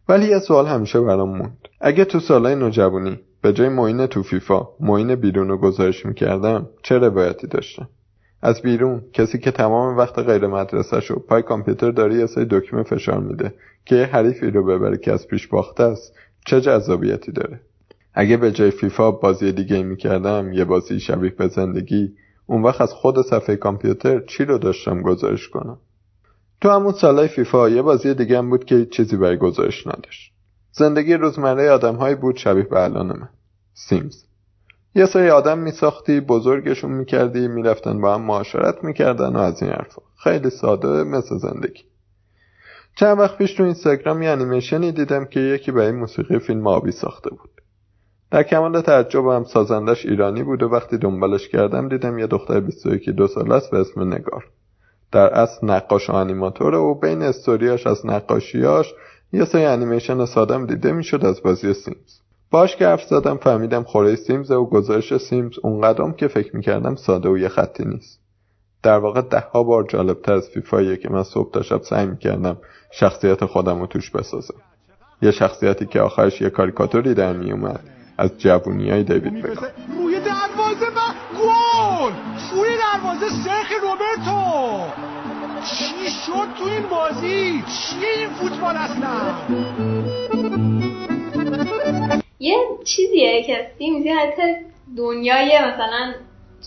ولی 0.09 0.27
یه 0.27 0.39
سوال 0.39 0.67
همیشه 0.67 1.01
برام 1.01 1.37
موند. 1.37 1.57
اگه 1.81 2.05
تو 2.05 2.19
سالهای 2.19 2.55
نوجوانی 2.55 3.19
به 3.41 3.53
جای 3.53 3.69
معین 3.69 4.05
تو 4.05 4.23
فیفا 4.23 4.67
معین 4.79 5.15
بیرون 5.15 5.49
رو 5.49 5.57
گزارش 5.57 6.05
می‌کردم 6.05 6.69
چه 6.83 6.97
روایتی 6.97 7.47
داشتم؟ 7.47 7.89
از 8.41 8.61
بیرون 8.61 9.01
کسی 9.13 9.39
که 9.39 9.51
تمام 9.51 9.97
وقت 9.97 10.19
غیر 10.19 10.47
مدرسه 10.47 10.99
شو 10.99 11.19
پای 11.19 11.41
کامپیوتر 11.41 11.91
داره 11.91 12.15
یه 12.15 12.25
سری 12.25 12.45
دکمه 12.45 12.83
فشار 12.83 13.19
میده 13.19 13.53
که 13.85 13.95
یه 13.95 14.05
حریفی 14.05 14.51
رو 14.51 14.65
ببره 14.65 14.97
که 14.97 15.13
از 15.13 15.27
پیش 15.27 15.47
باخته 15.47 15.83
است 15.83 16.13
چه 16.45 16.61
جذابیتی 16.61 17.31
داره؟ 17.31 17.59
اگه 18.13 18.37
به 18.37 18.51
جای 18.51 18.71
فیفا 18.71 19.11
بازی 19.11 19.51
دیگه 19.51 19.83
می‌کردم 19.83 20.53
یه 20.53 20.65
بازی 20.65 20.99
شبیه 20.99 21.29
به 21.29 21.47
زندگی 21.47 22.13
اون 22.53 22.63
وقت 22.63 22.81
از 22.81 22.93
خود 22.93 23.21
صفحه 23.21 23.55
کامپیوتر 23.55 24.19
چی 24.19 24.45
رو 24.45 24.57
داشتم 24.57 25.01
گزارش 25.01 25.49
کنم؟ 25.49 25.77
تو 26.61 26.69
همون 26.69 26.93
سالهای 26.93 27.27
فیفا 27.27 27.69
یه 27.69 27.81
بازی 27.81 28.13
دیگه 28.13 28.37
هم 28.37 28.49
بود 28.49 28.65
که 28.65 28.85
چیزی 28.85 29.17
برای 29.17 29.37
گزارش 29.37 29.87
نداشت. 29.87 30.31
زندگی 30.71 31.13
روزمره 31.13 31.71
آدمهایی 31.71 32.15
بود 32.15 32.35
شبیه 32.37 32.63
به 32.63 32.83
الان 32.83 33.07
من. 33.07 33.29
سیمز 33.73 34.23
یه 34.95 35.05
سری 35.05 35.29
آدم 35.29 35.57
میساختی 35.59 36.19
بزرگشون 36.21 36.91
می‌کردی 36.91 37.47
می‌رفتن 37.47 38.01
با 38.01 38.13
هم 38.13 38.21
معاشرت 38.21 38.83
می‌کردن 38.83 39.35
و 39.35 39.39
از 39.39 39.61
این 39.61 39.71
حرفا. 39.71 40.01
خیلی 40.23 40.49
ساده 40.49 41.03
مثل 41.03 41.37
زندگی. 41.37 41.83
چند 42.95 43.19
وقت 43.19 43.37
پیش 43.37 43.53
تو 43.53 43.63
اینستاگرام 43.63 44.21
یه 44.21 44.29
انیمیشنی 44.29 44.91
دیدم 44.91 45.25
که 45.25 45.39
یکی 45.39 45.71
برای 45.71 45.91
موسیقی 45.91 46.39
فیلم 46.39 46.67
آبی 46.67 46.91
ساخته 46.91 47.29
بود. 47.29 47.52
در 48.33 48.43
کمال 48.43 48.81
تعجبم 48.81 49.43
سازندش 49.43 50.05
ایرانی 50.05 50.43
بود 50.43 50.63
و 50.63 50.69
وقتی 50.69 50.97
دنبالش 50.97 51.47
کردم 51.47 51.89
دیدم 51.89 52.19
یه 52.19 52.27
دختر 52.27 52.59
21 52.59 53.09
دو 53.09 53.27
سال 53.27 53.51
است 53.51 53.71
به 53.71 53.77
اسم 53.77 54.13
نگار. 54.13 54.45
در 55.11 55.27
اصل 55.33 55.67
نقاش 55.67 56.09
و 56.09 56.13
انیماتوره 56.13 56.77
و 56.77 56.93
بین 56.93 57.21
استوریاش 57.21 57.87
از 57.87 58.05
نقاشیاش 58.05 58.93
یه 59.33 59.45
سری 59.45 59.65
انیمیشن 59.65 60.25
سادم 60.25 60.65
دیده 60.65 60.91
می‌شد 60.91 61.25
از 61.25 61.43
بازی 61.43 61.73
سیمز. 61.73 62.19
باش 62.51 62.75
که 62.75 62.87
حرف 62.87 63.03
زدم 63.03 63.37
فهمیدم 63.37 63.83
خوره 63.83 64.15
سیمز 64.15 64.51
و 64.51 64.65
گزارش 64.65 65.17
سیمز 65.17 65.59
اونقدرم 65.63 66.13
که 66.13 66.27
فکر 66.27 66.55
می‌کردم 66.55 66.95
ساده 66.95 67.29
و 67.29 67.37
یه 67.37 67.47
خطی 67.47 67.85
نیست. 67.85 68.19
در 68.83 68.97
واقع 68.97 69.21
ده 69.21 69.39
ها 69.39 69.63
بار 69.63 69.85
جالبتر 69.89 70.33
از 70.33 70.49
فیفاییه 70.49 70.97
که 70.97 71.09
من 71.09 71.23
صبح 71.23 71.51
تا 71.51 71.61
شب 71.61 71.81
سعی 71.81 72.05
می‌کردم 72.05 72.57
شخصیت 72.91 73.45
خودم 73.45 73.79
رو 73.79 73.87
توش 73.87 74.11
بسازم. 74.11 74.61
یه 75.21 75.31
شخصیتی 75.31 75.85
که 75.85 76.01
آخرش 76.01 76.41
یه 76.41 76.49
کاریکاتوری 76.49 77.13
در 77.13 77.33
میومد 77.33 77.92
از 78.17 78.37
جوونی 78.37 78.89
های 78.89 79.03
دیوید 79.03 79.41
بکام 79.41 79.67
روی 79.97 80.19
دروازه 80.19 80.85
و 80.85 80.99
گل! 81.39 82.13
روی 82.51 82.69
دروازه 82.77 83.29
سرخ 83.29 83.71
روبرتو! 83.81 84.81
چی 85.63 86.09
شد 86.25 86.47
تو 86.57 86.63
این 86.63 86.89
بازی؟ 86.89 87.63
چیه 87.67 88.09
این 88.17 88.29
فوتبال 88.29 88.75
اصلا؟ 88.75 89.33
یه 92.39 92.57
چیزیه 92.85 93.43
که 93.43 93.71
سیمز 93.77 94.07
حتی 94.07 94.41
دنیای 94.97 95.59
مثلا 95.59 96.13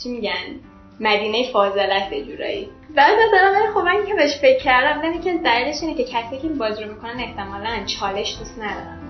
چی 0.02 0.08
میگن؟ 0.08 0.60
مدینه 1.00 1.52
فاضل 1.52 1.90
است 1.92 2.12
یه 2.12 2.24
جورایی. 2.24 2.68
بعد 2.96 3.18
مثلا 3.18 3.52
من 3.52 3.74
خب 3.74 3.80
من 3.80 4.06
که 4.06 4.14
بهش 4.14 4.38
فکر 4.40 4.64
کردم 4.64 5.02
دیدم 5.02 5.24
که 5.24 5.38
دلیلش 5.44 5.82
اینه 5.82 5.94
که 5.94 6.04
کسی 6.04 6.38
که 6.38 6.48
این 6.48 6.58
بازی 6.58 6.84
رو 6.84 6.90
می‌کنن 6.90 7.20
احتمالا 7.20 7.84
چالش 7.86 8.36
دوست 8.38 8.58
ندارن 8.58 9.05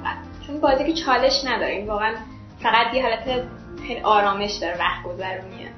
چون 0.47 0.61
بازی 0.61 0.85
که 0.85 0.93
چالش 0.93 1.45
نداره 1.45 1.73
این 1.73 1.87
واقعا 1.87 2.15
فقط 2.63 2.95
یه 2.95 3.03
حالت 3.03 3.43
خیلی 3.87 4.01
آرامش 4.01 4.53
داره 4.53 4.79
وقت 4.79 5.03
گذرونیه 5.05 5.71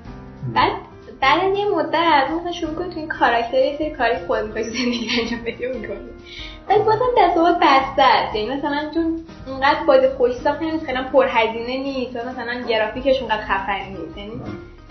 بعد 0.54 0.72
بعد 1.20 1.56
یه 1.56 1.68
مدت 1.68 2.30
مثلا 2.30 2.52
شروع 2.52 2.74
کنی 2.74 2.90
تو 2.90 2.98
این 2.98 3.08
کاراکتر 3.08 3.58
یه 3.58 3.76
سری 3.78 3.90
کاری 3.90 4.16
خود 4.26 4.38
می‌خوای 4.38 4.64
زندگی 4.64 5.08
انجام 5.20 5.40
بدی 5.40 5.66
می‌کنی 5.66 6.08
بعد 6.68 6.84
بازم 6.84 7.04
دستاورد 7.18 7.56
بسته 7.56 8.02
است. 8.02 8.34
یعنی 8.34 8.56
مثلا 8.56 8.90
چون 8.94 9.24
اونقدر 9.46 9.84
بازی 9.86 10.08
خوش 10.08 10.32
ساخته 10.32 10.64
نیست 10.64 10.86
خیلی 10.86 10.98
پرهزینه 11.12 11.82
نیست 11.82 12.16
و 12.16 12.28
مثلا 12.28 12.62
گرافیکش 12.68 13.20
اونقدر 13.22 13.44
خفنی 13.44 13.90
نیست. 13.90 14.18
یعنی 14.18 14.32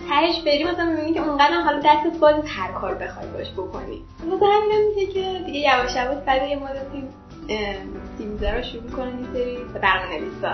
تهش 0.08 0.40
بری 0.40 0.64
مثلا 0.64 0.84
می‌بینی 0.84 1.14
که 1.14 1.20
اونقدر 1.20 1.60
حالا 1.60 1.78
دستت 1.78 2.18
باز 2.20 2.34
هر 2.46 2.72
کار 2.72 2.94
بخوای 2.94 3.26
باش 3.26 3.52
بکنی. 3.52 4.02
مثلا 4.26 4.48
همین 4.48 4.94
میشه 4.94 5.12
که 5.12 5.44
دیگه 5.46 5.60
یواش 5.60 5.96
یواش 5.96 6.24
بعد 6.26 6.48
یه 6.48 6.56
مدتی 6.56 7.08
تیمزه 8.18 8.50
رو 8.50 8.62
شروع 8.62 8.82
می‌کنن 8.82 9.18
یه 9.20 9.26
سری 9.32 9.56
برنامه 9.82 10.18
نویسا 10.20 10.52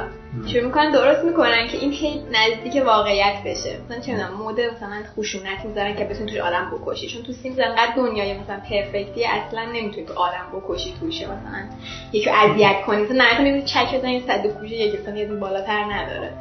شروع 0.53 0.65
می‌کنن 0.65 0.91
درست 0.91 1.25
می‌کنن 1.25 1.69
که 1.69 1.79
این 1.79 1.93
هی 1.93 2.23
نزدیک 2.33 2.83
واقعیت 2.87 3.35
بشه. 3.47 3.79
مثلا 3.85 4.01
چه 4.01 4.13
می‌دونم 4.13 4.35
مود 4.35 4.61
مثلا 4.61 5.03
خشونت 5.17 5.65
می‌ذارن 5.65 5.97
که 5.97 6.05
بتونی 6.05 6.31
توش 6.31 6.41
آدم 6.41 6.73
بکشی. 6.73 7.09
چون 7.09 7.23
تو 7.23 7.33
سیمز 7.33 7.59
انقدر 7.59 7.93
دنیای 7.97 8.39
مثلا 8.39 8.61
پرفکتی 8.71 9.25
اصلا 9.25 9.65
نمی‌تونی 9.65 10.07
تو 10.07 10.15
آدم 10.15 10.47
بکشی 10.55 10.95
توشه 11.01 11.25
مثلا 11.25 11.69
یکی 12.13 12.31
اذیت 12.31 12.83
کنی. 12.87 13.03
مثلا 13.03 13.17
نه 13.17 13.41
می‌تونی 13.41 13.63
چک 13.63 13.99
بزنی 13.99 14.25
صد 14.27 14.47
کوشه 14.47 14.75
یکی 14.75 14.99
مثلا 14.99 15.17
یه 15.17 15.27
بالاتر 15.27 15.85
نداره. 15.93 16.33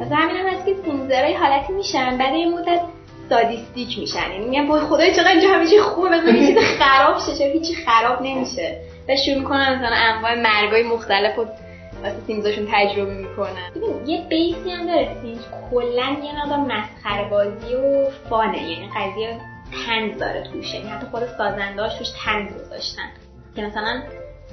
مثلا 0.00 0.16
همین 0.16 0.36
هم 0.36 0.46
هست 0.46 0.66
که 0.66 0.74
سیمزرای 0.84 1.34
حالتی 1.34 1.72
میشن 1.72 2.18
بعد 2.18 2.34
یه 2.34 2.46
مدت 2.48 2.80
سادیستیک 3.30 3.98
میشن. 3.98 4.32
یعنی 4.32 4.48
میگن 4.48 4.66
وای 4.66 4.80
خدای 4.80 5.14
چقدر 5.14 5.28
اینجا 5.28 5.48
همه 5.48 5.66
چی 5.66 5.78
خوبه 5.78 6.08
مثلا 6.08 6.32
چیز 6.32 6.58
خراب 6.58 7.18
شه 7.18 7.34
چرا 7.38 7.52
هیچی 7.52 7.74
خراب 7.74 8.22
نمیشه. 8.22 8.80
و 9.08 9.16
شروع 9.16 9.38
می‌کنن 9.38 9.74
مثلا 9.74 9.96
انواع 9.96 10.34
مرگای 10.34 10.82
مختلف 10.82 11.38
و 11.38 11.46
واسه 12.02 12.20
سیمزاشون 12.26 12.68
تجربه 12.72 13.14
می‌کنن. 13.14 13.70
ببین 13.76 14.06
یه 14.06 14.20
بیسی 14.28 14.70
هم 14.70 14.86
داره. 14.86 15.16
سیمز 15.22 15.38
کلا 15.70 16.16
یه 16.24 16.42
مقدار 16.42 16.58
مسخره 16.58 17.28
بازی 17.30 17.74
و 17.74 18.10
فانه. 18.30 18.70
یعنی 18.70 18.88
قضیه 18.96 19.40
تنز 19.86 20.18
داره 20.18 20.42
توش. 20.52 20.74
یعنی 20.74 20.88
حتی 20.88 21.06
خود 21.06 21.26
سازنداش 21.38 21.94
توش 21.94 22.08
تنز 22.24 22.52
گذاشتن. 22.52 23.08
که 23.56 23.62
مثلا 23.62 24.02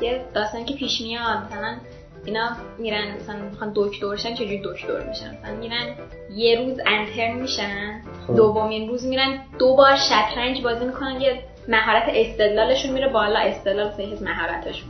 یه 0.01 0.25
داستانی 0.33 0.65
که 0.65 0.73
پیش 0.73 1.01
میاد. 1.01 1.37
مثلا 1.45 1.77
اینا 2.25 2.49
میرن 2.77 3.15
مثلا 3.15 3.35
می‌خوان 3.35 3.71
دکتر 3.75 4.07
بشن 4.07 4.33
چجوری 4.33 4.61
دکتر 4.65 5.09
میشن؟ 5.09 5.37
مثلا 5.41 5.55
میرن 5.59 5.95
یه 6.35 6.59
روز 6.59 6.79
انترن 6.85 7.33
میشن. 7.33 8.01
خب. 8.27 8.35
دومین 8.35 8.89
روز 8.89 9.05
میرن 9.05 9.39
دو 9.59 9.75
بار 9.75 9.95
شطرنج 9.95 10.61
بازی 10.61 10.85
می‌کنن. 10.85 11.21
یه 11.21 11.43
مهارت 11.67 12.03
استدلالشون 12.07 12.91
میره 12.91 13.07
بالا 13.07 13.39
استدلال 13.39 13.87
از 13.87 14.23
مهارتشون 14.23 14.89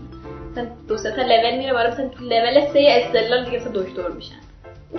مثلا 0.51 0.67
دو 0.87 0.97
سه 0.97 1.11
تا 1.11 1.21
لول 1.21 1.57
میره 1.57 1.73
بالا 1.73 1.89
مثلا 1.89 2.09
لول 2.21 2.61
سه 2.73 2.85
استدلال 2.89 3.45
دیگه 3.45 3.57
مثلا 3.57 3.71
دکتر 3.71 4.09
میشن. 4.09 4.35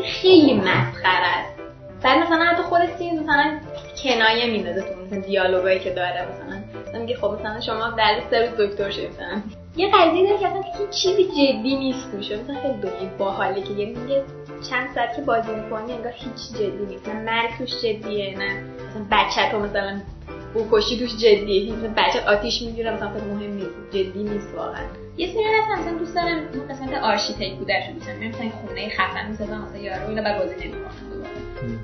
خیلی 0.05 0.55
مسخره 0.55 1.27
است. 1.27 1.55
بعد 2.03 2.19
مثلا 2.19 2.45
حتی 2.45 2.63
خود 2.63 2.81
سیمز 2.99 3.23
مثلا 3.23 3.59
کنایه 4.03 4.47
میندازه 4.47 4.81
تو 4.81 5.05
مثلا 5.07 5.21
دیالوگایی 5.21 5.79
که 5.79 5.91
داره. 5.91 6.29
مثلا 6.29 6.61
مثلا 6.89 7.01
میگه 7.01 7.17
خب 7.17 7.37
مثلا 7.41 7.61
شما 7.61 7.91
در 7.91 8.21
سه 8.31 8.41
روز 8.41 8.61
دکتر 8.61 8.91
شدید 8.91 9.11
مثلا. 9.11 9.43
یه 9.77 9.91
قضیه 9.95 10.27
داره 10.27 10.39
که 10.39 10.47
اصلا 10.47 10.63
هیچ 10.79 10.91
چیزی 10.91 11.25
جدی 11.25 11.77
نیست 11.77 12.13
توش 12.13 12.31
مثلا 12.31 12.61
خیلی 12.63 12.75
دنیای 12.75 13.09
باحاله 13.19 13.63
که 13.63 13.71
یعنی 13.73 13.95
میگه 13.95 14.23
چند 14.71 14.89
ساعت 14.95 15.17
که 15.17 15.23
بازی 15.23 15.55
می‌کنی 15.55 15.93
انگار 15.93 16.13
هیچ 16.13 16.53
جدی 16.55 16.87
نیست. 16.89 17.09
نه 17.09 17.15
مرگ 17.15 17.59
توش 17.59 17.71
جدیه 17.83 18.39
نه 18.39 18.63
مثلا 18.91 19.07
بچه 19.11 19.51
تو 19.51 19.59
مثلا 19.59 20.01
بوکشی 20.55 20.99
توش 20.99 21.17
جدیه 21.17 21.73
مثلا 21.73 21.95
بچه 21.97 22.21
آتیش 22.21 22.63
می‌گیره 22.63 22.95
مثلا 22.95 23.11
خیلی 23.13 23.25
مهم 23.25 23.55
نیست 23.55 23.75
جدی 23.91 24.23
نیست 24.23 24.55
واقعا. 24.57 24.83
یه 25.17 25.27
سری 25.27 25.45
هست 25.45 25.81
مثلا 25.81 25.99
دوست 25.99 26.15
دارم 26.15 26.37
اون 26.55 26.69
قسمت 26.69 27.03
آرشیتکت 27.03 27.55
بودرشو 27.55 27.93
دوست 27.93 28.07
دارم 28.07 28.19
مثلا 28.19 28.51
خونه 28.51 28.89
خفن 28.89 29.31
می‌سازن 29.31 29.59
مثلا 29.59 29.79
یارو 29.79 30.09
اینا 30.09 30.23
بعد 30.23 30.39
بازی 30.39 30.55
نمی‌کنن 30.55 30.95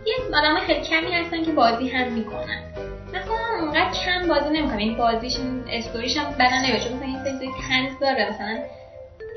یه 0.06 0.14
آدم 0.38 0.60
خیلی 0.60 0.80
کمی 0.80 1.12
هستن 1.12 1.44
که 1.44 1.52
بازی 1.52 1.88
هم 1.88 2.12
می‌کنن. 2.12 2.62
مثلا 3.08 3.60
اونقدر 3.60 3.90
کم 4.04 4.28
بازی 4.28 4.50
نمی‌کنم. 4.50 4.76
این 4.76 4.96
بازیش 4.96 5.36
استوریش 5.70 6.16
هم 6.16 6.32
بدن 6.32 6.64
نمیاد 6.64 6.80
چون 6.80 6.92
مثلا 6.92 7.06
این 7.06 7.38
سری 7.38 7.50
تنز 7.68 7.98
داره. 8.00 8.30
مثلا 8.30 8.58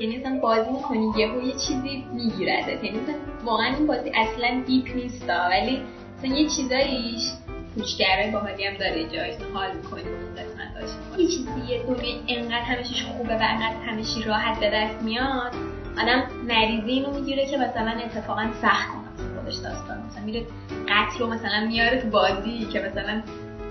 یعنی 0.00 0.16
مثلا 0.16 0.38
بازی 0.40 0.70
می‌کنی 0.70 1.12
یهو 1.16 1.42
یه 1.42 1.52
چیزی 1.52 2.04
میگیرده. 2.14 2.84
یعنی 2.84 3.00
مثلا 3.00 3.14
واقعا 3.44 3.74
این 3.74 3.86
بازی 3.86 4.10
اصلا 4.14 4.62
دیپ 4.66 4.96
نیست 4.96 5.28
ولی 5.50 5.82
مثلا 6.18 6.36
یه 6.36 6.48
چیزاییش 6.48 7.22
کوچگره 7.74 8.30
باحالی 8.32 8.64
هم 8.64 8.76
داره 8.76 9.04
جایی 9.04 9.34
حال 9.54 9.76
می‌کنی 9.76 10.02
اون 10.02 10.34
قسمتاش 10.34 10.90
یه 11.18 11.26
چیزی 11.26 11.72
یه 11.72 11.82
دنیا 11.82 12.14
انقدر 12.28 12.62
همشش 12.62 13.02
خوبه 13.02 13.34
و 13.34 13.42
انقدر 13.42 13.76
همشی 13.86 14.22
راحت 14.22 14.60
به 14.60 14.70
دست 14.70 15.02
میاد 15.02 15.52
آدم 16.02 16.22
مریضی 16.48 16.90
اینو 16.90 17.10
می‌گیره 17.14 17.46
که 17.46 17.56
مثلا 17.56 17.90
اتفاقا 17.90 18.46
سخت 18.62 18.88
کنه. 18.88 19.38
خودش 19.40 19.54
داستان 19.54 20.02
مثلا 20.06 20.24
میره 20.24 20.46
قتل 20.88 21.18
رو 21.18 21.26
مثلا 21.26 21.66
میاره 21.66 22.00
تو 22.00 22.08
بازی 22.08 22.68
که 22.72 22.80
مثلا 22.80 23.22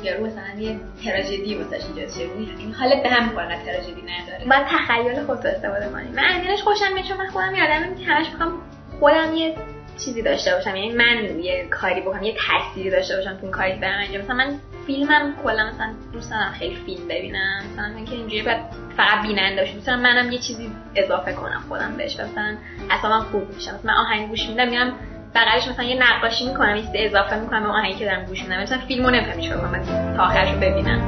یارو 0.03 0.25
مثلا 0.25 0.59
یه 0.59 0.79
تراژدی 1.03 1.55
واسش 1.55 1.85
ایجاد 1.95 2.09
شه. 2.09 2.29
این 2.59 2.73
حال 2.73 3.01
به 3.03 3.09
هم 3.09 3.29
می‌خوره 3.29 3.65
تراژدی 3.65 4.01
نداره 4.01 4.45
باید 4.49 4.65
تخیل 4.67 5.25
خودت 5.25 5.45
استفاده 5.45 5.89
کنی. 5.89 6.09
من 6.09 6.51
از 6.53 6.61
خوشم 6.61 6.93
میاد 6.93 7.05
چون 7.05 7.17
من 7.17 7.27
خودم 7.27 7.55
یادم 7.55 7.95
که 7.95 8.05
همش 8.05 8.29
می‌خوام 8.29 8.51
خودم 8.99 9.33
یه 9.33 9.55
چیزی 9.97 10.21
داشته 10.21 10.55
باشم. 10.55 10.75
یعنی 10.75 10.93
من 10.93 11.39
یه 11.39 11.67
کاری 11.69 12.01
بکنم 12.01 12.23
یه 12.23 12.35
تأثیری 12.47 12.89
داشته 12.89 13.15
باشم 13.15 13.37
تو 13.41 13.51
کاری 13.51 13.79
دارم 13.79 13.99
انجام. 13.99 14.21
مثلا 14.21 14.35
من 14.35 14.59
فیلمم 14.87 15.33
کلا 15.43 15.69
مثلا 15.73 15.93
دوست 16.13 16.31
دارم 16.31 16.51
خیلی 16.59 16.75
فیلم 16.75 17.07
ببینم. 17.07 17.63
مثلا 17.73 17.87
من 17.87 18.05
که 18.05 18.11
اینجوری 18.11 18.41
بعد 18.41 18.65
فقط 18.97 19.21
بیننده 19.21 19.61
باشم. 19.61 19.79
دارم 19.79 19.99
منم 19.99 20.31
یه 20.31 20.37
چیزی 20.37 20.71
اضافه 20.95 21.33
کنم 21.33 21.63
خودم 21.69 21.93
بهش. 21.97 22.13
مثلا 22.13 22.55
اصلا 22.89 23.19
خوب 23.19 23.55
میشم. 23.55 23.73
مثلا 23.73 23.79
من 23.83 23.93
آهنگ 23.93 24.29
گوش 24.29 24.49
میدم 24.49 24.69
میرم 24.69 24.93
بغلش 25.35 25.67
مثلا 25.67 25.85
یه 25.85 26.03
نقاشی 26.03 26.47
می‌کنم 26.47 26.75
یه 26.75 26.85
اضافه 26.93 27.39
می‌کنم 27.39 27.63
به 27.63 27.69
آهنگی 27.69 27.93
که 27.93 28.05
دارم 28.05 28.25
گوش 28.25 28.43
میدم. 28.43 28.61
مثلا 28.61 28.77
فیلمو 28.87 29.09
نمی‌فهمم 29.09 29.41
چیکار 29.41 29.57
کنم 29.57 29.83
تا 30.17 30.23
آخرشو 30.23 30.57
ببینم. 30.57 30.99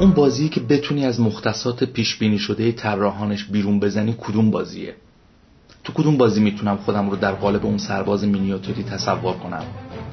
اون 0.00 0.10
بازی 0.10 0.48
که 0.48 0.60
بتونی 0.60 1.06
از 1.06 1.20
مختصات 1.20 1.84
پیش 1.84 2.16
بینی 2.16 2.38
شده 2.38 2.72
طراحانش 2.72 3.44
بیرون 3.44 3.80
بزنی 3.80 4.14
کدوم 4.20 4.50
بازیه؟ 4.50 4.94
تو 5.84 5.92
کدوم 5.92 6.16
بازی 6.16 6.40
می‌تونم 6.40 6.76
خودم 6.76 7.10
رو 7.10 7.16
در 7.16 7.32
قالب 7.32 7.66
اون 7.66 7.78
سرباز 7.78 8.24
مینیاتوری 8.24 8.82
تصور 8.82 9.34
کنم 9.34 9.64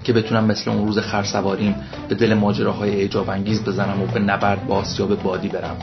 که 0.03 0.13
بتونم 0.13 0.45
مثل 0.45 0.71
اون 0.71 0.85
روز 0.85 0.99
خرسواریم 0.99 1.75
به 2.09 2.15
دل 2.15 2.33
ماجراهای 2.33 2.91
اعجاب 2.91 3.29
انگیز 3.29 3.63
بزنم 3.63 4.01
و 4.01 4.05
به 4.05 4.19
نبرد 4.19 4.67
با 4.67 4.75
آسیاب 4.75 5.23
بادی 5.23 5.47
برم؟ 5.47 5.77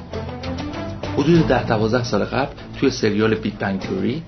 حدود 1.16 1.46
ده 1.46 1.66
دوازده 1.66 2.04
سال 2.04 2.24
قبل 2.24 2.52
توی 2.80 2.90
سریال 2.90 3.34
Big 3.34 3.54
Bang 3.54 3.80
Theory 3.80 4.22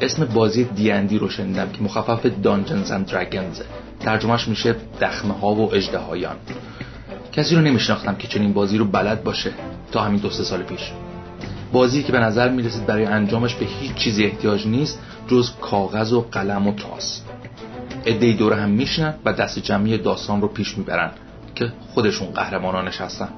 اسم 0.00 0.24
بازی 0.24 0.64
دیندی 0.64 1.18
رو 1.18 1.28
شنیدم 1.28 1.68
که 1.72 1.82
مخفف 1.82 2.26
Dungeons 2.42 2.90
and 2.90 3.06
Dragons 3.06 3.60
ترجمهش 4.00 4.48
میشه 4.48 4.76
دخمه 5.00 5.34
ها 5.34 5.54
و 5.54 5.74
اژدهایان 5.74 6.36
کسی 7.36 7.54
رو 7.54 7.60
نمیشناختم 7.60 8.14
که 8.14 8.28
چنین 8.28 8.52
بازی 8.52 8.78
رو 8.78 8.84
بلد 8.84 9.24
باشه 9.24 9.50
تا 9.92 10.00
همین 10.00 10.20
دو 10.20 10.30
سه 10.30 10.44
سال 10.44 10.62
پیش. 10.62 10.92
بازی 11.72 12.02
که 12.02 12.12
به 12.12 12.20
نظر 12.20 12.48
می‌رسید 12.48 12.86
برای 12.86 13.04
انجامش 13.04 13.54
به 13.54 13.66
هیچ 13.66 13.94
چیزی 13.94 14.24
احتیاج 14.24 14.66
نیست 14.66 15.00
جز 15.28 15.50
کاغذ 15.60 16.12
و 16.12 16.20
قلم 16.32 16.66
و 16.66 16.74
تاس. 16.74 17.22
ادهی 18.06 18.34
دور 18.34 18.52
هم 18.52 18.70
میشنن 18.70 19.14
و 19.24 19.32
دست 19.32 19.58
جمعی 19.58 19.98
داستان 19.98 20.40
رو 20.40 20.48
پیش 20.48 20.78
می‌برن 20.78 21.10
که 21.54 21.72
خودشون 21.94 22.28
قهرمانانش 22.30 23.00
هستن 23.00 23.28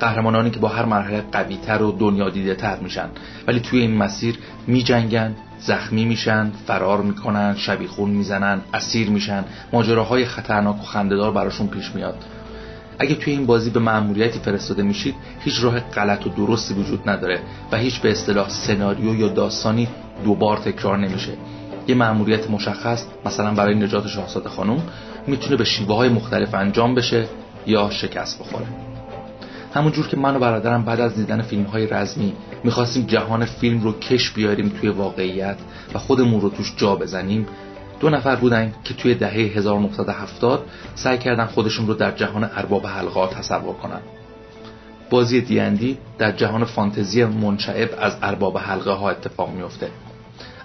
قهرمانانی 0.00 0.50
که 0.50 0.58
با 0.58 0.68
هر 0.68 0.84
مرحله 0.84 1.24
قویتر 1.32 1.82
و 1.82 1.92
دنیا 1.92 2.30
دیده 2.30 2.54
تر 2.54 2.76
میشن. 2.76 3.08
ولی 3.46 3.60
توی 3.60 3.80
این 3.80 3.96
مسیر 3.96 4.38
میجنگن 4.66 5.34
زخمی 5.58 6.04
میشن 6.04 6.50
فرار 6.66 7.02
می‌کنن 7.02 7.54
شبیخون 7.56 8.10
می‌زنن 8.10 8.60
اسیر 8.74 9.10
میشن. 9.10 9.44
ماجراهای 9.72 10.24
خطرناک 10.24 10.80
و 10.80 10.82
خندهدار 10.82 11.32
براشون 11.32 11.66
پیش 11.66 11.90
میاد. 11.94 12.24
اگه 13.02 13.14
توی 13.14 13.32
این 13.32 13.46
بازی 13.46 13.70
به 13.70 13.80
مأموریتی 13.80 14.38
فرستاده 14.38 14.82
میشید 14.82 15.14
هیچ 15.40 15.64
راه 15.64 15.80
غلط 15.80 16.26
و 16.26 16.30
درستی 16.30 16.74
وجود 16.74 17.10
نداره 17.10 17.40
و 17.72 17.76
هیچ 17.76 18.00
به 18.00 18.10
اصطلاح 18.10 18.48
سناریو 18.48 19.14
یا 19.14 19.28
داستانی 19.28 19.88
دوبار 20.24 20.56
تکرار 20.56 20.98
نمیشه. 20.98 21.32
یه 21.88 21.94
مأموریت 21.94 22.50
مشخص 22.50 23.06
مثلا 23.26 23.54
برای 23.54 23.74
نجات 23.74 24.06
شاهزاده 24.06 24.48
خانم 24.48 24.82
می‌تونه 25.26 25.56
به 25.56 25.64
شیوه 25.64 25.96
های 25.96 26.08
مختلف 26.08 26.54
انجام 26.54 26.94
بشه 26.94 27.26
یا 27.66 27.90
شکست 27.90 28.38
بخوره. 28.38 28.66
همونجور 29.74 30.08
که 30.08 30.16
من 30.16 30.36
و 30.36 30.38
برادرم 30.38 30.84
بعد 30.84 31.00
از 31.00 31.14
دیدن 31.14 31.42
فیلم 31.42 31.64
های 31.64 31.86
رزمی 31.86 32.32
می‌خواستیم 32.64 33.06
جهان 33.06 33.44
فیلم 33.44 33.80
رو 33.80 33.98
کش 33.98 34.30
بیاریم 34.30 34.68
توی 34.80 34.88
واقعیت 34.88 35.56
و 35.94 35.98
خودمون 35.98 36.40
رو 36.40 36.48
توش 36.48 36.74
جا 36.76 36.96
بزنیم 36.96 37.46
دو 38.02 38.10
نفر 38.10 38.36
بودن 38.36 38.74
که 38.84 38.94
توی 38.94 39.14
دهه 39.14 39.32
1970 39.32 40.66
سعی 40.94 41.18
کردن 41.18 41.46
خودشون 41.46 41.86
رو 41.86 41.94
در 41.94 42.10
جهان 42.10 42.44
ارباب 42.44 42.86
حلقه 42.86 43.26
تصور 43.26 43.74
کنن 43.74 44.00
بازی 45.10 45.40
دیندی 45.40 45.98
در 46.18 46.32
جهان 46.32 46.64
فانتزی 46.64 47.24
منشعب 47.24 47.90
از 47.98 48.16
ارباب 48.22 48.58
حلقه 48.58 48.90
ها 48.90 49.10
اتفاق 49.10 49.50
میفته 49.50 49.90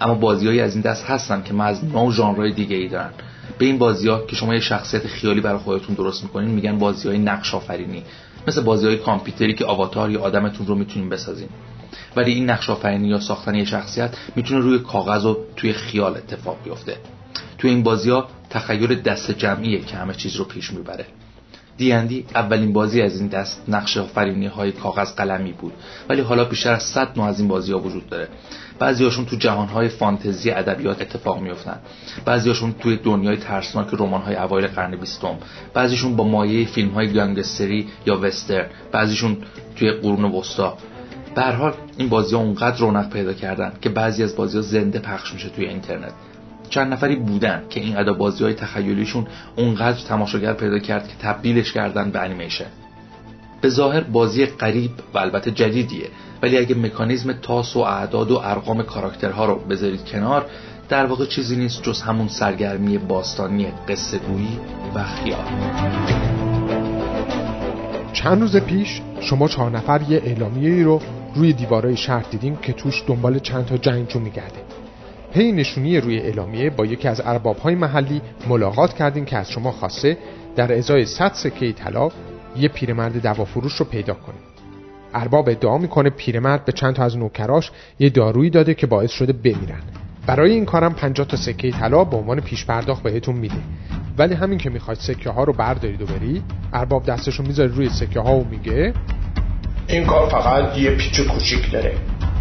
اما 0.01 0.15
بازیهایی 0.15 0.59
از 0.61 0.73
این 0.73 0.81
دست 0.81 1.05
هستن 1.05 1.43
که 1.43 1.63
از 1.63 1.85
نوع 1.85 2.11
ژانرهای 2.11 2.51
دیگه 2.51 2.75
ای 2.75 2.87
دارن 2.87 3.11
به 3.57 3.65
این 3.65 3.77
بازی 3.77 4.09
ها 4.09 4.25
که 4.25 4.35
شما 4.35 4.53
یه 4.53 4.59
شخصیت 4.59 5.07
خیالی 5.07 5.41
برای 5.41 5.59
خودتون 5.59 5.95
درست 5.95 6.23
می‌کنین 6.23 6.49
میگن 6.49 6.77
بازی 6.77 7.07
های 7.07 7.17
نقش 7.17 7.55
آفرینی. 7.55 8.03
مثل 8.47 8.61
بازی 8.61 8.87
های 8.87 8.97
کامپیوتری 8.97 9.53
که 9.53 9.65
آواتار 9.65 10.11
یا 10.11 10.21
آدمتون 10.21 10.67
رو 10.67 10.75
می‌تونین 10.75 11.09
بسازین. 11.09 11.49
ولی 12.15 12.33
این 12.33 12.49
نقش 12.49 12.69
آفرینی 12.69 13.07
یا 13.07 13.19
ساختن 13.19 13.55
یه 13.55 13.65
شخصیت 13.65 14.15
می‌تونه 14.35 14.59
روی 14.59 14.79
کاغذ 14.79 15.25
و 15.25 15.37
توی 15.55 15.73
خیال 15.73 16.17
اتفاق 16.17 16.57
بیفته. 16.63 16.97
توی 17.57 17.69
این 17.69 17.83
بازی 17.83 18.09
ها 18.09 18.27
تخیل 18.49 18.95
دست 19.01 19.31
جمعیه 19.31 19.81
که 19.81 19.97
همه 19.97 20.13
چیز 20.13 20.35
رو 20.35 20.45
پیش 20.45 20.73
می‌بره. 20.73 21.05
دیندی 21.77 22.25
اولین 22.35 22.73
بازی 22.73 23.01
از 23.01 23.19
این 23.19 23.27
دست 23.27 23.63
نقش 23.67 23.97
آفرینی 23.97 24.47
های 24.47 24.71
کاغذ 24.71 25.15
قلمی 25.15 25.51
بود. 25.51 25.73
ولی 26.09 26.21
حالا 26.21 26.45
بیشتر 26.45 26.71
از 26.73 26.83
100 26.83 27.17
نوع 27.17 27.25
از 27.25 27.39
این 27.39 27.47
بازی 27.47 27.71
ها 27.71 27.79
وجود 27.79 28.09
داره. 28.09 28.27
بعضیاشون 28.79 29.25
تو 29.25 29.35
جهان 29.35 29.67
های 29.67 29.87
فانتزی 29.87 30.51
ادبیات 30.51 31.01
اتفاق 31.01 31.41
میفتن 31.41 31.79
بعضیاشون 32.25 32.75
توی 32.79 32.97
دنیای 32.97 33.37
ترسناک 33.37 33.87
رمان 33.91 34.21
های 34.21 34.35
اوایل 34.35 34.67
قرن 34.67 34.95
بیستم. 34.95 35.35
بعضیشون 35.73 36.15
با 36.15 36.23
مایه 36.23 36.67
فیلم 36.67 36.89
های 36.89 37.13
گانگستری 37.13 37.87
یا 38.05 38.19
وستر 38.21 38.65
بعضیشون 38.91 39.37
توی 39.75 39.91
قرون 39.91 40.25
وسطا. 40.25 40.77
به 41.35 41.43
حال 41.43 41.73
این 41.97 42.09
بازی 42.09 42.35
ها 42.35 42.41
اونقدر 42.41 42.77
رونق 42.77 43.09
پیدا 43.09 43.33
کردن 43.33 43.73
که 43.81 43.89
بعضی 43.89 44.23
از 44.23 44.35
بازی 44.35 44.57
ها 44.57 44.61
زنده 44.61 44.99
پخش 44.99 45.33
میشه 45.33 45.49
توی 45.49 45.65
اینترنت. 45.65 46.13
چند 46.69 46.93
نفری 46.93 47.15
بودن 47.15 47.63
که 47.69 47.79
این 47.79 47.97
ادا 47.97 48.13
بازی 48.13 48.43
های 48.43 48.53
تخیلیشون 48.53 49.27
اونقدر 49.55 50.01
تماشاگر 50.07 50.53
پیدا 50.53 50.79
کرد 50.79 51.07
که 51.07 51.13
تبدیلش 51.21 51.73
کردن 51.73 52.11
به 52.11 52.19
انیمیشن. 52.19 52.65
به 53.61 53.69
ظاهر 53.69 54.01
بازی 54.01 54.45
قریب 54.45 54.91
و 55.13 55.17
البته 55.17 55.51
جدیدیه 55.51 56.09
ولی 56.41 56.57
اگه 56.57 56.75
مکانیزم 56.75 57.33
تاس 57.33 57.75
و 57.75 57.79
اعداد 57.79 58.31
و 58.31 58.41
ارقام 58.43 58.83
کاراکترها 58.83 59.45
رو 59.45 59.55
بذارید 59.55 60.05
کنار 60.05 60.45
در 60.89 61.05
واقع 61.05 61.25
چیزی 61.25 61.55
نیست 61.55 61.83
جز 61.83 62.01
همون 62.01 62.27
سرگرمی 62.27 62.97
باستانی 62.97 63.67
قصه 63.87 64.19
و 64.95 65.03
خیال. 65.03 65.45
چند 68.13 68.41
روز 68.41 68.57
پیش 68.57 69.01
شما 69.19 69.47
چهار 69.47 69.71
نفر 69.71 70.01
یه 70.09 70.21
اعلامیه 70.25 70.69
ای 70.69 70.83
رو 70.83 71.01
روی 71.35 71.53
دیوارای 71.53 71.97
شهر 71.97 72.25
دیدیم 72.31 72.55
که 72.55 72.73
توش 72.73 73.03
دنبال 73.07 73.39
چند 73.39 73.65
تا 73.65 73.77
جنگجو 73.77 74.19
میگرده 74.19 74.66
پی 75.37 75.51
نشونی 75.51 75.99
روی 75.99 76.19
اعلامیه 76.19 76.69
با 76.69 76.85
یکی 76.85 77.07
از 77.07 77.21
ارباب 77.25 77.57
های 77.57 77.75
محلی 77.75 78.21
ملاقات 78.47 78.93
کردیم 78.93 79.25
که 79.25 79.37
از 79.37 79.51
شما 79.51 79.71
خواسته 79.71 80.17
در 80.55 80.77
ازای 80.77 81.05
100 81.05 81.31
سکه 81.33 81.71
طلا 81.71 82.09
یه 82.55 82.69
پیرمرد 82.69 83.21
دوافروش 83.21 83.73
رو 83.73 83.85
پیدا 83.85 84.13
کنیم 84.13 84.39
ارباب 85.13 85.49
ادعا 85.49 85.77
می‌کنه 85.77 86.09
پیرمرد 86.09 86.65
به 86.65 86.71
چند 86.71 86.93
تا 86.93 87.03
از 87.03 87.17
نوکراش 87.17 87.71
یه 87.99 88.09
دارویی 88.09 88.49
داده 88.49 88.73
که 88.73 88.87
باعث 88.87 89.11
شده 89.11 89.33
بمیرن. 89.33 89.81
برای 90.27 90.51
این 90.51 90.65
کارم 90.65 90.93
50 90.93 91.27
تا 91.27 91.37
سکه 91.37 91.71
طلا 91.71 92.03
به 92.03 92.17
عنوان 92.17 92.39
پیش 92.39 92.65
پرداخت 92.65 93.03
بهتون 93.03 93.35
میده. 93.35 93.61
ولی 94.17 94.35
همین 94.35 94.57
که 94.57 94.69
می‌خواید 94.69 94.99
سکه 94.99 95.29
ها 95.29 95.43
رو 95.43 95.53
بردارید 95.53 96.01
و 96.01 96.05
برید 96.05 96.43
ارباب 96.73 97.05
دستشو 97.05 97.43
می‌ذاره 97.43 97.69
روی 97.69 97.89
سکه 97.89 98.19
ها 98.19 98.35
و 98.35 98.47
میگه 98.51 98.93
این 99.87 100.05
کار 100.05 100.29
فقط 100.29 100.77
یه 100.77 100.91
پیچ 100.91 101.21
کوچیک 101.21 101.71
داره. 101.71 101.93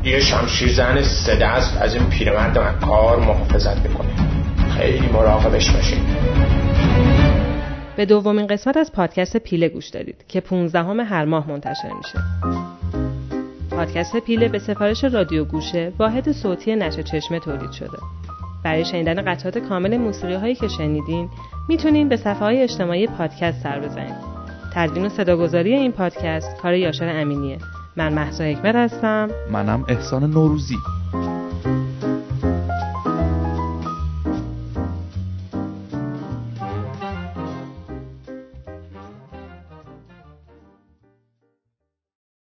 یه 0.07 0.20
شمشیر 0.20 0.72
زن 0.72 1.02
سه 1.02 1.36
دست 1.36 1.82
از 1.82 1.94
این 1.94 2.11
پیرمرد 2.11 2.59
مکار 2.59 3.20
محافظت 3.20 3.88
می‌کنه 3.88 4.09
خیلی 4.78 5.07
مراقبش 5.07 5.70
باشین 5.70 6.00
به 7.96 8.07
دومین 8.07 8.46
قسمت 8.46 8.76
از 8.76 8.92
پادکست 8.92 9.36
پیله 9.36 9.68
گوش 9.68 9.88
دارید 9.88 10.24
که 10.28 10.40
15 10.40 10.78
همه 10.78 11.04
هر 11.04 11.24
ماه 11.24 11.48
منتشر 11.48 11.92
میشه. 11.96 12.18
پادکست 13.70 14.16
پیله 14.16 14.48
به 14.48 14.59
سفارش 14.59 15.04
رادیو 15.04 15.44
گوشه 15.44 15.92
واحد 15.98 16.32
صوتی 16.32 16.76
نشه 16.76 17.02
چشمه 17.02 17.40
تولید 17.40 17.72
شده. 17.72 17.98
برای 18.64 18.84
شنیدن 18.84 19.22
قطعات 19.22 19.59
کامل 19.59 19.96
موسیقی 19.96 20.34
هایی 20.34 20.54
که 20.54 20.68
شنیدین 20.68 21.28
می‌تونین 21.68 22.09
به 22.09 22.16
صفحه 22.16 22.34
های 22.34 22.62
اجتماعی 22.62 23.07
پادکست 23.07 23.62
سر 23.62 23.80
بزنید. 23.80 24.36
تدوین 24.74 25.07
و 25.07 25.09
صداگذاری 25.09 25.74
این 25.74 25.92
پادکست 25.92 26.57
کار 26.62 26.74
یاشر 26.74 27.09
امینیه. 27.09 27.59
من 27.97 28.12
محسا 28.12 28.44
حکمت 28.44 28.74
هستم. 28.74 29.28
منم 29.53 29.84
احسان 29.88 30.30
نوروزی. 30.30 30.76